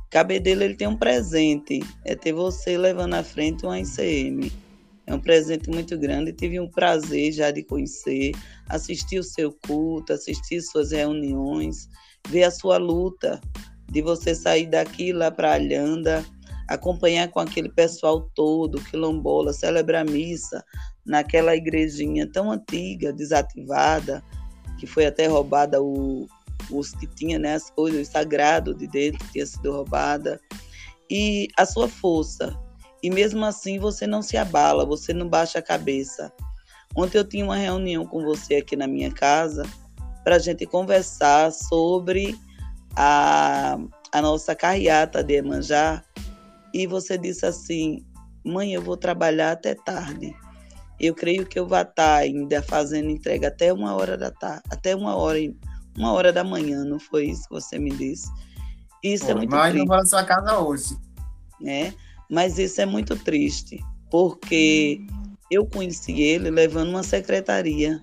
Cabedelo, 0.09 0.63
ele 0.63 0.75
tem 0.75 0.87
um 0.87 0.95
presente. 0.95 1.81
É 2.05 2.15
ter 2.15 2.31
você 2.31 2.77
levando 2.77 3.15
à 3.15 3.23
frente 3.23 3.65
uma 3.65 3.77
ICM. 3.77 4.49
É 5.07 5.15
um 5.15 5.19
presente 5.19 5.69
muito 5.69 5.97
grande. 5.97 6.33
Tive 6.33 6.59
um 6.59 6.69
prazer 6.69 7.31
já 7.31 7.49
de 7.49 7.63
conhecer, 7.63 8.33
assistir 8.67 9.19
o 9.19 9.23
seu 9.23 9.53
culto, 9.65 10.11
assistir 10.11 10.61
suas 10.61 10.91
reuniões, 10.91 11.87
ver 12.27 12.43
a 12.43 12.51
sua 12.51 12.77
luta 12.77 13.39
de 13.89 14.01
você 14.01 14.35
sair 14.35 14.67
daqui 14.67 15.13
lá 15.13 15.31
para 15.31 15.53
Alhanda, 15.53 16.25
acompanhar 16.67 17.29
com 17.29 17.39
aquele 17.39 17.69
pessoal 17.69 18.29
todo, 18.35 18.83
quilombola, 18.83 19.53
celebrar 19.53 20.05
missa 20.05 20.63
naquela 21.05 21.55
igrejinha 21.55 22.29
tão 22.29 22.51
antiga, 22.51 23.13
desativada, 23.13 24.21
que 24.77 24.85
foi 24.85 25.05
até 25.05 25.25
roubada 25.25 25.81
o, 25.81 26.27
os 26.69 26.91
que 26.91 27.07
tinha 27.07 27.39
né, 27.39 27.55
as 27.55 27.69
coisas 27.69 28.09
sagradas 28.09 28.77
de 28.77 28.87
dentro, 28.87 29.25
tinha 29.31 29.45
sido 29.45 29.71
roubada. 29.71 30.39
E 31.09 31.47
a 31.57 31.65
sua 31.65 31.87
força, 31.87 32.53
e 33.01 33.09
mesmo 33.09 33.45
assim 33.45 33.79
você 33.79 34.07
não 34.07 34.21
se 34.21 34.37
abala, 34.37 34.85
você 34.85 35.13
não 35.13 35.27
baixa 35.27 35.59
a 35.59 35.61
cabeça. 35.61 36.31
Ontem 36.95 37.17
eu 37.17 37.23
tinha 37.23 37.45
uma 37.45 37.57
reunião 37.57 38.05
com 38.05 38.23
você 38.23 38.55
aqui 38.55 38.75
na 38.75 38.87
minha 38.87 39.11
casa 39.11 39.63
para 40.23 40.35
a 40.35 40.39
gente 40.39 40.65
conversar 40.65 41.51
sobre 41.51 42.37
a, 42.95 43.77
a 44.11 44.21
nossa 44.21 44.55
carreata 44.55 45.23
de 45.23 45.35
Emanjá. 45.35 46.03
E 46.73 46.87
você 46.87 47.17
disse 47.17 47.45
assim: 47.45 48.05
mãe, 48.43 48.73
eu 48.73 48.81
vou 48.81 48.97
trabalhar 48.97 49.51
até 49.51 49.75
tarde. 49.75 50.35
Eu 50.99 51.13
creio 51.13 51.45
que 51.45 51.59
eu 51.59 51.67
vou 51.67 51.79
estar 51.79 52.15
ainda 52.15 52.61
fazendo 52.63 53.09
entrega 53.09 53.49
até 53.49 53.71
uma 53.71 53.93
hora 53.95 54.17
da 54.17 54.31
tarde, 54.31 54.63
até 54.71 54.95
uma 54.95 55.15
hora, 55.15 55.37
uma 55.95 56.11
hora 56.11 56.33
da 56.33 56.43
manhã, 56.43 56.83
não 56.83 56.99
foi 56.99 57.27
isso 57.27 57.43
que 57.43 57.53
você 57.53 57.77
me 57.77 57.91
disse? 57.91 58.27
Isso 59.03 59.25
Pô, 59.25 59.31
é 59.31 59.35
muito 59.35 59.49
triste. 59.51 59.63
Mas 59.63 59.75
não 59.75 59.85
vou 59.85 59.97
na 59.97 60.05
sua 60.05 60.23
casa 60.23 60.57
hoje. 60.57 60.97
É, 61.65 61.93
mas 62.29 62.57
isso 62.59 62.81
é 62.81 62.85
muito 62.85 63.15
triste, 63.15 63.79
porque 64.11 64.99
eu 65.49 65.65
conheci 65.65 66.21
ele 66.21 66.49
levando 66.49 66.89
uma 66.89 67.03
secretaria, 67.03 68.01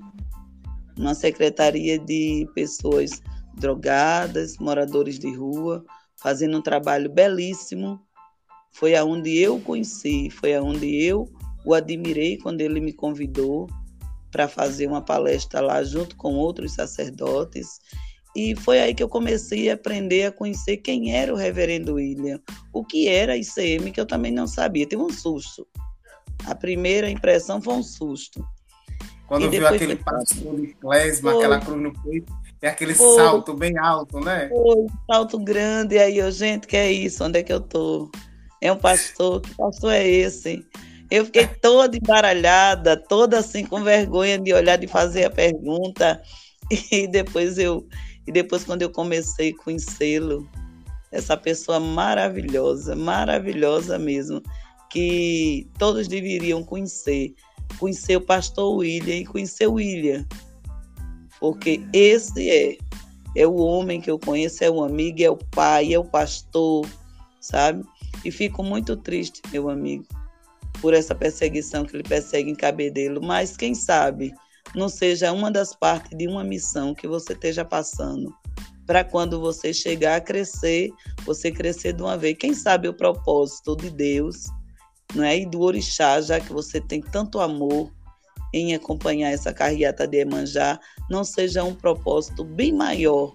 uma 0.97 1.15
secretaria 1.15 1.99
de 1.99 2.49
pessoas 2.55 3.23
drogadas, 3.57 4.57
moradores 4.59 5.19
de 5.19 5.33
rua, 5.35 5.85
fazendo 6.17 6.59
um 6.59 6.63
trabalho 6.63 7.11
belíssimo. 7.11 8.01
Foi 8.73 8.95
aonde 8.95 9.37
eu 9.37 9.61
conheci, 9.61 10.31
foi 10.31 10.55
aonde 10.55 10.87
eu 11.03 11.31
o 11.65 11.75
admirei 11.75 12.37
quando 12.39 12.61
ele 12.61 12.81
me 12.81 12.93
convidou 12.93 13.69
para 14.31 14.49
fazer 14.49 14.87
uma 14.87 15.01
palestra 15.01 15.61
lá 15.61 15.83
junto 15.85 16.17
com 16.17 16.35
outros 16.35 16.73
sacerdotes. 16.73 17.81
E 18.35 18.57
foi 18.57 18.81
aí 18.81 18.95
que 18.95 19.03
eu 19.03 19.09
comecei 19.09 19.71
a 19.71 19.75
aprender 19.75 20.27
a 20.27 20.33
conhecer 20.33 20.79
quem 20.79 21.15
era 21.15 21.33
o 21.33 21.37
reverendo 21.37 21.95
William, 21.95 22.41
o 22.73 22.85
que 22.85 23.09
era 23.09 23.37
ICM, 23.37 23.93
que 23.93 24.01
eu 24.01 24.07
também 24.07 24.33
não 24.33 24.47
sabia. 24.47 24.87
Teve 24.87 25.03
um 25.03 25.11
susto. 25.11 25.67
A 26.45 26.55
primeira 26.55 27.09
impressão 27.09 27.63
foi 27.63 27.75
um 27.75 27.83
susto. 27.83 28.45
Quando 29.29 29.47
e 29.47 29.49
viu 29.49 29.67
aquele 29.67 29.97
pastor 29.97 30.61
de 30.61 30.75
clesma, 30.75 31.33
aquela 31.33 31.61
cruz 31.61 31.81
no 31.81 31.93
peito, 32.03 32.33
e 32.61 32.67
aquele 32.67 32.95
foi. 32.95 33.17
salto 33.17 33.55
bem 33.55 33.77
alto, 33.79 34.21
né? 34.21 34.49
Foi, 34.49 34.77
um 34.77 34.89
salto 35.07 35.39
grande. 35.39 35.95
E 35.95 35.99
aí 35.99 36.19
eu, 36.19 36.31
gente, 36.31 36.67
que 36.67 36.77
é 36.77 36.91
isso? 36.91 37.23
Onde 37.23 37.39
é 37.39 37.43
que 37.43 37.53
eu 37.53 37.61
tô? 37.61 38.11
É 38.61 38.73
um 38.73 38.77
pastor? 38.77 39.41
Que 39.43 39.55
pastor 39.55 39.93
é 39.93 40.07
esse? 40.07 40.67
Eu 41.11 41.27
fiquei 41.27 41.47
toda 41.47 41.97
embaralhada, 41.97 42.97
toda 42.97 43.39
assim 43.39 43.65
com 43.65 43.85
vergonha 43.85 44.39
de 44.39 44.53
olhar, 44.53 44.77
de 44.77 44.87
fazer 44.87 45.25
a 45.25 45.31
pergunta. 45.31 46.21
E 46.91 47.07
depois 47.07 47.59
eu, 47.59 47.87
e 48.27 48.33
depois 48.33 48.65
quando 48.65 48.83
eu 48.83 48.91
comecei 48.91 49.51
a 49.51 49.63
conhecê-lo, 49.63 50.49
essa 51.11 51.37
pessoa 51.37 51.79
maravilhosa, 51.79 52.97
maravilhosa 52.97 53.99
mesmo, 53.99 54.43
que 54.91 55.69
todos 55.79 56.09
deveriam 56.09 56.63
conhecer, 56.63 57.35
conhecer 57.79 58.17
o 58.17 58.21
pastor 58.21 58.77
William 58.77 59.17
e 59.17 59.25
conhecer 59.25 59.67
o 59.67 59.75
William, 59.75 60.27
porque 61.39 61.83
esse 61.93 62.51
é 62.51 62.79
é 63.37 63.47
o 63.47 63.57
homem 63.57 64.01
que 64.01 64.11
eu 64.11 64.19
conheço, 64.19 64.63
é 64.63 64.71
o 64.71 64.85
amigo, 64.85 65.23
é 65.23 65.29
o 65.29 65.37
pai, 65.37 65.93
é 65.93 65.99
o 65.99 66.05
pastor, 66.05 66.87
sabe? 67.41 67.85
E 68.25 68.31
fico 68.31 68.63
muito 68.63 68.97
triste, 68.97 69.43
meu 69.51 69.69
amigo, 69.69 70.07
por 70.81 70.95
essa 70.95 71.15
perseguição 71.15 71.85
que 71.85 71.97
ele 71.97 72.05
persegue 72.05 72.51
em 72.51 72.55
Cabedelo, 72.55 73.21
mas 73.21 73.57
quem 73.57 73.75
sabe 73.75 74.33
não 74.75 74.89
seja 74.89 75.33
uma 75.33 75.51
das 75.51 75.75
partes 75.75 76.17
de 76.17 76.27
uma 76.27 76.45
missão 76.45 76.95
que 76.95 77.07
você 77.07 77.33
esteja 77.33 77.65
passando, 77.65 78.35
para 78.87 79.05
quando 79.05 79.41
você 79.41 79.73
chegar 79.73 80.17
a 80.17 80.21
crescer, 80.21 80.91
você 81.25 81.51
crescer 81.51 81.93
de 81.93 82.03
uma 82.03 82.17
vez. 82.17 82.37
Quem 82.39 82.55
sabe 82.55 82.89
o 82.89 82.95
propósito 82.95 83.77
de 83.77 83.91
Deus, 83.91 84.45
não 85.15 85.25
é? 85.25 85.39
E 85.39 85.47
do 85.47 85.61
orixá, 85.61 86.21
já 86.21 86.41
que 86.41 86.53
você 86.53 86.81
tem 86.81 87.01
tanto 87.01 87.41
amor 87.41 87.91
em 88.53 88.75
acompanhar 88.75 89.31
essa 89.31 89.53
carreata 89.53 90.07
de 90.07 90.19
Emanjá, 90.19 90.79
não 91.11 91.25
seja 91.25 91.65
um 91.65 91.75
propósito 91.75 92.45
bem 92.45 92.73
maior 92.73 93.35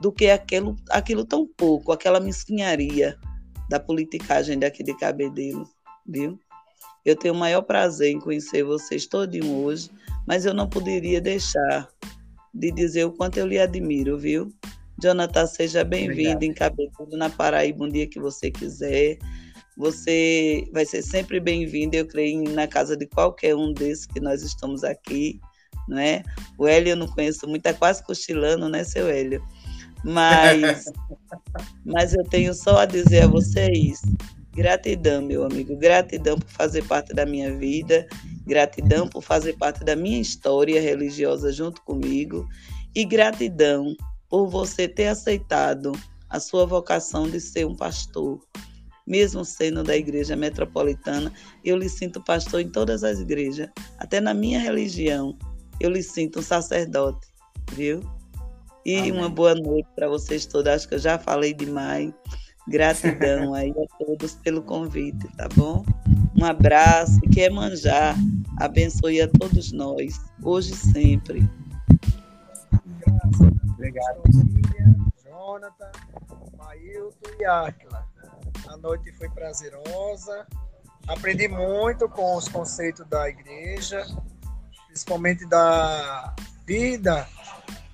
do 0.00 0.10
que 0.10 0.28
aquilo, 0.30 0.76
aquilo 0.90 1.24
tão 1.24 1.46
pouco, 1.46 1.92
aquela 1.92 2.20
mesquinharia 2.20 3.18
da 3.68 3.78
politicagem 3.78 4.58
daqui 4.58 4.82
de 4.82 4.96
Cabedelo, 4.96 5.68
viu? 6.06 6.38
Eu 7.04 7.16
tenho 7.16 7.34
o 7.34 7.36
maior 7.36 7.62
prazer 7.62 8.10
em 8.10 8.20
conhecer 8.20 8.62
vocês 8.62 9.06
todinho 9.06 9.64
hoje, 9.64 9.90
mas 10.26 10.44
eu 10.44 10.52
não 10.52 10.68
poderia 10.68 11.20
deixar 11.20 11.88
de 12.52 12.70
dizer 12.70 13.04
o 13.04 13.12
quanto 13.12 13.38
eu 13.38 13.46
lhe 13.46 13.58
admiro, 13.58 14.18
viu? 14.18 14.52
Jonathan, 15.02 15.46
seja 15.46 15.82
bem-vindo 15.82 16.44
em 16.44 16.52
Cabedelo, 16.52 17.16
na 17.16 17.30
Paraíba, 17.30 17.84
um 17.84 17.88
dia 17.88 18.06
que 18.06 18.20
você 18.20 18.50
quiser. 18.50 19.18
Você 19.78 20.68
vai 20.72 20.84
ser 20.84 21.00
sempre 21.00 21.40
bem-vindo, 21.40 21.96
eu 21.96 22.06
creio, 22.06 22.44
na 22.50 22.66
casa 22.66 22.94
de 22.96 23.06
qualquer 23.06 23.54
um 23.54 23.72
desses 23.72 24.04
que 24.04 24.20
nós 24.20 24.42
estamos 24.42 24.84
aqui, 24.84 25.40
não 25.88 25.98
é? 25.98 26.22
O 26.58 26.68
Hélio 26.68 26.90
eu 26.90 26.96
não 26.96 27.06
conheço 27.06 27.48
muito, 27.48 27.64
é 27.66 27.72
quase 27.72 28.04
cochilando, 28.04 28.68
né, 28.68 28.84
seu 28.84 29.08
Hélio? 29.08 29.42
Mas, 30.04 30.84
mas 31.84 32.12
eu 32.12 32.24
tenho 32.24 32.52
só 32.52 32.78
a 32.80 32.84
dizer 32.84 33.22
a 33.22 33.26
vocês 33.26 34.02
Gratidão, 34.52 35.22
meu 35.22 35.44
amigo, 35.44 35.76
gratidão 35.76 36.38
por 36.38 36.50
fazer 36.50 36.84
parte 36.84 37.14
da 37.14 37.24
minha 37.24 37.56
vida, 37.56 38.06
gratidão 38.46 39.08
por 39.08 39.22
fazer 39.22 39.56
parte 39.56 39.84
da 39.84 39.94
minha 39.94 40.20
história 40.20 40.80
religiosa 40.80 41.52
junto 41.52 41.82
comigo 41.82 42.48
e 42.94 43.04
gratidão 43.04 43.94
por 44.28 44.48
você 44.48 44.88
ter 44.88 45.06
aceitado 45.06 45.92
a 46.28 46.40
sua 46.40 46.66
vocação 46.66 47.28
de 47.28 47.40
ser 47.40 47.66
um 47.66 47.76
pastor. 47.76 48.40
Mesmo 49.06 49.44
sendo 49.44 49.82
da 49.82 49.96
igreja 49.96 50.36
metropolitana, 50.36 51.32
eu 51.64 51.76
lhe 51.76 51.88
sinto 51.88 52.22
pastor 52.22 52.60
em 52.60 52.68
todas 52.68 53.02
as 53.02 53.18
igrejas, 53.18 53.68
até 53.98 54.20
na 54.20 54.32
minha 54.32 54.60
religião, 54.60 55.36
eu 55.80 55.90
lhe 55.90 56.02
sinto 56.02 56.40
um 56.40 56.42
sacerdote, 56.42 57.26
viu? 57.72 58.00
E 58.84 58.96
Amém. 58.96 59.12
uma 59.12 59.28
boa 59.28 59.54
noite 59.54 59.88
para 59.94 60.08
vocês 60.08 60.46
todos. 60.46 60.72
Acho 60.72 60.88
que 60.88 60.94
eu 60.94 60.98
já 60.98 61.18
falei 61.18 61.52
demais. 61.52 62.12
Gratidão 62.70 63.52
aí 63.52 63.72
a 63.72 64.04
todos 64.04 64.34
pelo 64.36 64.62
convite, 64.62 65.26
tá 65.36 65.48
bom? 65.56 65.84
Um 66.40 66.44
abraço 66.44 67.18
e 67.24 67.28
que 67.28 67.50
manjar 67.50 68.14
abençoe 68.58 69.20
a 69.20 69.26
todos 69.26 69.72
nós, 69.72 70.20
hoje 70.40 70.72
e 70.72 70.76
sempre. 70.76 71.50
Obrigado, 73.74 74.22
Jonathan, 75.24 75.90
Mailton 76.56 77.30
e 77.40 77.44
Áquila. 77.44 78.06
A 78.68 78.76
noite 78.76 79.10
foi 79.14 79.28
prazerosa. 79.30 80.46
Aprendi 81.08 81.48
muito 81.48 82.08
com 82.08 82.36
os 82.36 82.46
conceitos 82.46 83.04
da 83.08 83.28
igreja, 83.28 84.06
principalmente 84.86 85.44
da 85.48 86.36
vida 86.64 87.26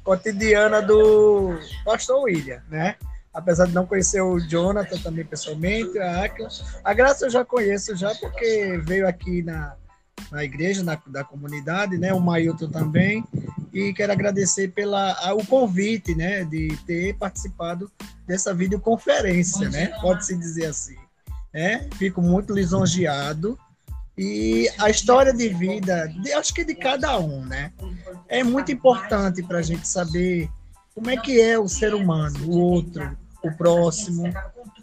cotidiana 0.05 0.83
do 0.83 1.59
pastor 1.83 2.25
William, 2.25 2.63
né? 2.69 2.97
Apesar 3.37 3.67
de 3.67 3.75
não 3.75 3.87
conhecer 3.87 4.23
o 4.23 4.41
Jonathan 4.41 4.97
também 4.99 5.25
pessoalmente, 5.25 5.99
a 5.99 6.25
Akla. 6.25 6.49
A 6.83 6.95
Graça 6.95 7.27
eu 7.27 7.31
já 7.31 7.45
conheço 7.45 7.95
já 7.95 8.15
porque 8.15 8.81
veio 8.83 9.07
aqui 9.07 9.43
na, 9.43 9.77
na 10.33 10.43
igreja, 10.43 10.83
na, 10.83 10.99
da 11.07 11.23
comunidade, 11.23 11.99
né? 11.99 12.15
O 12.15 12.21
Mailton 12.21 12.71
também. 12.71 13.23
E 13.75 13.93
quero 13.93 14.11
agradecer 14.11 14.69
pela 14.69 15.13
a, 15.13 15.35
o 15.35 15.45
convite, 15.45 16.15
né? 16.15 16.45
De 16.45 16.75
ter 16.87 17.15
participado 17.19 17.93
dessa 18.27 18.55
videoconferência, 18.55 19.69
né? 19.69 19.89
Pode-se 20.01 20.35
dizer 20.35 20.67
assim. 20.67 20.97
Né? 21.53 21.89
Fico 21.99 22.23
muito 22.23 22.55
lisonjeado. 22.55 23.59
E 24.17 24.67
a 24.79 24.89
história 24.89 25.33
de 25.35 25.51
vida, 25.51 26.07
de, 26.07 26.33
acho 26.33 26.55
que 26.55 26.65
de 26.65 26.75
cada 26.75 27.19
um, 27.19 27.45
né? 27.45 27.71
É 28.29 28.43
muito 28.43 28.73
importante 28.73 29.43
para 29.43 29.59
a 29.59 29.63
gente 29.63 29.87
saber 29.87 30.49
como 30.95 31.11
é 31.11 31.19
que 31.19 31.39
é 31.39 31.59
o 31.59 31.69
ser 31.69 31.93
humano, 31.93 32.47
o 32.47 32.59
outro, 32.59 33.15
o 33.43 33.53
próximo, 33.57 34.25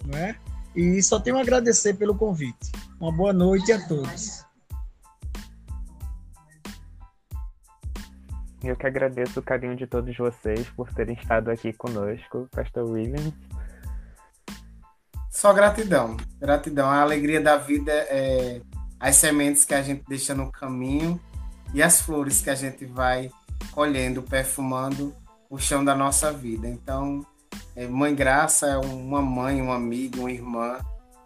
não 0.05 0.17
é? 0.17 0.35
E 0.75 1.01
só 1.03 1.19
tenho 1.19 1.37
a 1.37 1.41
agradecer 1.41 1.93
pelo 1.93 2.15
convite. 2.15 2.71
Uma 2.99 3.11
boa 3.11 3.33
noite 3.33 3.71
a 3.71 3.87
todos. 3.87 4.43
Eu 8.63 8.77
que 8.77 8.87
agradeço 8.87 9.39
o 9.39 9.43
carinho 9.43 9.75
de 9.75 9.85
todos 9.85 10.15
vocês 10.15 10.67
por 10.69 10.91
terem 10.93 11.15
estado 11.15 11.51
aqui 11.51 11.73
conosco, 11.73 12.47
Pastor 12.49 12.89
Williams. 12.89 13.33
Só 15.29 15.51
gratidão. 15.51 16.15
Gratidão. 16.39 16.89
A 16.89 17.01
alegria 17.01 17.41
da 17.41 17.57
vida 17.57 17.91
é 17.91 18.61
as 18.99 19.17
sementes 19.17 19.65
que 19.65 19.73
a 19.73 19.81
gente 19.81 20.05
deixa 20.07 20.33
no 20.33 20.49
caminho 20.49 21.19
e 21.73 21.83
as 21.83 21.99
flores 21.99 22.41
que 22.41 22.49
a 22.49 22.55
gente 22.55 22.85
vai 22.85 23.29
colhendo, 23.71 24.23
perfumando 24.23 25.13
o 25.49 25.57
chão 25.57 25.83
da 25.83 25.93
nossa 25.93 26.31
vida. 26.31 26.67
Então, 26.67 27.25
mãe 27.89 28.13
Graça 28.13 28.67
é 28.67 28.77
uma 28.77 29.21
mãe, 29.21 29.61
um 29.61 29.71
amigo, 29.71 30.21
uma 30.21 30.31
irmã, 30.31 30.79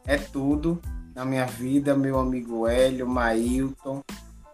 é 0.06 0.18
tudo 0.18 0.82
na 1.16 1.26
minha 1.26 1.46
vida, 1.46 1.96
meu 1.96 2.20
amigo 2.20 2.68
Hélio, 2.68 3.08
Mailton, 3.08 4.04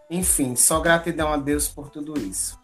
enfim, 0.09 0.55
só 0.55 0.79
gratidão 0.79 1.31
a 1.33 1.37
Deus 1.37 1.67
por 1.67 1.89
tudo 1.89 2.17
isso. 2.17 2.59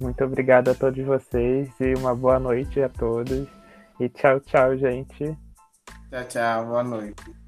Muito 0.00 0.24
obrigado 0.24 0.68
a 0.68 0.74
todos 0.74 1.04
vocês 1.04 1.70
e 1.80 1.94
uma 1.94 2.14
boa 2.14 2.38
noite 2.38 2.82
a 2.82 2.88
todos. 2.88 3.46
E 4.00 4.08
tchau, 4.08 4.40
tchau, 4.40 4.76
gente. 4.76 5.38
Tchau, 6.10 6.24
tchau, 6.28 6.66
boa 6.66 6.82
noite. 6.82 7.41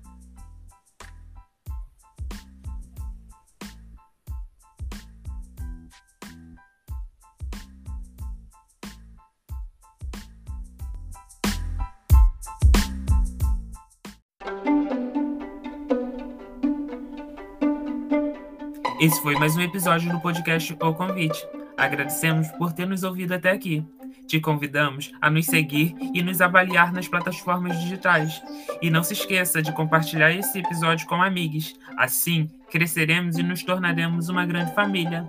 Esse 19.04 19.20
foi 19.20 19.34
mais 19.34 19.54
um 19.54 19.60
episódio 19.60 20.10
do 20.10 20.18
podcast 20.18 20.74
O 20.80 20.94
Convite. 20.94 21.46
Agradecemos 21.76 22.48
por 22.52 22.72
ter 22.72 22.86
nos 22.86 23.02
ouvido 23.02 23.34
até 23.34 23.50
aqui. 23.50 23.84
Te 24.26 24.40
convidamos 24.40 25.12
a 25.20 25.28
nos 25.28 25.44
seguir 25.44 25.94
e 26.14 26.22
nos 26.22 26.40
avaliar 26.40 26.90
nas 26.90 27.06
plataformas 27.06 27.78
digitais. 27.80 28.42
E 28.80 28.88
não 28.88 29.02
se 29.02 29.12
esqueça 29.12 29.60
de 29.60 29.72
compartilhar 29.72 30.32
esse 30.32 30.58
episódio 30.58 31.06
com 31.06 31.22
amigos. 31.22 31.74
Assim, 31.98 32.48
cresceremos 32.70 33.36
e 33.36 33.42
nos 33.42 33.62
tornaremos 33.62 34.30
uma 34.30 34.46
grande 34.46 34.74
família. 34.74 35.28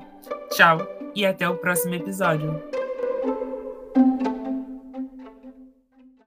Tchau 0.52 0.80
e 1.14 1.26
até 1.26 1.50
o 1.50 1.58
próximo 1.58 1.96
episódio. 1.96 2.64